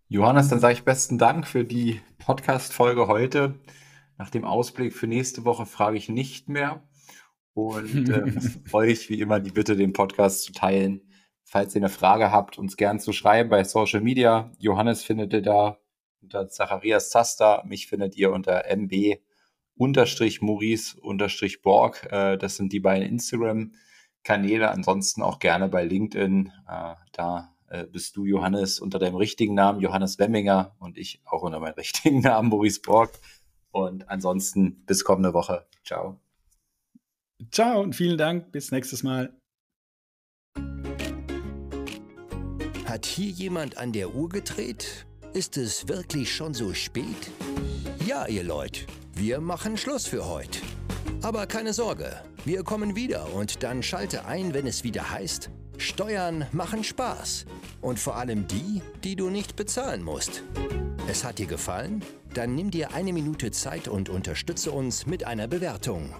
Johannes, 0.07 0.47
dann 0.47 0.61
sage 0.61 0.73
ich 0.73 0.83
besten 0.85 1.17
Dank 1.17 1.45
für 1.45 1.65
die 1.65 1.99
Podcast-Folge 2.19 3.07
heute. 3.07 3.59
Nach 4.17 4.29
dem 4.29 4.45
Ausblick 4.45 4.93
für 4.93 5.07
nächste 5.07 5.43
Woche 5.43 5.65
frage 5.65 5.97
ich 5.97 6.07
nicht 6.07 6.47
mehr 6.47 6.81
und 7.67 8.09
äh, 8.09 8.31
euch 8.73 9.09
wie 9.09 9.19
immer 9.19 9.39
die 9.39 9.51
Bitte, 9.51 9.75
den 9.75 9.93
Podcast 9.93 10.43
zu 10.43 10.53
teilen. 10.53 11.01
Falls 11.43 11.75
ihr 11.75 11.81
eine 11.81 11.89
Frage 11.89 12.31
habt, 12.31 12.57
uns 12.57 12.77
gern 12.77 12.99
zu 12.99 13.11
schreiben 13.11 13.49
bei 13.49 13.63
Social 13.63 14.01
Media. 14.01 14.51
Johannes 14.59 15.03
findet 15.03 15.33
ihr 15.33 15.41
da 15.41 15.79
unter 16.21 16.47
Zacharias 16.47 17.09
Zaster. 17.09 17.63
Mich 17.65 17.87
findet 17.87 18.15
ihr 18.15 18.31
unter 18.31 18.65
MB 18.67 19.19
unterstrich 19.75 20.41
Maurice 20.41 20.99
unterstrich 20.99 21.61
Borg. 21.61 22.07
Äh, 22.11 22.37
das 22.37 22.57
sind 22.57 22.73
die 22.73 22.81
beiden 22.81 23.07
Instagram-Kanäle. 23.07 24.69
Ansonsten 24.69 25.21
auch 25.23 25.39
gerne 25.39 25.69
bei 25.69 25.83
LinkedIn. 25.85 26.51
Äh, 26.67 26.95
da 27.13 27.55
äh, 27.69 27.85
bist 27.85 28.15
du, 28.17 28.25
Johannes, 28.25 28.79
unter 28.79 28.99
deinem 28.99 29.15
richtigen 29.15 29.53
Namen, 29.53 29.79
Johannes 29.79 30.19
Wemminger, 30.19 30.75
und 30.79 30.97
ich 30.97 31.21
auch 31.25 31.43
unter 31.43 31.59
meinem 31.59 31.73
richtigen 31.77 32.19
Namen, 32.19 32.49
Maurice 32.49 32.81
Borg. 32.81 33.11
Und 33.71 34.09
ansonsten 34.09 34.83
bis 34.85 35.03
kommende 35.03 35.33
Woche. 35.33 35.65
Ciao. 35.85 36.19
Ciao 37.51 37.81
und 37.81 37.95
vielen 37.95 38.17
Dank. 38.17 38.51
Bis 38.51 38.71
nächstes 38.71 39.03
Mal. 39.03 39.33
Hat 42.85 43.05
hier 43.05 43.29
jemand 43.29 43.77
an 43.77 43.93
der 43.93 44.13
Uhr 44.13 44.29
gedreht? 44.29 45.05
Ist 45.33 45.57
es 45.57 45.87
wirklich 45.87 46.35
schon 46.35 46.53
so 46.53 46.73
spät? 46.73 47.31
Ja, 48.05 48.27
ihr 48.27 48.43
Leute. 48.43 48.81
Wir 49.13 49.39
machen 49.39 49.77
Schluss 49.77 50.05
für 50.05 50.25
heute. 50.27 50.59
Aber 51.21 51.45
keine 51.47 51.73
Sorge, 51.73 52.21
wir 52.45 52.63
kommen 52.63 52.95
wieder 52.95 53.33
und 53.33 53.63
dann 53.63 53.83
schalte 53.83 54.25
ein, 54.25 54.53
wenn 54.53 54.65
es 54.65 54.83
wieder 54.83 55.11
heißt, 55.11 55.49
Steuern 55.77 56.45
machen 56.51 56.83
Spaß. 56.83 57.45
Und 57.81 57.99
vor 57.99 58.17
allem 58.17 58.47
die, 58.47 58.81
die 59.03 59.15
du 59.15 59.29
nicht 59.29 59.55
bezahlen 59.55 60.03
musst. 60.03 60.43
Es 61.07 61.23
hat 61.23 61.39
dir 61.39 61.47
gefallen? 61.47 62.03
Dann 62.33 62.55
nimm 62.55 62.69
dir 62.69 62.93
eine 62.93 63.13
Minute 63.13 63.51
Zeit 63.51 63.87
und 63.87 64.09
unterstütze 64.09 64.71
uns 64.71 65.05
mit 65.05 65.23
einer 65.23 65.47
Bewertung. 65.47 66.13